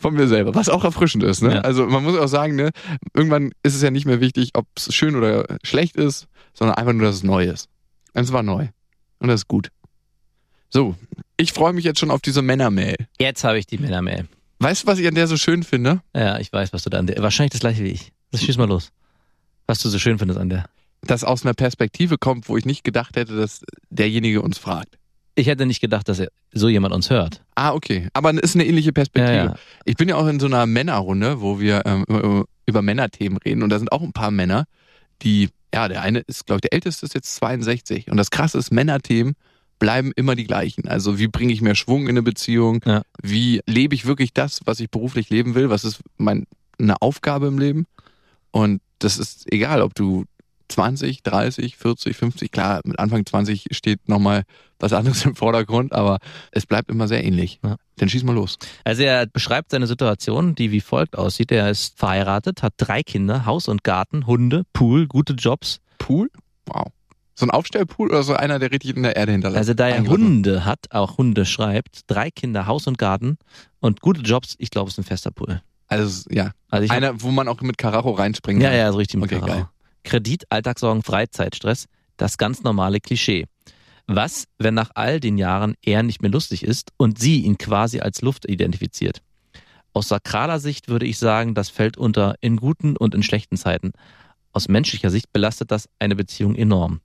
von 0.00 0.14
mir 0.14 0.26
selber, 0.26 0.54
was 0.54 0.68
auch 0.68 0.84
erfrischend 0.84 1.22
ist. 1.22 1.42
Ne? 1.42 1.54
Ja. 1.54 1.60
Also 1.60 1.86
man 1.86 2.02
muss 2.02 2.18
auch 2.18 2.26
sagen, 2.26 2.56
ne, 2.56 2.70
irgendwann 3.14 3.52
ist 3.62 3.74
es 3.74 3.82
ja 3.82 3.90
nicht 3.90 4.04
mehr 4.04 4.20
wichtig, 4.20 4.50
ob 4.54 4.66
es 4.76 4.92
schön 4.94 5.14
oder 5.14 5.58
schlecht 5.62 5.96
ist, 5.96 6.26
sondern 6.54 6.76
einfach 6.76 6.92
nur, 6.92 7.06
dass 7.06 7.16
es 7.16 7.22
neu 7.22 7.44
ist. 7.44 7.68
Und 8.14 8.22
es 8.22 8.32
war 8.32 8.42
neu. 8.42 8.68
Und 9.20 9.28
das 9.28 9.42
ist 9.42 9.48
gut. 9.48 9.68
So, 10.70 10.96
ich 11.36 11.52
freue 11.52 11.72
mich 11.72 11.84
jetzt 11.84 12.00
schon 12.00 12.10
auf 12.10 12.22
diese 12.22 12.42
Männermail. 12.42 12.96
Jetzt 13.20 13.44
habe 13.44 13.58
ich 13.58 13.66
die 13.66 13.78
Männermail. 13.78 14.26
Weißt 14.58 14.82
du, 14.84 14.86
was 14.86 14.98
ich 14.98 15.06
an 15.06 15.14
der 15.14 15.26
so 15.26 15.36
schön 15.36 15.62
finde? 15.62 16.00
Ja, 16.14 16.38
ich 16.38 16.52
weiß, 16.52 16.72
was 16.72 16.82
du 16.82 16.90
da 16.90 16.98
an 16.98 17.06
der, 17.06 17.22
wahrscheinlich 17.22 17.50
das 17.50 17.60
gleiche 17.60 17.84
wie 17.84 17.90
ich. 17.90 18.12
Das 18.30 18.42
schieß 18.42 18.56
mal 18.56 18.68
los. 18.68 18.90
Was 19.66 19.80
du 19.80 19.88
so 19.88 19.98
schön 19.98 20.18
findest 20.18 20.40
an 20.40 20.48
der. 20.48 20.66
Dass 21.06 21.24
aus 21.24 21.44
einer 21.44 21.54
Perspektive 21.54 22.16
kommt, 22.18 22.48
wo 22.48 22.56
ich 22.56 22.64
nicht 22.64 22.84
gedacht 22.84 23.16
hätte, 23.16 23.36
dass 23.36 23.62
derjenige 23.90 24.40
uns 24.40 24.58
fragt. 24.58 24.98
Ich 25.34 25.46
hätte 25.46 25.66
nicht 25.66 25.80
gedacht, 25.80 26.08
dass 26.08 26.20
er, 26.20 26.28
so 26.52 26.68
jemand 26.68 26.94
uns 26.94 27.10
hört. 27.10 27.42
Ah, 27.54 27.72
okay. 27.72 28.08
Aber 28.12 28.32
es 28.34 28.40
ist 28.40 28.54
eine 28.54 28.66
ähnliche 28.66 28.92
Perspektive. 28.92 29.34
Ja, 29.34 29.44
ja. 29.46 29.54
Ich 29.84 29.96
bin 29.96 30.08
ja 30.08 30.16
auch 30.16 30.26
in 30.26 30.38
so 30.38 30.46
einer 30.46 30.66
Männerrunde, 30.66 31.40
wo 31.40 31.58
wir 31.58 31.82
ähm, 31.86 32.04
über, 32.06 32.44
über 32.66 32.82
Männerthemen 32.82 33.38
reden 33.38 33.62
und 33.62 33.70
da 33.70 33.78
sind 33.78 33.90
auch 33.92 34.02
ein 34.02 34.12
paar 34.12 34.30
Männer, 34.30 34.66
die, 35.22 35.48
ja, 35.74 35.88
der 35.88 36.02
eine 36.02 36.20
ist, 36.20 36.46
glaube 36.46 36.58
ich, 36.58 36.62
der 36.68 36.74
älteste 36.74 37.06
ist 37.06 37.14
jetzt 37.14 37.34
62 37.36 38.10
und 38.10 38.16
das 38.18 38.30
krasse 38.30 38.58
ist, 38.58 38.72
Männerthemen 38.72 39.34
bleiben 39.78 40.12
immer 40.14 40.36
die 40.36 40.44
gleichen. 40.44 40.86
Also 40.86 41.18
wie 41.18 41.26
bringe 41.26 41.52
ich 41.52 41.60
mehr 41.60 41.74
Schwung 41.74 42.02
in 42.02 42.10
eine 42.10 42.22
Beziehung? 42.22 42.80
Ja. 42.84 43.02
Wie 43.20 43.62
lebe 43.66 43.94
ich 43.94 44.06
wirklich 44.06 44.32
das, 44.32 44.60
was 44.64 44.78
ich 44.78 44.90
beruflich 44.90 45.28
leben 45.30 45.54
will? 45.54 45.70
Was 45.70 45.84
ist 45.84 46.00
meine 46.18 46.46
Aufgabe 47.00 47.48
im 47.48 47.58
Leben? 47.58 47.86
Und 48.52 48.80
das 49.00 49.18
ist 49.18 49.50
egal, 49.52 49.82
ob 49.82 49.94
du 49.94 50.24
20, 50.72 51.22
30, 51.22 51.76
40, 51.76 52.16
50, 52.16 52.50
klar, 52.50 52.80
mit 52.84 52.98
Anfang 52.98 53.24
20 53.24 53.66
steht 53.72 54.08
nochmal 54.08 54.42
was 54.78 54.92
anderes 54.92 55.24
im 55.24 55.36
Vordergrund, 55.36 55.92
aber 55.92 56.18
es 56.50 56.66
bleibt 56.66 56.90
immer 56.90 57.06
sehr 57.08 57.22
ähnlich. 57.24 57.60
Ja. 57.64 57.76
Dann 57.96 58.08
schieß 58.08 58.24
mal 58.24 58.34
los. 58.34 58.58
Also 58.84 59.02
er 59.02 59.26
beschreibt 59.26 59.70
seine 59.70 59.86
Situation, 59.86 60.54
die 60.54 60.72
wie 60.72 60.80
folgt 60.80 61.16
aussieht. 61.16 61.52
Er 61.52 61.70
ist 61.70 61.98
verheiratet, 61.98 62.62
hat 62.62 62.74
drei 62.78 63.02
Kinder, 63.02 63.46
Haus 63.46 63.68
und 63.68 63.84
Garten, 63.84 64.26
Hunde, 64.26 64.64
Pool, 64.72 65.06
gute 65.06 65.34
Jobs. 65.34 65.78
Pool? 65.98 66.30
Wow. 66.66 66.88
So 67.34 67.46
ein 67.46 67.50
Aufstellpool 67.50 68.08
oder 68.10 68.22
so 68.24 68.34
einer, 68.34 68.58
der 68.58 68.70
richtig 68.72 68.96
in 68.96 69.02
der 69.04 69.16
Erde 69.16 69.32
hinterlässt? 69.32 69.58
Also 69.58 69.74
da 69.74 69.88
er? 69.88 70.04
Hunde 70.06 70.64
hat, 70.64 70.80
auch 70.90 71.16
Hunde 71.16 71.44
schreibt, 71.46 72.00
drei 72.08 72.30
Kinder, 72.30 72.66
Haus 72.66 72.86
und 72.86 72.98
Garten 72.98 73.38
und 73.80 74.00
gute 74.00 74.20
Jobs, 74.20 74.54
ich 74.58 74.70
glaube, 74.70 74.88
es 74.88 74.94
ist 74.94 74.98
ein 74.98 75.04
fester 75.04 75.30
Pool. 75.30 75.62
Also, 75.88 76.28
ja. 76.30 76.52
Also 76.70 76.92
Einer, 76.92 77.20
wo 77.22 77.30
man 77.30 77.48
auch 77.48 77.60
mit 77.60 77.76
Karacho 77.78 78.12
reinspringen 78.12 78.62
Ja, 78.62 78.70
kann. 78.70 78.78
ja, 78.78 78.92
so 78.92 78.98
richtig 78.98 79.20
mit 79.20 79.30
Okay, 79.30 79.40
Karacho. 79.40 79.54
geil. 79.60 79.68
Kredit, 80.04 80.44
Alltagssorgen, 80.50 81.02
Freizeitstress, 81.02 81.86
das 82.16 82.38
ganz 82.38 82.62
normale 82.62 83.00
Klischee. 83.00 83.46
Was, 84.06 84.46
wenn 84.58 84.74
nach 84.74 84.90
all 84.94 85.20
den 85.20 85.38
Jahren 85.38 85.74
er 85.84 86.02
nicht 86.02 86.22
mehr 86.22 86.30
lustig 86.30 86.64
ist 86.64 86.90
und 86.96 87.18
sie 87.18 87.40
ihn 87.40 87.58
quasi 87.58 88.00
als 88.00 88.20
Luft 88.22 88.48
identifiziert? 88.48 89.22
Aus 89.92 90.08
sakraler 90.08 90.58
Sicht 90.58 90.88
würde 90.88 91.06
ich 91.06 91.18
sagen, 91.18 91.54
das 91.54 91.68
fällt 91.68 91.96
unter 91.96 92.34
in 92.40 92.56
guten 92.56 92.96
und 92.96 93.14
in 93.14 93.22
schlechten 93.22 93.56
Zeiten. 93.56 93.92
Aus 94.52 94.68
menschlicher 94.68 95.10
Sicht 95.10 95.32
belastet 95.32 95.70
das 95.70 95.88
eine 95.98 96.16
Beziehung 96.16 96.54
enorm. 96.54 97.00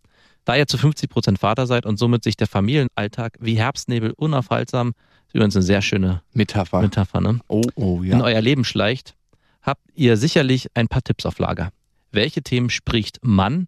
Da 0.46 0.56
ihr 0.56 0.68
zu 0.68 0.78
50 0.78 1.10
Prozent 1.10 1.40
Vater 1.40 1.68
seid 1.68 1.86
und 1.86 1.98
somit 1.98 2.24
sich 2.24 2.38
der 2.38 2.48
Familienalltag 2.48 3.38
wie 3.42 3.58
Herbstnebel 3.58 4.14
unaufhaltsam, 4.16 4.94
ist 5.28 5.36
übrigens 5.36 5.58
eine 5.58 5.64
sehr 5.64 5.82
schöne 5.82 6.22
Metapher. 6.34 6.82
Metapher, 6.82 7.20
ne? 7.20 7.40
oh, 7.50 7.64
oh, 7.76 8.02
in 8.02 8.20
ja. 8.20 8.22
euer 8.22 8.42
Leben 8.42 8.64
schleicht, 8.64 9.16
habt 9.62 9.82
ihr 9.94 10.16
sicherlich 10.16 10.70
ein 10.74 10.88
paar 10.88 11.04
Tipps 11.04 11.26
auf 11.26 11.38
Lager. 11.40 11.72
Welche 12.12 12.42
Themen 12.42 12.70
spricht 12.70 13.20
Mann 13.22 13.68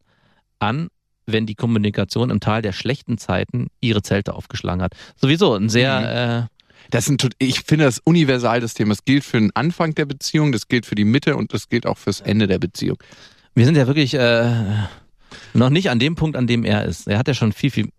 an, 0.60 0.89
wenn 1.25 1.45
die 1.45 1.56
Kommunikation 1.56 2.30
im 2.30 2.39
Tal 2.39 2.62
der 2.62 2.73
schlechten 2.73 3.17
Zeiten 3.17 3.67
ihre 3.82 4.02
Zelte 4.02 4.34
aufgeschlagen 4.34 4.82
hat? 4.82 4.93
Sowieso 5.15 5.54
ein 5.54 5.69
sehr, 5.69 6.49
Das 6.91 7.06
sind, 7.06 7.28
ich 7.38 7.62
finde 7.62 7.86
das 7.86 7.99
universal 7.99 8.62
das 8.62 8.73
Thema. 8.73 8.89
Das 8.89 9.06
gilt 9.06 9.23
für 9.23 9.39
den 9.39 9.56
Anfang 9.56 9.93
der 9.95 10.06
Beziehung, 10.06 10.52
das 10.52 10.67
gilt 10.67 10.86
für 10.86 10.95
die 10.95 11.06
Mitte 11.06 11.36
und 11.36 11.54
das 11.54 11.69
gilt 11.69 11.86
auch 11.86 11.97
fürs 11.97 12.21
Ende 12.21 12.47
der 12.47 12.60
Beziehung. 12.60 12.97
äh, 13.02 13.56
wir 13.56 13.65
sind 13.65 13.75
ja 13.75 13.88
wirklich 13.88 14.13
äh, 14.13 14.52
noch 15.54 15.69
nicht 15.69 15.89
an 15.89 15.99
dem 15.99 16.15
Punkt, 16.15 16.36
an 16.36 16.47
dem 16.47 16.63
er 16.63 16.86
ist. 16.86 17.08
Er 17.08 17.17
hat 17.17 17.28
ja 17.28 17.34
schon 17.34 17.52
viel, 17.52 17.69
viel 17.69 17.89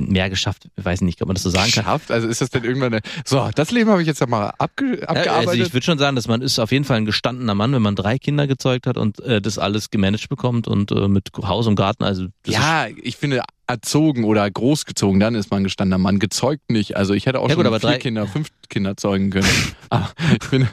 mehr 0.00 0.28
geschafft. 0.30 0.68
Ich 0.76 0.84
weiß 0.84 1.02
nicht, 1.02 1.20
ob 1.22 1.28
man 1.28 1.34
das 1.34 1.42
so 1.44 1.50
sagen 1.50 1.70
kann. 1.70 1.84
Geschafft? 1.84 2.10
Also 2.10 2.26
ist 2.26 2.40
das 2.40 2.50
denn 2.50 2.64
irgendwann 2.64 2.94
eine, 2.94 3.02
so, 3.24 3.48
das 3.54 3.70
Leben 3.70 3.90
habe 3.90 4.00
ich 4.02 4.08
jetzt 4.08 4.26
mal 4.28 4.52
abge, 4.58 5.00
Ja, 5.00 5.08
abgearbeitet. 5.08 5.48
also 5.50 5.62
ich 5.62 5.72
würde 5.72 5.84
schon 5.84 5.98
sagen, 5.98 6.16
dass 6.16 6.26
man 6.26 6.42
ist 6.42 6.58
auf 6.58 6.72
jeden 6.72 6.84
Fall 6.84 6.96
ein 6.96 7.04
gestandener 7.04 7.54
Mann, 7.54 7.72
wenn 7.72 7.82
man 7.82 7.94
drei 7.94 8.18
Kinder 8.18 8.46
gezeugt 8.46 8.86
hat 8.86 8.96
und 8.96 9.20
äh, 9.20 9.40
das 9.40 9.58
alles 9.58 9.90
gemanagt 9.90 10.28
bekommt 10.28 10.66
und 10.68 10.90
äh, 10.90 11.06
mit 11.08 11.28
Haus 11.42 11.66
und 11.66 11.76
Garten. 11.76 12.02
Also 12.04 12.26
ja, 12.46 12.86
ich 13.02 13.16
finde 13.16 13.42
erzogen 13.66 14.24
oder 14.24 14.50
großgezogen, 14.50 15.20
dann 15.20 15.34
ist 15.34 15.50
man 15.50 15.60
ein 15.60 15.64
gestandener 15.64 15.98
Mann. 15.98 16.18
Gezeugt 16.18 16.70
nicht. 16.70 16.96
Also 16.96 17.12
ich 17.14 17.26
hätte 17.26 17.38
auch 17.38 17.44
Ja, 17.48 17.50
schon 17.54 17.58
gut, 17.58 17.66
aber 17.66 17.80
vier 17.80 17.90
drei- 17.90 17.98
Kinder, 17.98 18.26
fünf 18.26 18.48
Kinder 18.70 18.96
zeugen 18.96 19.30
können. 19.30 19.46
aber 19.90 20.10
ich 20.40 20.48
bin, 20.50 20.66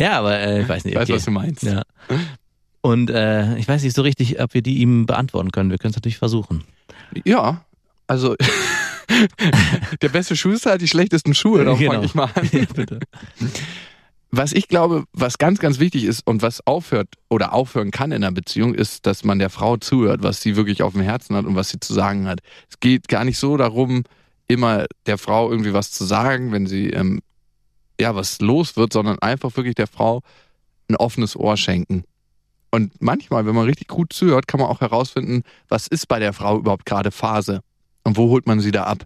Ja, 0.00 0.18
aber 0.20 0.38
äh, 0.38 0.62
ich 0.62 0.68
weiß 0.68 0.84
nicht. 0.84 0.94
ich 0.94 1.00
weiß, 1.00 1.08
okay. 1.08 1.16
was 1.16 1.24
du 1.24 1.30
meinst. 1.32 1.62
Ja. 1.64 1.82
Und 2.80 3.10
äh, 3.10 3.56
ich 3.58 3.68
weiß 3.68 3.82
nicht 3.82 3.94
so 3.94 4.02
richtig, 4.02 4.40
ob 4.40 4.54
wir 4.54 4.62
die 4.62 4.78
ihm 4.78 5.06
beantworten 5.06 5.50
können. 5.52 5.70
Wir 5.70 5.78
können 5.78 5.90
es 5.90 5.96
natürlich 5.96 6.18
versuchen. 6.18 6.64
Ja, 7.24 7.64
also 8.12 8.36
der 10.02 10.08
beste 10.10 10.36
Schuster 10.36 10.72
hat 10.72 10.82
die 10.82 10.88
schlechtesten 10.88 11.32
Schuhe, 11.34 11.64
darum 11.64 11.78
Genau. 11.78 11.92
fange 11.92 12.04
ich 12.06 12.14
mal 12.14 12.28
an. 12.34 12.48
Ja, 12.52 12.64
bitte. 12.74 12.98
Was 14.30 14.52
ich 14.52 14.68
glaube, 14.68 15.04
was 15.14 15.38
ganz, 15.38 15.58
ganz 15.60 15.78
wichtig 15.78 16.04
ist 16.04 16.26
und 16.26 16.42
was 16.42 16.66
aufhört 16.66 17.08
oder 17.30 17.54
aufhören 17.54 17.90
kann 17.90 18.12
in 18.12 18.22
einer 18.22 18.32
Beziehung, 18.32 18.74
ist, 18.74 19.06
dass 19.06 19.24
man 19.24 19.38
der 19.38 19.48
Frau 19.50 19.78
zuhört, 19.78 20.22
was 20.22 20.42
sie 20.42 20.56
wirklich 20.56 20.82
auf 20.82 20.92
dem 20.92 21.02
Herzen 21.02 21.36
hat 21.36 21.46
und 21.46 21.54
was 21.56 21.70
sie 21.70 21.80
zu 21.80 21.94
sagen 21.94 22.26
hat. 22.28 22.40
Es 22.70 22.80
geht 22.80 23.08
gar 23.08 23.24
nicht 23.24 23.38
so 23.38 23.56
darum, 23.56 24.04
immer 24.46 24.84
der 25.06 25.16
Frau 25.16 25.50
irgendwie 25.50 25.72
was 25.72 25.90
zu 25.90 26.04
sagen, 26.04 26.52
wenn 26.52 26.66
sie 26.66 26.90
ähm, 26.90 27.20
ja 27.98 28.14
was 28.14 28.40
los 28.42 28.76
wird, 28.76 28.92
sondern 28.92 29.18
einfach 29.20 29.56
wirklich 29.56 29.74
der 29.74 29.86
Frau 29.86 30.20
ein 30.88 30.96
offenes 30.96 31.34
Ohr 31.34 31.56
schenken. 31.56 32.04
Und 32.70 32.92
manchmal, 33.02 33.44
wenn 33.46 33.54
man 33.54 33.66
richtig 33.66 33.88
gut 33.88 34.12
zuhört, 34.14 34.46
kann 34.48 34.60
man 34.60 34.68
auch 34.70 34.80
herausfinden, 34.82 35.42
was 35.68 35.86
ist 35.88 36.08
bei 36.08 36.18
der 36.18 36.32
Frau 36.32 36.58
überhaupt 36.58 36.86
gerade 36.86 37.10
Phase 37.10 37.60
und 38.04 38.16
wo 38.16 38.28
holt 38.28 38.46
man 38.46 38.60
sie 38.60 38.70
da 38.70 38.84
ab. 38.84 39.04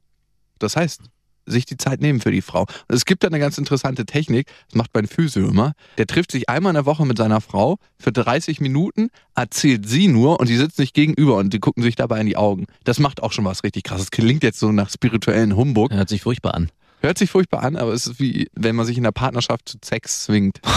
Das 0.58 0.76
heißt, 0.76 1.02
sich 1.46 1.64
die 1.64 1.76
Zeit 1.76 2.00
nehmen 2.00 2.20
für 2.20 2.32
die 2.32 2.42
Frau. 2.42 2.66
Es 2.88 3.04
gibt 3.04 3.22
da 3.22 3.28
eine 3.28 3.38
ganz 3.38 3.56
interessante 3.56 4.04
Technik, 4.04 4.48
das 4.68 4.74
macht 4.74 4.90
mein 4.94 5.06
Physio 5.06 5.48
immer. 5.48 5.72
Der 5.96 6.06
trifft 6.06 6.32
sich 6.32 6.48
einmal 6.48 6.70
in 6.70 6.74
der 6.74 6.86
Woche 6.86 7.06
mit 7.06 7.16
seiner 7.16 7.40
Frau 7.40 7.78
für 7.98 8.12
30 8.12 8.60
Minuten, 8.60 9.08
erzählt 9.34 9.88
sie 9.88 10.08
nur 10.08 10.40
und 10.40 10.48
die 10.48 10.56
sitzen 10.56 10.82
sich 10.82 10.92
gegenüber 10.92 11.36
und 11.36 11.52
die 11.52 11.60
gucken 11.60 11.82
sich 11.82 11.94
dabei 11.94 12.20
in 12.20 12.26
die 12.26 12.36
Augen. 12.36 12.66
Das 12.84 12.98
macht 12.98 13.22
auch 13.22 13.32
schon 13.32 13.44
was 13.44 13.64
richtig 13.64 13.84
krasses. 13.84 14.10
Klingt 14.10 14.42
jetzt 14.42 14.58
so 14.58 14.72
nach 14.72 14.90
spirituellen 14.90 15.56
Humbug. 15.56 15.92
Hört 15.92 16.08
sich 16.08 16.22
furchtbar 16.22 16.54
an. 16.54 16.70
Hört 17.00 17.18
sich 17.18 17.30
furchtbar 17.30 17.62
an, 17.62 17.76
aber 17.76 17.92
es 17.92 18.06
ist 18.06 18.20
wie, 18.20 18.48
wenn 18.54 18.74
man 18.74 18.86
sich 18.86 18.96
in 18.96 19.02
der 19.02 19.12
Partnerschaft 19.12 19.68
zu 19.68 19.78
Sex 19.82 20.24
zwingt. 20.24 20.60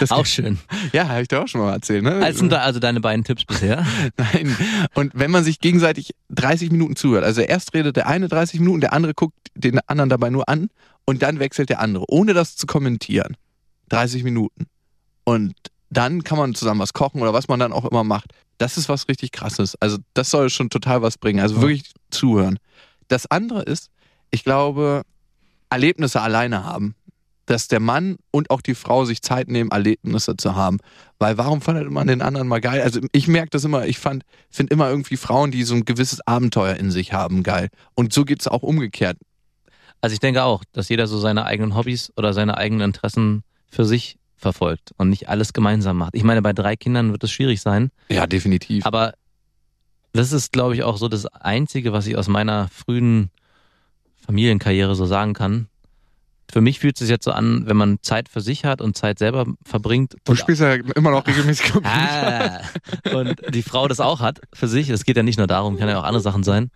Das 0.00 0.10
Auch 0.10 0.26
schön. 0.26 0.58
Ja, 0.92 1.08
habe 1.08 1.22
ich 1.22 1.28
dir 1.28 1.40
auch 1.40 1.46
schon 1.46 1.60
mal 1.60 1.72
erzählt, 1.72 2.02
ne? 2.02 2.16
Also 2.22 2.40
sind 2.40 2.50
da 2.50 2.58
also 2.58 2.80
deine 2.80 3.00
beiden 3.00 3.24
Tipps 3.24 3.44
bisher. 3.44 3.86
Nein. 4.16 4.56
Und 4.94 5.12
wenn 5.14 5.30
man 5.30 5.44
sich 5.44 5.60
gegenseitig 5.60 6.14
30 6.30 6.70
Minuten 6.70 6.96
zuhört, 6.96 7.24
also 7.24 7.40
erst 7.40 7.72
redet 7.72 7.96
der 7.96 8.06
eine 8.06 8.28
30 8.28 8.60
Minuten, 8.60 8.80
der 8.80 8.92
andere 8.92 9.14
guckt 9.14 9.36
den 9.54 9.78
anderen 9.86 10.10
dabei 10.10 10.30
nur 10.30 10.48
an 10.48 10.68
und 11.04 11.22
dann 11.22 11.38
wechselt 11.38 11.70
der 11.70 11.80
andere, 11.80 12.04
ohne 12.08 12.34
das 12.34 12.56
zu 12.56 12.66
kommentieren. 12.66 13.36
30 13.90 14.24
Minuten. 14.24 14.66
Und 15.24 15.54
dann 15.88 16.24
kann 16.24 16.38
man 16.38 16.54
zusammen 16.54 16.80
was 16.80 16.92
kochen 16.92 17.22
oder 17.22 17.32
was 17.32 17.48
man 17.48 17.60
dann 17.60 17.72
auch 17.72 17.84
immer 17.84 18.04
macht. 18.04 18.32
Das 18.58 18.76
ist 18.76 18.88
was 18.88 19.08
richtig 19.08 19.32
krasses. 19.32 19.76
Also 19.80 19.98
das 20.14 20.30
soll 20.30 20.50
schon 20.50 20.70
total 20.70 21.02
was 21.02 21.16
bringen. 21.18 21.40
Also 21.40 21.60
wirklich 21.60 21.92
zuhören. 22.10 22.58
Das 23.08 23.26
andere 23.30 23.62
ist, 23.62 23.90
ich 24.30 24.44
glaube, 24.44 25.02
Erlebnisse 25.70 26.20
alleine 26.20 26.64
haben. 26.64 26.94
dass 27.48 27.68
der 27.68 27.78
Mann 27.78 28.16
und 28.32 28.50
auch 28.50 28.60
die 28.60 28.74
Frau 28.74 29.04
sich 29.04 29.22
Zeit 29.22 29.46
nehmen, 29.46 29.70
Erlebnisse 29.70 30.36
zu 30.36 30.56
haben. 30.56 30.78
Weil 31.20 31.38
warum 31.38 31.60
findet 31.60 31.88
man 31.92 32.08
den 32.08 32.20
anderen 32.20 32.48
mal 32.48 32.60
geil? 32.60 32.82
Also 32.82 32.98
ich 33.12 33.28
merke 33.28 33.50
das 33.50 33.62
immer, 33.62 33.86
ich 33.86 34.00
fand, 34.00 34.24
finde 34.50 34.74
immer 34.74 34.90
irgendwie 34.90 35.16
Frauen, 35.16 35.52
die 35.52 35.62
so 35.62 35.76
ein 35.76 35.84
gewisses 35.84 36.20
Abenteuer 36.26 36.74
in 36.74 36.90
sich 36.90 37.12
haben, 37.12 37.44
geil. 37.44 37.68
Und 37.94 38.12
so 38.12 38.24
geht's 38.24 38.48
auch 38.48 38.64
umgekehrt. 38.64 39.16
Also 40.00 40.14
ich 40.14 40.18
denke 40.18 40.42
auch, 40.42 40.64
dass 40.72 40.88
jeder 40.88 41.06
so 41.06 41.20
seine 41.20 41.44
eigenen 41.46 41.76
Hobbys 41.76 42.12
oder 42.16 42.32
seine 42.32 42.56
eigenen 42.56 42.80
Interessen 42.86 43.44
für 43.70 43.84
sich 43.84 44.18
verfolgt 44.36 44.90
und 44.96 45.08
nicht 45.10 45.28
alles 45.28 45.52
gemeinsam 45.52 45.98
macht. 45.98 46.16
Ich 46.16 46.24
meine, 46.24 46.42
bei 46.42 46.52
drei 46.52 46.74
Kindern 46.74 47.12
wird 47.12 47.22
es 47.22 47.30
schwierig 47.30 47.60
sein, 47.60 47.90
Ja, 48.08 48.26
definitiv. 48.26 48.84
aber 48.84 49.14
das 50.12 50.32
ist, 50.32 50.52
glaube 50.52 50.74
ich, 50.74 50.82
auch 50.82 50.96
so 50.96 51.06
das 51.06 51.26
Einzige, 51.26 51.92
was 51.92 52.08
ich 52.08 52.16
aus 52.16 52.26
meiner 52.26 52.66
frühen 52.72 53.30
Familienkarriere 54.26 54.94
so 54.94 55.06
sagen 55.06 55.34
kann. 55.34 55.68
Für 56.50 56.60
mich 56.60 56.78
fühlt 56.78 56.94
es 56.96 57.00
sich 57.00 57.08
jetzt 57.08 57.24
so 57.24 57.32
an, 57.32 57.66
wenn 57.66 57.76
man 57.76 57.98
Zeit 58.02 58.28
für 58.28 58.40
sich 58.40 58.64
hat 58.64 58.80
und 58.80 58.96
Zeit 58.96 59.18
selber 59.18 59.46
verbringt 59.64 60.14
du 60.24 60.32
und 60.32 60.36
spielst 60.36 60.62
ja 60.62 60.74
immer 60.74 61.10
noch 61.10 61.26
regelmäßig 61.26 61.72
Computer. 61.72 62.60
Ah, 63.04 63.16
und 63.16 63.36
die 63.52 63.62
Frau 63.62 63.88
das 63.88 63.98
auch 63.98 64.20
hat 64.20 64.40
für 64.52 64.68
sich, 64.68 64.88
es 64.88 65.04
geht 65.04 65.16
ja 65.16 65.24
nicht 65.24 65.38
nur 65.38 65.48
darum, 65.48 65.76
kann 65.76 65.88
ja 65.88 65.98
auch 65.98 66.04
andere 66.04 66.22
Sachen 66.22 66.44
sein, 66.44 66.70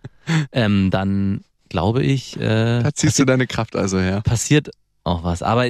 ähm, 0.51 0.90
dann 0.90 1.44
glaube 1.68 2.03
ich, 2.03 2.36
äh, 2.36 2.82
Da 2.82 2.92
ziehst 2.92 3.18
du 3.20 3.24
deine 3.24 3.46
Kraft 3.46 3.76
also 3.76 4.01
her. 4.01 4.22
passiert 4.22 4.70
auch 5.05 5.22
was. 5.22 5.42
Aber 5.42 5.66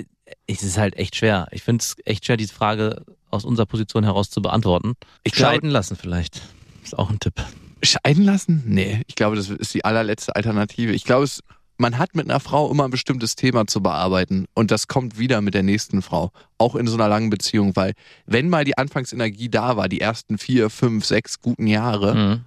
es 0.46 0.62
ist 0.62 0.78
halt 0.78 0.96
echt 0.96 1.16
schwer. 1.16 1.48
Ich 1.52 1.62
finde 1.62 1.82
es 1.82 1.96
echt 2.06 2.24
schwer, 2.24 2.38
diese 2.38 2.54
Frage 2.54 3.04
aus 3.30 3.44
unserer 3.44 3.66
Position 3.66 4.04
heraus 4.04 4.30
zu 4.30 4.40
beantworten. 4.42 4.94
Ich 5.24 5.34
Scheiden 5.36 5.70
lassen 5.70 5.96
vielleicht. 5.96 6.40
Ist 6.82 6.98
auch 6.98 7.10
ein 7.10 7.20
Tipp. 7.20 7.34
Scheiden 7.82 8.24
lassen? 8.24 8.62
Nee, 8.66 9.02
ich 9.06 9.14
glaube, 9.14 9.36
das 9.36 9.48
ist 9.50 9.74
die 9.74 9.84
allerletzte 9.84 10.34
Alternative. 10.36 10.92
Ich 10.92 11.04
glaube, 11.04 11.24
es, 11.24 11.42
man 11.80 11.98
hat 11.98 12.14
mit 12.14 12.28
einer 12.30 12.40
Frau 12.40 12.70
immer 12.70 12.84
ein 12.84 12.90
bestimmtes 12.90 13.36
Thema 13.36 13.66
zu 13.66 13.82
bearbeiten 13.82 14.46
und 14.54 14.70
das 14.70 14.86
kommt 14.86 15.18
wieder 15.18 15.40
mit 15.40 15.54
der 15.54 15.62
nächsten 15.62 16.02
Frau. 16.02 16.30
Auch 16.58 16.74
in 16.76 16.86
so 16.86 16.94
einer 16.94 17.08
langen 17.08 17.30
Beziehung, 17.30 17.74
weil 17.74 17.94
wenn 18.26 18.48
mal 18.50 18.64
die 18.64 18.76
Anfangsenergie 18.78 19.48
da 19.48 19.76
war, 19.76 19.88
die 19.88 20.00
ersten 20.00 20.36
vier, 20.38 20.68
fünf, 20.70 21.04
sechs 21.06 21.40
guten 21.40 21.66
Jahre, 21.66 22.14
Mhm. 22.14 22.40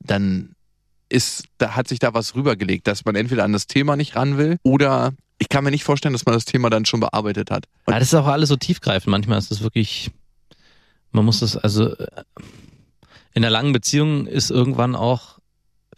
dann 0.00 0.50
ist, 1.08 1.44
da 1.58 1.74
hat 1.76 1.88
sich 1.88 1.98
da 1.98 2.14
was 2.14 2.34
rübergelegt, 2.34 2.86
dass 2.86 3.04
man 3.04 3.14
entweder 3.16 3.44
an 3.44 3.52
das 3.52 3.66
Thema 3.66 3.96
nicht 3.96 4.16
ran 4.16 4.38
will 4.38 4.58
oder 4.62 5.12
ich 5.38 5.48
kann 5.48 5.64
mir 5.64 5.70
nicht 5.70 5.84
vorstellen, 5.84 6.14
dass 6.14 6.24
man 6.24 6.34
das 6.34 6.44
Thema 6.46 6.70
dann 6.70 6.84
schon 6.86 7.00
bearbeitet 7.00 7.50
hat. 7.50 7.66
Und 7.84 7.92
Ja, 7.92 7.98
das 7.98 8.08
ist 8.08 8.14
auch 8.14 8.26
alles 8.26 8.48
so 8.48 8.56
tiefgreifend. 8.56 9.10
Manchmal 9.10 9.38
ist 9.38 9.50
es 9.52 9.62
wirklich, 9.62 10.10
man 11.12 11.24
muss 11.24 11.40
das, 11.40 11.56
also 11.56 11.94
äh, 11.94 12.06
in 13.34 13.44
einer 13.44 13.50
langen 13.50 13.72
Beziehung 13.72 14.26
ist 14.26 14.50
irgendwann 14.50 14.94
auch 14.96 15.35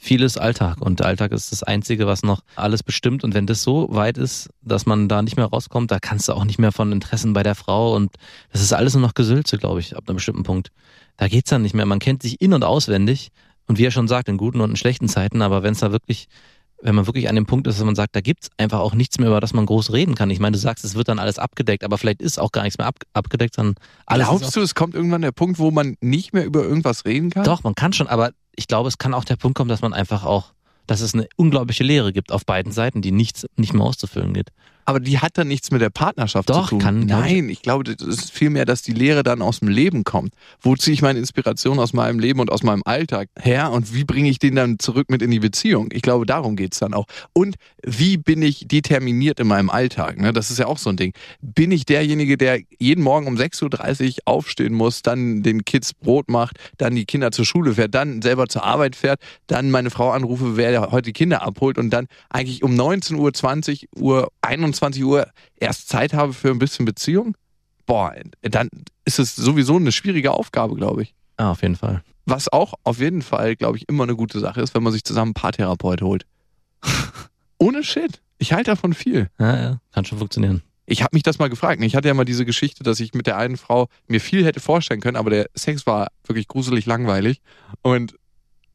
vieles 0.00 0.38
Alltag 0.38 0.80
und 0.80 1.00
der 1.00 1.06
Alltag 1.06 1.32
ist 1.32 1.50
das 1.50 1.64
Einzige, 1.64 2.06
was 2.06 2.22
noch 2.22 2.40
alles 2.54 2.82
bestimmt 2.82 3.24
und 3.24 3.34
wenn 3.34 3.46
das 3.46 3.62
so 3.62 3.88
weit 3.90 4.16
ist, 4.16 4.48
dass 4.62 4.86
man 4.86 5.08
da 5.08 5.22
nicht 5.22 5.36
mehr 5.36 5.46
rauskommt, 5.46 5.90
da 5.90 5.98
kannst 5.98 6.28
du 6.28 6.32
auch 6.32 6.44
nicht 6.44 6.58
mehr 6.58 6.72
von 6.72 6.92
Interessen 6.92 7.32
bei 7.32 7.42
der 7.42 7.56
Frau 7.56 7.94
und 7.94 8.14
das 8.52 8.62
ist 8.62 8.72
alles 8.72 8.94
nur 8.94 9.02
noch 9.02 9.14
Gesülze, 9.14 9.58
glaube 9.58 9.80
ich, 9.80 9.96
ab 9.96 10.04
einem 10.06 10.16
bestimmten 10.16 10.44
Punkt. 10.44 10.70
Da 11.16 11.26
geht's 11.26 11.50
dann 11.50 11.62
nicht 11.62 11.74
mehr. 11.74 11.84
Man 11.84 11.98
kennt 11.98 12.22
sich 12.22 12.40
in- 12.40 12.54
und 12.54 12.62
auswendig 12.62 13.30
und 13.66 13.78
wie 13.78 13.84
er 13.84 13.90
schon 13.90 14.06
sagt, 14.06 14.28
in 14.28 14.36
guten 14.36 14.60
und 14.60 14.70
in 14.70 14.76
schlechten 14.76 15.08
Zeiten, 15.08 15.42
aber 15.42 15.64
wenn 15.64 15.72
es 15.72 15.80
da 15.80 15.90
wirklich 15.90 16.28
wenn 16.80 16.94
man 16.94 17.06
wirklich 17.06 17.28
an 17.28 17.34
dem 17.34 17.46
Punkt 17.46 17.66
ist, 17.66 17.78
dass 17.78 17.84
man 17.84 17.96
sagt, 17.96 18.14
da 18.14 18.20
gibt's 18.20 18.50
einfach 18.56 18.78
auch 18.78 18.94
nichts 18.94 19.18
mehr, 19.18 19.28
über 19.28 19.40
das 19.40 19.52
man 19.52 19.66
groß 19.66 19.92
reden 19.92 20.14
kann. 20.14 20.30
Ich 20.30 20.38
meine, 20.38 20.52
du 20.52 20.58
sagst, 20.58 20.84
es 20.84 20.94
wird 20.94 21.08
dann 21.08 21.18
alles 21.18 21.38
abgedeckt, 21.38 21.82
aber 21.82 21.98
vielleicht 21.98 22.22
ist 22.22 22.38
auch 22.38 22.52
gar 22.52 22.62
nichts 22.62 22.78
mehr 22.78 22.86
ab, 22.86 23.00
abgedeckt, 23.12 23.56
sondern 23.56 23.74
alles 24.06 24.28
glaubst 24.28 24.54
du, 24.54 24.60
es 24.60 24.74
kommt 24.74 24.94
irgendwann 24.94 25.22
der 25.22 25.32
Punkt, 25.32 25.58
wo 25.58 25.70
man 25.70 25.96
nicht 26.00 26.32
mehr 26.32 26.44
über 26.44 26.62
irgendwas 26.62 27.04
reden 27.04 27.30
kann? 27.30 27.44
Doch, 27.44 27.64
man 27.64 27.74
kann 27.74 27.92
schon, 27.92 28.06
aber 28.06 28.30
ich 28.58 28.66
glaube, 28.66 28.88
es 28.88 28.98
kann 28.98 29.14
auch 29.14 29.24
der 29.24 29.36
Punkt 29.36 29.56
kommen, 29.56 29.68
dass 29.70 29.82
man 29.82 29.94
einfach 29.94 30.24
auch, 30.24 30.52
dass 30.88 31.00
es 31.00 31.14
eine 31.14 31.28
unglaubliche 31.36 31.84
Leere 31.84 32.12
gibt 32.12 32.32
auf 32.32 32.44
beiden 32.44 32.72
Seiten, 32.72 33.02
die 33.02 33.12
nichts 33.12 33.46
nicht 33.56 33.72
mehr 33.72 33.84
auszufüllen 33.84 34.34
geht 34.34 34.50
aber 34.88 35.00
die 35.00 35.18
hat 35.18 35.36
dann 35.36 35.48
nichts 35.48 35.70
mit 35.70 35.82
der 35.82 35.90
Partnerschaft 35.90 36.48
Doch, 36.48 36.64
zu 36.64 36.70
tun. 36.70 36.78
Kann, 36.78 37.00
Nein, 37.00 37.50
ich 37.50 37.60
glaube, 37.60 37.84
das 37.84 38.00
ist 38.00 38.32
vielmehr, 38.32 38.64
dass 38.64 38.80
die 38.80 38.94
Lehre 38.94 39.22
dann 39.22 39.42
aus 39.42 39.58
dem 39.58 39.68
Leben 39.68 40.02
kommt. 40.02 40.32
Wo 40.62 40.76
ziehe 40.76 40.94
ich 40.94 41.02
meine 41.02 41.18
Inspiration 41.18 41.78
aus 41.78 41.92
meinem 41.92 42.18
Leben 42.18 42.40
und 42.40 42.50
aus 42.50 42.62
meinem 42.62 42.80
Alltag 42.86 43.28
her 43.38 43.70
und 43.70 43.92
wie 43.92 44.04
bringe 44.04 44.30
ich 44.30 44.38
den 44.38 44.54
dann 44.54 44.78
zurück 44.78 45.10
mit 45.10 45.20
in 45.20 45.30
die 45.30 45.40
Beziehung? 45.40 45.90
Ich 45.92 46.00
glaube, 46.00 46.24
darum 46.24 46.56
geht's 46.56 46.78
dann 46.78 46.94
auch. 46.94 47.04
Und 47.34 47.56
wie 47.84 48.16
bin 48.16 48.40
ich 48.40 48.66
determiniert 48.66 49.40
in 49.40 49.46
meinem 49.46 49.68
Alltag? 49.68 50.18
Ne? 50.18 50.32
Das 50.32 50.50
ist 50.50 50.58
ja 50.58 50.64
auch 50.64 50.78
so 50.78 50.88
ein 50.88 50.96
Ding. 50.96 51.12
Bin 51.42 51.70
ich 51.70 51.84
derjenige, 51.84 52.38
der 52.38 52.58
jeden 52.78 53.04
Morgen 53.04 53.26
um 53.26 53.36
6.30 53.36 54.06
Uhr 54.06 54.14
aufstehen 54.24 54.72
muss, 54.72 55.02
dann 55.02 55.42
den 55.42 55.66
Kids 55.66 55.92
Brot 55.92 56.30
macht, 56.30 56.56
dann 56.78 56.94
die 56.94 57.04
Kinder 57.04 57.30
zur 57.30 57.44
Schule 57.44 57.74
fährt, 57.74 57.94
dann 57.94 58.22
selber 58.22 58.48
zur 58.48 58.64
Arbeit 58.64 58.96
fährt, 58.96 59.20
dann 59.48 59.70
meine 59.70 59.90
Frau 59.90 60.12
anrufe, 60.12 60.56
wer 60.56 60.92
heute 60.92 61.02
die 61.02 61.12
Kinder 61.12 61.42
abholt 61.42 61.76
und 61.76 61.90
dann 61.90 62.06
eigentlich 62.30 62.62
um 62.62 62.72
19.20 62.74 63.88
Uhr, 63.94 64.32
21 64.40 64.77
24 64.78 65.04
Uhr 65.04 65.28
erst 65.56 65.88
Zeit 65.88 66.14
habe 66.14 66.32
für 66.32 66.50
ein 66.50 66.58
bisschen 66.58 66.84
Beziehung, 66.84 67.36
boah, 67.86 68.14
dann 68.42 68.68
ist 69.04 69.18
es 69.18 69.34
sowieso 69.34 69.76
eine 69.76 69.92
schwierige 69.92 70.32
Aufgabe, 70.32 70.74
glaube 70.76 71.02
ich. 71.02 71.14
Ah, 71.36 71.50
auf 71.50 71.62
jeden 71.62 71.76
Fall. 71.76 72.02
Was 72.26 72.48
auch 72.52 72.74
auf 72.84 73.00
jeden 73.00 73.22
Fall, 73.22 73.56
glaube 73.56 73.78
ich, 73.78 73.88
immer 73.88 74.04
eine 74.04 74.16
gute 74.16 74.38
Sache 74.40 74.60
ist, 74.60 74.74
wenn 74.74 74.82
man 74.82 74.92
sich 74.92 75.04
zusammen 75.04 75.28
einen 75.28 75.34
Paartherapeut 75.34 76.02
holt. 76.02 76.26
Ohne 77.58 77.82
Shit. 77.82 78.20
Ich 78.38 78.52
halte 78.52 78.70
davon 78.70 78.92
viel. 78.92 79.30
Ja, 79.38 79.60
ja. 79.60 79.80
Kann 79.92 80.04
schon 80.04 80.18
funktionieren. 80.18 80.62
Ich 80.86 81.02
habe 81.02 81.14
mich 81.14 81.22
das 81.22 81.38
mal 81.38 81.50
gefragt. 81.50 81.82
Ich 81.82 81.96
hatte 81.96 82.08
ja 82.08 82.14
mal 82.14 82.24
diese 82.24 82.44
Geschichte, 82.44 82.82
dass 82.82 83.00
ich 83.00 83.14
mit 83.14 83.26
der 83.26 83.36
einen 83.36 83.56
Frau 83.56 83.88
mir 84.06 84.20
viel 84.20 84.44
hätte 84.44 84.60
vorstellen 84.60 85.00
können, 85.00 85.16
aber 85.16 85.30
der 85.30 85.50
Sex 85.54 85.86
war 85.86 86.08
wirklich 86.24 86.48
gruselig 86.48 86.86
langweilig. 86.86 87.40
Und 87.82 88.14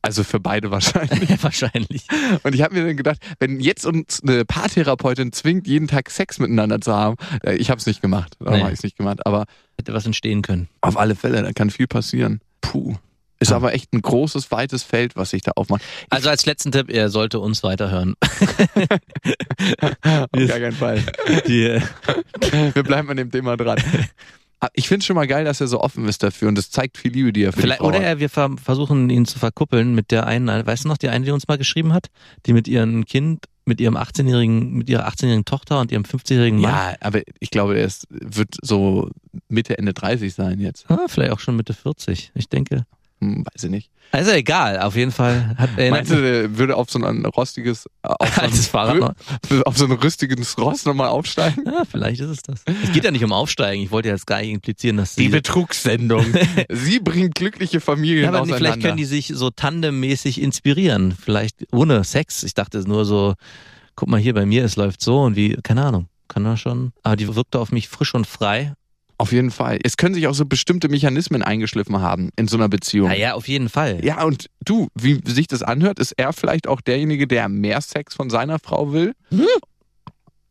also 0.03 0.23
für 0.23 0.39
beide 0.39 0.69
wahrscheinlich. 0.71 1.41
Wahrscheinlich. 1.41 2.05
Und 2.43 2.53
ich 2.53 2.61
habe 2.61 2.75
mir 2.75 2.85
dann 2.85 2.97
gedacht, 2.97 3.17
wenn 3.39 3.59
jetzt 3.59 3.85
uns 3.87 4.21
eine 4.21 4.45
Paartherapeutin 4.45 5.31
zwingt, 5.33 5.65
jeden 5.65 5.87
Tag 5.87 6.11
Sex 6.11 6.37
miteinander 6.37 6.79
zu 6.81 6.93
haben, 6.93 7.15
äh, 7.43 7.55
ich 7.55 7.71
habe 7.71 7.79
es 7.79 7.87
nicht 7.87 8.01
gemacht. 8.01 8.35
Darum 8.39 8.53
Nee. 8.57 8.61
habe 8.63 8.71
ich 8.73 8.79
es 8.79 8.83
nicht 8.83 8.97
gemacht. 8.97 9.25
Aber 9.25 9.45
Hätte 9.79 9.93
was 9.93 10.05
entstehen 10.05 10.43
können. 10.43 10.67
auf 10.81 10.97
alle 10.97 11.15
Fälle, 11.15 11.41
da 11.41 11.51
kann 11.53 11.71
viel 11.71 11.87
passieren. 11.87 12.41
Puh. 12.61 12.95
Ist 13.39 13.49
Ja. 13.49 13.57
aber 13.57 13.73
echt 13.73 13.91
ein 13.93 14.01
großes, 14.01 14.51
weites 14.51 14.83
Feld, 14.83 15.15
was 15.17 15.31
sich 15.31 15.41
da 15.41 15.51
aufmacht. 15.55 15.81
Also 16.09 16.29
als 16.29 16.45
letzten 16.45 16.71
Tipp, 16.71 16.89
er 16.89 17.09
sollte 17.09 17.39
uns 17.39 17.63
weiterhören. 17.63 18.13
Auf 20.03 20.47
gar 20.47 20.59
keinen 20.59 20.71
Fall. 20.73 21.01
Die, 21.47 21.63
äh, 21.63 21.81
Wir 22.73 22.83
bleiben 22.83 23.09
an 23.09 23.17
dem 23.17 23.31
Thema 23.31 23.57
dran. 23.57 23.79
Ah, 24.65 24.69
Ich 24.73 24.87
finde 24.87 25.05
schon 25.05 25.15
mal 25.15 25.27
geil, 25.27 25.43
dass 25.45 25.59
er 25.61 25.67
so 25.67 25.81
offen 25.81 26.07
ist 26.07 26.23
dafür 26.23 26.47
und 26.47 26.57
das 26.57 26.69
zeigt 26.71 26.97
viel 26.97 27.11
Liebe, 27.11 27.33
die 27.33 27.43
er 27.43 27.51
für 27.51 27.61
vielleicht, 27.61 27.79
die 27.79 27.83
Frau 27.83 27.89
oder 27.89 27.99
er, 28.01 28.19
wir 28.19 28.29
ver 28.29 28.49
versuchen 28.63 29.09
ihn 29.09 29.25
zu 29.25 29.37
verkuppeln 29.39 29.93
mit 29.93 30.09
der 30.11 30.25
einen, 30.25 30.47
weißt 30.65 30.85
du 30.85 30.87
noch, 30.87 30.97
die 30.97 31.09
eine, 31.09 31.25
die 31.25 31.31
uns 31.31 31.47
mal 31.47 31.57
geschrieben 31.57 31.91
hat, 31.93 32.07
die 32.45 32.53
mit 32.53 32.67
ihrem 32.67 33.03
Kind, 33.05 33.45
mit 33.65 33.81
ihrem 33.81 33.97
18-jährigen, 33.97 34.73
mit 34.73 34.89
ihrer 34.89 35.07
18-jährigen 35.07 35.45
Tochter 35.45 35.79
und 35.81 35.91
ihrem 35.91 36.03
50-jährigen 36.03 36.59
Mann, 36.61 36.71
Ja, 36.71 36.95
aber 37.01 37.21
ich 37.39 37.49
glaube, 37.49 37.77
er 37.77 37.85
ist, 37.85 38.07
wird 38.09 38.55
so 38.61 39.09
Mitte, 39.49 39.77
Ende 39.77 39.93
30 39.93 40.33
sein 40.33 40.59
jetzt. 40.59 40.89
ah, 40.89 41.07
vielleicht 41.07 41.31
auch 41.31 41.39
schon 41.39 41.55
Mitte 41.57 41.73
40, 41.73 42.31
ich 42.35 42.47
denke. 42.49 42.85
Hm, 43.23 43.45
weiß 43.45 43.63
ich 43.63 43.69
nicht. 43.69 43.89
Also 44.11 44.31
egal, 44.31 44.79
auf 44.79 44.95
jeden 44.95 45.11
Fall 45.11 45.55
hat 45.57 45.71
er 45.75 45.89
Meinst 45.89 46.11
du, 46.11 46.21
der 46.21 46.55
würde 46.57 46.75
auf 46.75 46.89
so 46.91 47.03
ein 47.03 47.25
rostiges, 47.25 47.87
auf 48.03 48.35
so 48.35 48.41
ein, 48.41 48.51
Fahrrad 48.51 48.97
noch. 48.99 49.13
auf 49.65 49.75
so 49.77 49.85
ein 49.85 49.91
rüstiges 49.91 50.55
Ross 50.59 50.85
nochmal 50.85 51.07
aufsteigen? 51.07 51.63
Ja, 51.65 51.83
vielleicht 51.89 52.21
ist 52.21 52.29
es 52.29 52.41
das. 52.43 52.63
Es 52.83 52.91
geht 52.91 53.05
ja 53.05 53.11
nicht 53.11 53.23
um 53.23 53.33
Aufsteigen. 53.33 53.81
Ich 53.81 53.89
wollte 53.89 54.09
jetzt 54.09 54.27
gar 54.27 54.41
nicht 54.41 54.51
implizieren, 54.51 54.97
dass 54.97 55.15
Die 55.15 55.29
Betrugssendung. 55.29 56.25
Sie 56.69 56.99
bringt 56.99 57.33
glückliche 57.33 57.79
Familien 57.79 58.23
ja, 58.23 58.29
aber 58.29 58.41
auseinander. 58.41 58.57
vielleicht 58.57 58.81
können 58.83 58.97
die 58.97 59.05
sich 59.05 59.31
so 59.33 59.49
tandemmäßig 59.49 60.39
inspirieren. 60.39 61.15
Vielleicht 61.19 61.65
ohne 61.71 62.03
Sex. 62.03 62.43
Ich 62.43 62.53
dachte 62.53 62.87
nur 62.87 63.05
so, 63.05 63.33
guck 63.95 64.09
mal 64.09 64.19
hier 64.19 64.35
bei 64.35 64.45
mir, 64.45 64.63
es 64.63 64.75
läuft 64.75 65.01
so 65.01 65.23
und 65.23 65.35
wie, 65.35 65.57
keine 65.63 65.85
Ahnung. 65.85 66.07
Kann 66.27 66.43
man 66.43 66.57
schon. 66.57 66.93
Aber 67.01 67.15
die 67.15 67.35
wirkte 67.35 67.59
auf 67.59 67.71
mich 67.71 67.87
frisch 67.89 68.13
und 68.13 68.27
frei. 68.27 68.73
Auf 69.17 69.31
jeden 69.31 69.51
Fall. 69.51 69.79
Es 69.83 69.95
können 69.97 70.15
sich 70.15 70.27
auch 70.27 70.33
so 70.33 70.45
bestimmte 70.45 70.89
Mechanismen 70.89 71.43
eingeschliffen 71.43 72.01
haben 72.01 72.29
in 72.35 72.47
so 72.47 72.57
einer 72.57 72.67
Beziehung. 72.69 73.09
Ja, 73.11 73.15
ja, 73.15 73.33
auf 73.35 73.47
jeden 73.47 73.69
Fall. 73.69 74.03
Ja, 74.03 74.23
und 74.23 74.47
du, 74.65 74.87
wie 74.95 75.21
sich 75.25 75.47
das 75.47 75.61
anhört, 75.63 75.99
ist 75.99 76.13
er 76.17 76.33
vielleicht 76.33 76.67
auch 76.67 76.81
derjenige, 76.81 77.27
der 77.27 77.47
mehr 77.49 77.79
Sex 77.81 78.15
von 78.15 78.29
seiner 78.29 78.59
Frau 78.59 78.91
will? 78.91 79.13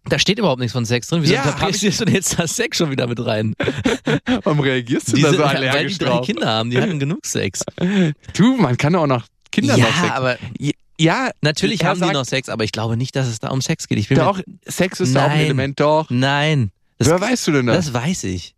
Da 0.07 0.19
steht 0.19 0.39
überhaupt 0.39 0.61
nichts 0.61 0.73
von 0.73 0.85
Sex 0.85 1.07
drin. 1.09 1.23
Wieso 1.23 1.35
Ja, 1.35 1.43
interpretierst 1.43 2.01
du 2.01 2.05
denn 2.05 2.15
jetzt 2.15 2.39
das 2.39 2.57
Sex 2.57 2.77
schon 2.79 2.91
wieder 2.91 3.07
mit 3.07 3.25
rein? 3.25 3.55
Warum 4.43 4.61
reagierst 4.61 5.09
du 5.13 5.17
Diese, 5.17 5.29
da 5.29 5.33
so 5.35 5.39
weil 5.41 5.61
die 5.61 5.69
allergisch 5.69 5.99
drei 5.99 6.07
drauf? 6.07 6.27
Kinder 6.27 6.47
haben, 6.49 6.71
die 6.71 6.81
hatten 6.81 6.99
genug 6.99 7.25
Sex. 7.27 7.63
Du, 8.35 8.57
man 8.57 8.77
kann 8.77 8.95
auch 8.97 9.07
noch 9.07 9.27
Kinder 9.51 9.77
noch 9.77 9.85
Sex. 9.85 9.97
ja, 10.03 10.15
aber 10.15 10.39
ja, 10.99 11.31
natürlich 11.41 11.85
haben 11.85 11.99
sagt, 11.99 12.11
die 12.11 12.15
noch 12.15 12.25
Sex, 12.25 12.49
aber 12.49 12.65
ich 12.65 12.73
glaube 12.73 12.97
nicht, 12.97 13.15
dass 13.17 13.27
es 13.27 13.39
da 13.39 13.49
um 13.51 13.61
Sex 13.61 13.87
geht. 13.89 13.99
Ich 13.99 14.09
bin 14.09 14.19
Doch, 14.19 14.41
Sex 14.67 15.01
ist 15.01 15.15
da 15.15 15.27
auch 15.27 15.31
ein 15.31 15.37
Nein. 15.37 15.45
Element, 15.47 15.81
doch. 15.81 16.11
Nein. 16.11 16.71
Das, 17.05 17.21
Woher 17.21 17.21
weißt 17.31 17.47
du 17.49 17.53
denn 17.53 17.67
das? 17.67 17.87
das 17.87 17.95
weiß 17.95 18.25
ich. 18.25 18.55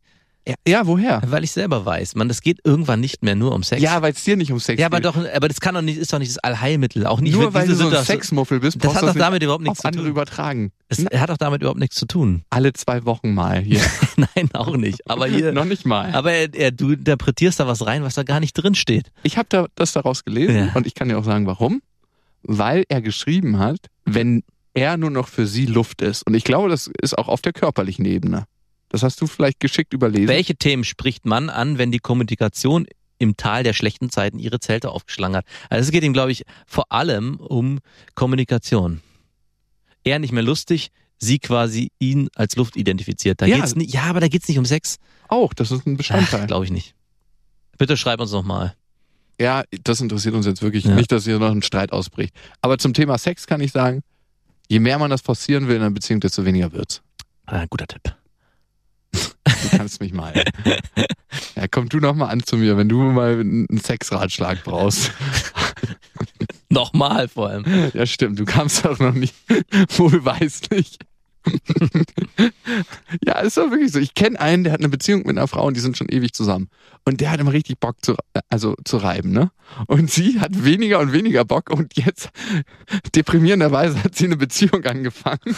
ja, 0.46 0.54
ja, 0.68 0.86
woher? 0.86 1.22
Weil 1.26 1.42
ich 1.44 1.52
selber 1.52 1.86
weiß. 1.86 2.16
Man, 2.16 2.28
das 2.28 2.42
geht 2.42 2.58
irgendwann 2.64 3.00
nicht 3.00 3.22
mehr 3.22 3.34
nur 3.34 3.52
um 3.54 3.62
Sex. 3.62 3.80
Ja, 3.80 4.02
weil 4.02 4.12
es 4.12 4.22
dir 4.24 4.36
nicht 4.36 4.52
um 4.52 4.60
Sex 4.60 4.78
Ja, 4.78 4.86
aber 4.86 4.98
geht. 4.98 5.06
doch, 5.06 5.16
aber 5.16 5.48
das 5.48 5.60
kann 5.60 5.74
doch 5.74 5.80
nicht, 5.82 5.96
ist 5.98 6.12
doch 6.12 6.18
nicht 6.18 6.30
das 6.30 6.38
Allheilmittel. 6.38 7.06
Auch 7.06 7.20
nicht 7.20 7.32
Nur 7.34 7.54
weil 7.54 7.66
du 7.66 7.74
so 7.74 7.88
ein. 7.88 8.04
Sexmuffel 8.04 8.60
bist, 8.60 8.76
Das 8.76 8.82
brauchst 8.92 8.96
hat 8.96 9.02
du 9.02 9.18
doch 9.18 9.24
damit 9.26 9.42
überhaupt 9.42 9.62
nichts 9.64 9.80
zu 9.80 9.86
andere 9.88 10.02
tun. 10.04 10.10
übertragen. 10.10 10.72
Es 10.88 11.04
hat 11.04 11.30
doch 11.30 11.38
damit 11.38 11.62
überhaupt 11.62 11.80
nichts 11.80 11.96
zu 11.96 12.06
tun. 12.06 12.42
Alle 12.50 12.72
zwei 12.74 13.04
Wochen 13.06 13.32
mal 13.34 13.60
hier. 13.62 13.80
Nein, 14.16 14.50
auch 14.52 14.76
nicht. 14.76 15.08
Aber 15.10 15.26
hier, 15.26 15.52
noch 15.52 15.64
nicht 15.64 15.86
mal. 15.86 16.14
aber 16.14 16.32
er, 16.32 16.52
er, 16.54 16.70
du 16.72 16.90
interpretierst 16.92 17.58
da 17.60 17.66
was 17.66 17.86
rein, 17.86 18.02
was 18.02 18.14
da 18.14 18.22
gar 18.22 18.40
nicht 18.40 18.52
drin 18.52 18.74
steht. 18.74 19.10
Ich 19.22 19.38
habe 19.38 19.46
da, 19.48 19.66
das 19.76 19.92
daraus 19.92 20.24
gelesen 20.24 20.56
Ja. 20.66 20.72
und 20.74 20.86
ich 20.86 20.94
kann 20.94 21.08
dir 21.08 21.18
auch 21.18 21.24
sagen, 21.24 21.46
warum. 21.46 21.80
Weil 22.42 22.84
er 22.90 23.00
geschrieben 23.00 23.58
hat, 23.58 23.78
wenn 24.04 24.42
er 24.74 24.96
nur 24.96 25.10
noch 25.10 25.28
für 25.28 25.46
sie 25.46 25.66
Luft 25.66 26.02
ist. 26.02 26.26
Und 26.26 26.34
ich 26.34 26.44
glaube, 26.44 26.68
das 26.68 26.90
ist 27.00 27.16
auch 27.16 27.28
auf 27.28 27.40
der 27.42 27.52
körperlichen 27.52 28.04
Ebene. 28.04 28.44
Das 28.88 29.02
hast 29.02 29.20
du 29.20 29.26
vielleicht 29.26 29.60
geschickt 29.60 29.92
überlesen. 29.92 30.28
Welche 30.28 30.54
Themen 30.56 30.84
spricht 30.84 31.24
man 31.26 31.48
an, 31.50 31.78
wenn 31.78 31.90
die 31.90 31.98
Kommunikation 31.98 32.86
im 33.18 33.36
Tal 33.36 33.62
der 33.62 33.72
schlechten 33.72 34.10
Zeiten 34.10 34.38
ihre 34.38 34.60
Zelte 34.60 34.90
aufgeschlagen 34.90 35.36
hat? 35.36 35.46
Also 35.70 35.82
es 35.86 35.90
geht 35.90 36.04
ihm, 36.04 36.12
glaube 36.12 36.32
ich, 36.32 36.44
vor 36.66 36.92
allem 36.92 37.36
um 37.36 37.78
Kommunikation. 38.14 39.00
Er 40.04 40.18
nicht 40.18 40.32
mehr 40.32 40.42
lustig, 40.42 40.90
sie 41.18 41.38
quasi 41.38 41.90
ihn 41.98 42.28
als 42.34 42.56
Luft 42.56 42.76
identifiziert. 42.76 43.40
Da 43.40 43.46
Ja. 43.46 43.56
geht's 43.56 43.74
nicht, 43.74 43.92
ja, 43.94 44.02
aber 44.02 44.20
da 44.20 44.28
geht's 44.28 44.48
nicht 44.48 44.58
um 44.58 44.64
Sex. 44.64 44.96
Auch, 45.28 45.54
das 45.54 45.70
ist 45.70 45.86
ein 45.86 45.96
Bestandteil. 45.96 46.46
Glaube 46.46 46.64
ich 46.66 46.70
nicht. 46.70 46.94
Bitte 47.78 47.96
schreib 47.96 48.20
uns 48.20 48.32
noch 48.32 48.44
mal. 48.44 48.74
Ja, 49.40 49.64
das 49.82 50.00
interessiert 50.00 50.34
uns 50.34 50.46
jetzt 50.46 50.62
wirklich 50.62 50.84
Ja. 50.84 50.94
nicht, 50.94 51.10
dass 51.10 51.24
hier 51.24 51.38
noch 51.38 51.50
ein 51.50 51.62
Streit 51.62 51.90
ausbricht. 51.92 52.34
Aber 52.60 52.78
zum 52.78 52.92
Thema 52.94 53.18
Sex 53.18 53.46
kann 53.46 53.60
ich 53.60 53.72
sagen, 53.72 54.02
je 54.74 54.80
mehr 54.80 54.98
man 54.98 55.08
das 55.08 55.20
forcieren 55.20 55.68
will 55.68 55.76
in 55.76 55.82
einer 55.82 55.92
Beziehung, 55.92 56.18
desto 56.18 56.44
weniger 56.44 56.72
wird's. 56.72 57.00
Ah, 57.46 57.64
guter 57.70 57.86
Tipp. 57.86 58.02
Du 59.12 59.76
kannst 59.76 60.00
mich 60.00 60.12
mal. 60.12 60.34
Ja, 61.56 61.66
komm 61.68 61.88
du 61.88 61.98
noch 61.98 62.14
mal 62.14 62.28
an 62.28 62.44
zu 62.44 62.56
mir, 62.56 62.76
wenn 62.76 62.88
du 62.88 62.98
mal 62.98 63.40
einen 63.40 63.78
Sexratschlag 63.78 64.62
brauchst. 64.64 65.12
Nochmal 66.68 67.26
vor 67.28 67.48
allem. 67.48 67.64
Ja, 67.92 68.06
stimmt, 68.06 68.38
du 68.38 68.44
kamst 68.44 68.84
doch 68.84 68.98
noch 68.98 69.14
nicht. 69.14 69.34
Wohlweislich. 69.96 70.98
ja, 73.24 73.38
ist 73.40 73.56
doch 73.56 73.70
wirklich 73.70 73.92
so. 73.92 73.98
Ich 73.98 74.14
kenne 74.14 74.40
einen, 74.40 74.64
der 74.64 74.72
hat 74.72 74.80
eine 74.80 74.88
Beziehung 74.88 75.20
mit 75.26 75.36
einer 75.36 75.48
Frau 75.48 75.66
und 75.66 75.76
die 75.76 75.80
sind 75.80 75.96
schon 75.96 76.08
ewig 76.08 76.32
zusammen. 76.32 76.68
Und 77.04 77.20
der 77.20 77.30
hat 77.30 77.40
immer 77.40 77.52
richtig 77.52 77.78
Bock 77.78 77.96
zu, 78.02 78.16
also 78.48 78.74
zu 78.84 78.96
reiben, 78.96 79.30
ne? 79.30 79.50
Und 79.86 80.10
sie 80.10 80.40
hat 80.40 80.64
weniger 80.64 81.00
und 81.00 81.12
weniger 81.12 81.44
Bock 81.44 81.70
und 81.70 81.96
jetzt, 81.96 82.30
deprimierenderweise, 83.14 84.02
hat 84.02 84.14
sie 84.14 84.24
eine 84.26 84.36
Beziehung 84.36 84.84
angefangen. 84.84 85.38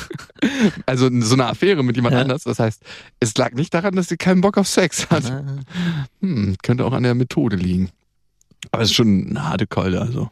Also 0.87 1.09
so 1.21 1.35
eine 1.35 1.47
Affäre 1.47 1.83
mit 1.83 1.97
jemand 1.97 2.15
Ja. 2.15 2.21
anders. 2.23 2.45
Das 2.45 2.59
heißt, 2.59 2.83
es 3.21 3.37
lag 3.37 3.53
nicht 3.53 3.75
daran, 3.75 3.95
dass 3.97 4.09
sie 4.09 4.17
keinen 4.17 4.41
Bock 4.41 4.57
auf 4.59 4.69
Sex 4.69 5.11
hat. 5.11 5.31
Ah. 5.31 5.45
Hm, 6.21 6.57
könnte 6.63 6.85
auch 6.85 6.93
an 6.93 7.03
der 7.03 7.15
Methode 7.15 7.57
liegen. 7.57 7.91
Aber 8.71 8.83
es 8.83 8.91
ist 8.91 8.97
schon 8.97 9.29
eine 9.31 9.49
harte 9.49 9.67
Keule, 9.67 10.01
also. 10.01 10.31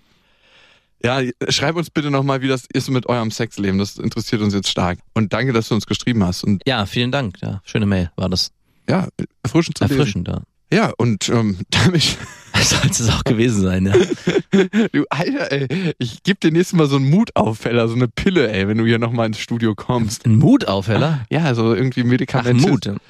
Ja, 1.05 1.21
schreib 1.51 1.77
uns 1.77 1.91
bitte 1.91 2.11
nochmal, 2.11 2.41
wie 2.41 2.49
das 2.49 2.65
ist 2.73 2.89
mit 2.89 3.07
eurem 3.07 3.31
Sexleben. 3.31 3.79
Das 3.79 3.99
interessiert 3.99 4.41
uns 4.41 4.55
jetzt 4.55 4.69
stark. 4.71 4.99
Und 5.13 5.35
danke, 5.35 5.53
dass 5.53 5.69
du 5.69 5.75
uns 5.75 5.87
geschrieben 5.87 6.25
hast. 6.25 6.45
Und 6.45 6.63
Ja, 6.67 6.87
vielen 6.87 7.13
Dank. 7.13 7.37
Ja, 7.43 7.61
schöne 7.65 7.85
Mail 7.85 8.11
war 8.17 8.31
das. 8.31 8.53
ja, 8.89 9.09
erfrischend 9.43 9.77
zu 9.77 9.85
lesen. 9.85 9.99
Erfrischend, 9.99 10.29
ja. 10.29 10.43
Ja, 10.73 10.93
und 10.97 11.29
ähm, 11.29 11.59
damit, 11.71 12.17
Sollte 12.63 12.89
es 12.89 13.11
auch 13.11 13.25
gewesen 13.25 13.63
sein, 13.63 13.87
ja. 13.87 13.93
du 14.93 15.05
Alter, 15.11 15.53
ey, 15.53 15.93
ich 15.99 16.23
geb 16.23 16.41
dir 16.41 16.51
nächstes 16.51 16.77
Mal 16.77 16.87
so 16.87 16.97
einen 16.97 17.11
Mutaufheller, 17.11 17.87
so 17.89 17.95
eine 17.95 18.09
Pille, 18.09 18.51
ey, 18.51 18.67
wenn 18.67 18.79
du 18.79 18.87
hier 18.87 18.99
nochmal 18.99 19.27
ins 19.27 19.39
Studio 19.39 19.75
kommst. 19.75 20.25
Ein 20.25 20.37
Mutaufheller? 20.39 21.27
Ja, 21.31 21.55
so 21.55 21.75
irgendwie 21.75 22.01
Ach, 22.03 22.07
Medikamente. 22.07 22.69
Mut. 22.69 23.01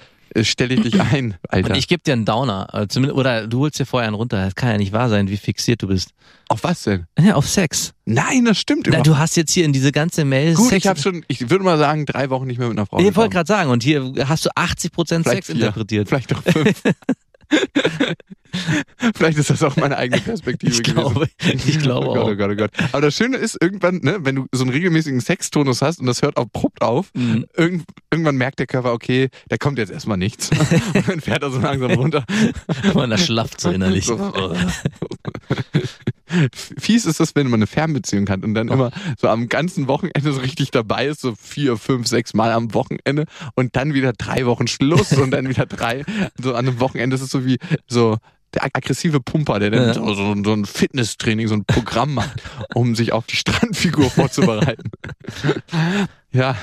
Stelle 0.43 0.75
ich 0.75 0.83
dich 0.83 1.01
ein, 1.01 1.37
Alter. 1.49 1.71
Und 1.71 1.77
ich 1.77 1.87
gebe 1.89 2.03
dir 2.03 2.13
einen 2.15 2.25
Downer. 2.25 2.73
Also 2.75 3.01
Oder 3.01 3.47
du 3.47 3.61
holst 3.61 3.79
dir 3.79 3.87
vorher 3.87 4.09
einen 4.09 4.17
runter. 4.17 4.45
Das 4.45 4.55
kann 4.55 4.71
ja 4.71 4.79
nicht 4.79 4.93
wahr 4.93 5.09
sein, 5.09 5.29
wie 5.29 5.37
fixiert 5.37 5.83
du 5.83 5.89
bist. 5.89 6.11
Auf 6.49 6.65
was 6.65 6.83
denn? 6.83 7.07
Ja, 7.19 7.35
auf 7.37 7.49
Sex. 7.49 7.95
Nein, 8.05 8.45
das 8.45 8.59
stimmt 8.59 8.83
Na, 8.85 8.89
überhaupt 8.91 9.07
du 9.07 9.17
hast 9.19 9.37
jetzt 9.37 9.53
hier 9.53 9.65
in 9.65 9.73
diese 9.73 9.93
ganze 9.93 10.25
Mail 10.25 10.55
Gut, 10.55 10.69
Sex. 10.69 10.85
ich 10.85 10.89
habe 10.89 11.01
schon, 11.01 11.25
ich 11.29 11.49
würde 11.49 11.65
mal 11.65 11.79
sagen, 11.79 12.05
drei 12.05 12.29
Wochen 12.31 12.47
nicht 12.47 12.59
mehr 12.59 12.69
mit 12.69 12.77
einer 12.77 12.87
Frau. 12.87 12.99
ich 12.99 13.17
wollte 13.17 13.33
gerade 13.33 13.47
sagen, 13.47 13.71
und 13.71 13.83
hier 13.83 14.13
hast 14.27 14.45
du 14.45 14.51
80% 14.51 14.91
Vielleicht 14.93 15.25
Sex 15.25 15.47
vier. 15.47 15.55
interpretiert. 15.57 16.09
Vielleicht 16.09 16.33
doch 16.33 16.43
fünf. 16.43 16.83
Vielleicht 19.17 19.37
ist 19.39 19.51
das 19.51 19.63
auch 19.65 19.75
meine 19.77 19.97
eigene 19.97 20.21
Perspektive 20.21 20.71
Ich 20.73 20.83
gewesen. 20.85 20.95
glaube, 21.13 21.29
ich 21.41 21.79
glaube 21.81 22.07
oh 22.09 22.15
Gott, 22.15 22.23
auch. 22.23 22.29
oh 22.31 22.37
Gott, 22.37 22.51
oh 22.53 22.57
Gott. 22.57 22.71
Aber 22.93 23.01
das 23.03 23.17
Schöne 23.17 23.37
ist, 23.37 23.59
irgendwann, 23.61 23.97
ne, 24.03 24.19
wenn 24.21 24.37
du 24.37 24.47
so 24.53 24.63
einen 24.63 24.71
regelmäßigen 24.73 25.21
Sextonus 25.21 25.83
hast 25.83 25.99
und 26.01 26.07
das 26.07 26.23
hört 26.23 26.37
abrupt 26.39 26.81
auf, 26.83 27.11
Mhm. 27.15 27.47
irgend, 27.57 27.85
irgendwann 28.13 28.37
merkt 28.37 28.61
der 28.61 28.67
Körper, 28.67 28.93
okay, 28.93 29.29
da 29.49 29.57
kommt 29.57 29.79
jetzt 29.79 29.91
erstmal 29.91 30.19
nichts. 30.19 30.51
und 30.95 31.09
dann 31.09 31.21
fährt 31.21 31.43
er 31.43 31.51
so 31.51 31.59
langsam 31.59 31.91
runter. 31.93 32.25
Man 32.95 33.11
da 33.11 33.19
schlafft 33.19 33.61
so 33.61 33.71
innerlich. 33.71 34.07
So. 34.07 34.17
Fies 36.79 37.07
ist 37.07 37.21
das, 37.21 37.35
wenn 37.35 37.49
man 37.49 37.59
eine 37.59 37.67
Fernbeziehung 37.67 38.29
hat 38.29 38.43
und 38.43 38.55
dann 38.55 38.69
immer 38.69 38.91
so 39.19 39.29
am 39.29 39.49
ganzen 39.49 39.89
Wochenende 39.89 40.33
so 40.33 40.41
richtig 40.41 40.71
dabei 40.71 41.07
ist, 41.07 41.21
so 41.21 41.35
vier, 41.35 41.77
fünf, 41.77 42.07
sechs 42.07 42.35
Mal 42.35 42.53
am 42.53 42.75
Wochenende 42.75 43.25
und 43.55 43.77
dann 43.77 43.95
wieder 43.95 44.13
drei 44.13 44.47
Wochen 44.47 44.67
Schluss 44.67 45.13
und 45.13 45.31
dann 45.31 45.49
wieder 45.49 45.67
drei. 45.67 46.05
So 46.41 46.55
an 46.55 46.67
einem 46.69 46.81
Wochenende 46.81 47.17
ist 47.17 47.23
es 47.23 47.31
so 47.31 47.45
wie 47.45 47.59
so 47.87 48.19
der 48.55 48.65
aggressive 48.65 49.21
Pumper, 49.21 49.59
der 49.59 49.71
dann 49.71 49.89
Ja. 49.89 49.95
so, 49.95 50.15
so, 50.15 50.35
so 50.45 50.53
ein 50.53 50.65
Fitnesstraining, 50.65 51.49
so 51.49 51.55
ein 51.55 51.65
Programm 51.65 52.15
macht, 52.15 52.43
um 52.75 52.95
sich 52.95 53.13
auf 53.13 53.27
die 53.27 53.37
Strandfigur 53.37 54.11
vorzubereiten. 54.11 54.91
ja, 56.33 56.57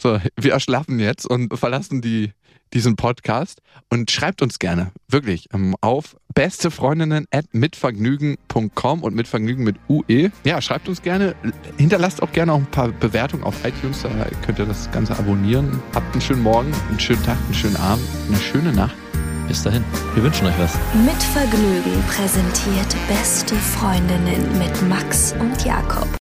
so, 0.00 0.20
wir 0.36 0.52
erschlaffen 0.52 0.98
jetzt 1.00 1.26
und 1.26 1.56
verlassen 1.58 2.00
die 2.00 2.32
diesen 2.74 2.96
Podcast 2.96 3.60
und 3.90 4.10
schreibt 4.10 4.42
uns 4.42 4.58
gerne, 4.58 4.92
wirklich, 5.08 5.48
ähm, 5.52 5.74
auf 5.80 6.16
bestefreundinnen 6.34 7.26
at 7.30 7.46
mitvergnügen.com 7.52 9.02
und 9.02 9.14
mitvergnügen 9.14 9.64
mit 9.64 9.76
UE. 9.88 10.30
Ja, 10.44 10.60
schreibt 10.60 10.88
uns 10.88 11.02
gerne, 11.02 11.34
hinterlasst 11.76 12.22
auch 12.22 12.32
gerne 12.32 12.52
auch 12.52 12.58
ein 12.58 12.66
paar 12.66 12.88
Bewertungen 12.88 13.44
auf 13.44 13.64
iTunes, 13.64 14.02
da 14.02 14.10
könnt 14.44 14.58
ihr 14.58 14.66
das 14.66 14.90
Ganze 14.90 15.18
abonnieren. 15.18 15.82
Habt 15.94 16.12
einen 16.12 16.20
schönen 16.20 16.42
Morgen, 16.42 16.72
einen 16.88 17.00
schönen 17.00 17.22
Tag, 17.24 17.36
einen 17.44 17.54
schönen 17.54 17.76
Abend, 17.76 18.04
eine 18.28 18.38
schöne 18.38 18.72
Nacht. 18.72 18.94
Bis 19.48 19.62
dahin. 19.62 19.82
Wir 20.14 20.22
wünschen 20.22 20.46
euch 20.46 20.58
was. 20.58 20.74
Mit 21.06 21.22
Vergnügen 21.22 22.02
präsentiert 22.06 22.94
Beste 23.08 23.54
Freundinnen 23.56 24.58
mit 24.58 24.88
Max 24.88 25.34
und 25.40 25.64
Jakob. 25.64 26.08